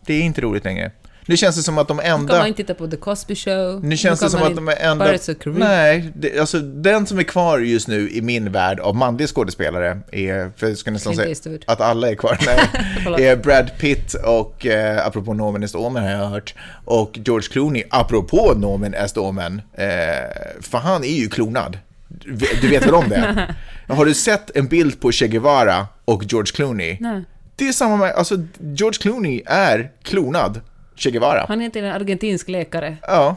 Det 0.06 0.14
är 0.14 0.22
inte 0.22 0.42
roligt 0.42 0.64
längre. 0.64 0.92
Nu 1.28 1.38
känns 1.38 1.56
det 1.56 1.64
som 1.64 1.78
att 1.78 1.88
de 1.88 1.98
Nu 1.98 2.04
kan 2.04 2.12
man 2.12 2.22
enda, 2.22 2.48
inte 2.48 2.58
titta 2.58 2.74
på 2.74 2.88
The 2.88 2.98
Cosby 2.98 3.36
Show. 3.36 3.84
nu 3.84 3.98
känns 3.98 4.20
kan 4.20 4.28
det 4.28 4.32
som 4.32 4.44
att 4.44 4.56
de 4.56 4.68
är 4.68 4.76
enda, 4.76 5.18
nej, 5.46 6.12
det, 6.16 6.40
alltså 6.40 6.60
den 6.60 7.08
som 7.08 7.20
är 7.20 7.24
kvar 7.24 7.60
just 7.60 7.88
nu 7.88 8.10
i 8.10 8.22
min 8.22 8.52
värld 8.52 8.80
av 8.80 8.96
manliga 8.96 9.28
skådespelare 9.28 10.00
är, 10.12 10.52
för 10.58 10.68
jag 10.68 10.78
ska 10.78 10.92
nästan 10.92 11.16
säga 11.16 11.30
Eastwood. 11.30 11.64
att 11.68 11.82
alla 11.82 12.10
är 12.10 12.16
kvar, 12.16 12.38
nej, 12.46 13.26
är 13.26 13.36
Brad 13.36 13.72
Pitt 13.80 14.14
och, 14.14 14.66
eh, 14.66 15.08
apropå 15.08 15.34
Nomen 15.34 15.64
Est 15.64 15.76
Omen 15.76 16.04
har 16.04 16.12
jag 16.12 16.28
hört, 16.28 16.56
och 16.86 17.20
George 17.26 17.48
Clooney, 17.52 17.84
apropå 17.90 18.54
Nomen 18.56 18.94
Est 18.94 19.18
Omen, 19.18 19.62
eh, 19.74 19.88
för 20.62 20.78
han 20.78 21.04
är 21.04 21.16
ju 21.16 21.30
klonad. 21.30 21.78
Du 22.08 22.36
du 22.62 22.68
vet 22.68 22.86
väl 22.86 22.94
om 22.94 23.10
det? 23.10 23.56
Har 23.88 24.06
du 24.06 24.14
sett 24.14 24.58
en 24.58 24.68
bild 24.68 25.00
på 25.00 25.12
Che 25.12 25.28
Guevara 25.28 25.88
och 26.06 26.24
George 26.24 26.52
Clooney? 26.56 26.98
Nej. 27.00 27.24
Det 27.56 27.68
är 27.68 27.72
samma 27.72 27.96
med, 27.98 28.12
alltså 28.12 28.36
George 28.60 28.98
Clooney 29.02 29.42
är 29.46 29.92
klonad 30.04 30.62
Che 30.96 31.12
Guevara. 31.12 31.46
Han 31.48 31.62
är 31.62 31.66
inte 31.66 31.80
en 31.80 31.86
argentinsk 31.86 32.50
läkare. 32.50 32.98
Ja. 33.02 33.36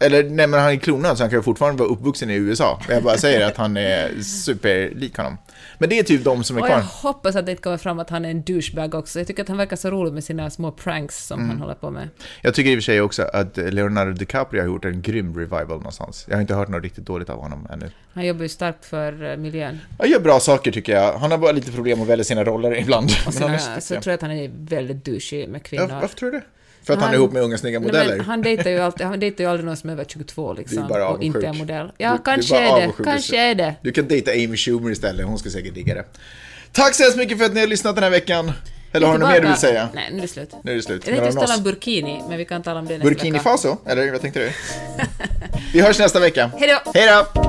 Eller 0.00 0.22
nej 0.24 0.46
men 0.46 0.60
han 0.60 0.70
är 0.72 0.76
klonad 0.76 1.16
så 1.16 1.22
han 1.22 1.30
kan 1.30 1.38
ju 1.38 1.42
fortfarande 1.42 1.78
vara 1.82 1.92
uppvuxen 1.92 2.30
i 2.30 2.34
USA. 2.34 2.80
Jag 2.88 3.02
bara 3.02 3.16
säger 3.16 3.46
att 3.46 3.56
han 3.56 3.76
är 3.76 4.22
superlik 4.22 5.16
honom. 5.16 5.38
Men 5.78 5.88
det 5.88 5.98
är 5.98 6.02
typ 6.02 6.24
de 6.24 6.44
som 6.44 6.56
är 6.56 6.60
Och 6.60 6.68
jag 6.68 6.72
kvar. 6.82 7.10
hoppas 7.12 7.36
att 7.36 7.46
det 7.46 7.50
inte 7.52 7.62
kommer 7.62 7.76
fram 7.76 7.98
att 7.98 8.10
han 8.10 8.24
är 8.24 8.30
en 8.30 8.42
douchebag 8.42 8.94
också. 8.94 9.18
Jag 9.20 9.26
tycker 9.26 9.42
att 9.42 9.48
han 9.48 9.56
verkar 9.58 9.76
så 9.76 9.90
rolig 9.90 10.12
med 10.12 10.24
sina 10.24 10.50
små 10.50 10.70
pranks 10.72 11.26
som 11.26 11.38
Mm. 11.40 11.50
han 11.50 11.60
håller 11.60 11.74
på 11.74 11.90
med. 11.90 12.08
Jag 12.42 12.54
tycker 12.54 12.70
i 12.70 12.74
och 12.74 12.76
för 12.76 12.82
sig 12.82 13.00
också 13.00 13.22
att 13.22 13.56
Leonardo 13.56 14.12
DiCaprio 14.12 14.60
har 14.60 14.66
gjort 14.66 14.84
en 14.84 15.02
grym 15.02 15.38
revival 15.38 15.68
någonstans. 15.68 16.26
Jag 16.28 16.36
har 16.36 16.40
inte 16.40 16.54
hört 16.54 16.68
något 16.68 16.82
riktigt 16.82 17.06
dåligt 17.06 17.30
av 17.30 17.40
honom 17.42 17.68
ännu. 17.72 17.90
Han 18.14 18.26
jobbar 18.26 18.42
ju 18.42 18.48
starkt 18.48 18.84
för 18.84 19.30
eh, 19.30 19.36
miljön. 19.36 19.80
Han 19.98 20.10
gör 20.10 20.20
bra 20.20 20.40
saker 20.40 20.72
tycker 20.72 20.92
jag. 20.92 21.12
Han 21.18 21.30
har 21.30 21.38
bara 21.38 21.52
lite 21.52 21.72
problem 21.72 22.02
att 22.02 22.08
välja 22.08 22.24
sina 22.24 22.44
roller 22.44 22.78
ibland. 22.78 23.10
Och 23.26 23.34
sen, 23.34 23.58
så 23.80 23.94
jag- 23.94 24.02
tror 24.02 24.10
jag 24.12 24.14
att 24.14 24.22
han 24.22 24.30
är 24.30 24.50
väldigt 24.54 25.04
douchig 25.04 25.48
med 25.48 25.60
Ja, 25.60 25.64
kvinnor. 25.68 25.98
varför 26.00 26.16
tror 26.16 26.30
du 26.30 26.38
det? 26.38 26.44
För 26.84 26.92
att 26.92 26.98
han, 26.98 27.06
Han- 27.06 27.14
är 27.14 27.18
ihop 27.18 27.32
med 27.32 27.42
unga 27.42 27.58
snygga 27.58 27.80
modeller? 27.80 28.18
han 28.18 28.42
dejtar 28.42 28.70
ju 28.70 28.78
alltid, 28.80 29.06
han 29.06 29.20
dejtar 29.20 29.44
ju 29.44 29.50
aldrig 29.50 29.66
någon 29.66 29.76
som 29.76 29.90
är 29.90 29.94
över 29.94 30.04
22 30.04 30.52
liksom. 30.52 30.76
Du 30.76 30.82
är 30.84 30.88
bara 30.88 31.08
och 31.08 31.22
inte 31.22 31.46
är 31.46 31.52
modell. 31.52 31.86
Du- 31.86 31.92
Ja, 32.04 32.10
du 32.10 32.14
är 32.14 32.24
kanske 32.34 32.54
bara 32.54 32.60
är 32.62 32.64
det. 32.66 32.70
avundsjuk. 32.70 33.06
Kanske 33.06 33.36
är 33.50 33.54
det. 33.54 33.74
Du 33.82 33.92
kan 33.92 34.08
dejta 34.08 34.30
Amy 34.30 34.56
Schumer 34.56 34.90
istället, 34.90 35.26
hon 35.26 35.38
ska 35.38 35.50
säkert 35.50 35.74
digga 35.74 35.94
det. 35.94 36.04
Tack 36.72 36.94
så 36.94 37.02
hemskt 37.02 37.18
mycket 37.18 37.38
för 37.38 37.44
att 37.44 37.54
ni 37.54 37.60
har 37.60 37.66
lyssnat 37.66 37.94
den 37.94 38.02
här 38.04 38.10
veckan. 38.10 38.52
Eller 38.92 39.06
har 39.06 39.14
du 39.14 39.20
något 39.20 39.28
mer 39.30 39.40
du 39.40 39.46
vill 39.46 39.56
säga? 39.56 39.88
Nej, 39.94 40.08
nu 40.12 40.18
är 40.18 40.22
det 40.22 40.28
slut. 40.28 40.50
Nu 40.64 40.72
är 40.72 40.76
det 40.76 40.82
slut. 40.82 41.06
Jag 41.06 41.14
tänkte 41.16 41.32
ställa 41.32 41.44
oss. 41.54 41.58
en 41.58 41.64
burkini, 41.64 42.22
men 42.28 42.38
vi 42.38 42.44
kan 42.44 42.62
tala 42.62 42.80
om 42.80 42.86
det 42.86 42.92
nästa 42.98 43.08
Burkini 43.08 43.30
vecka. 43.30 43.42
Faso? 43.42 43.76
Eller 43.86 44.12
vad 44.12 44.20
tänkte 44.20 44.40
du? 44.40 44.50
Vi 45.72 45.80
hörs 45.80 45.98
nästa 45.98 46.20
vecka. 46.20 46.50
Hej 46.58 46.68
då! 46.84 46.90
Hej 46.94 47.08
då! 47.08 47.42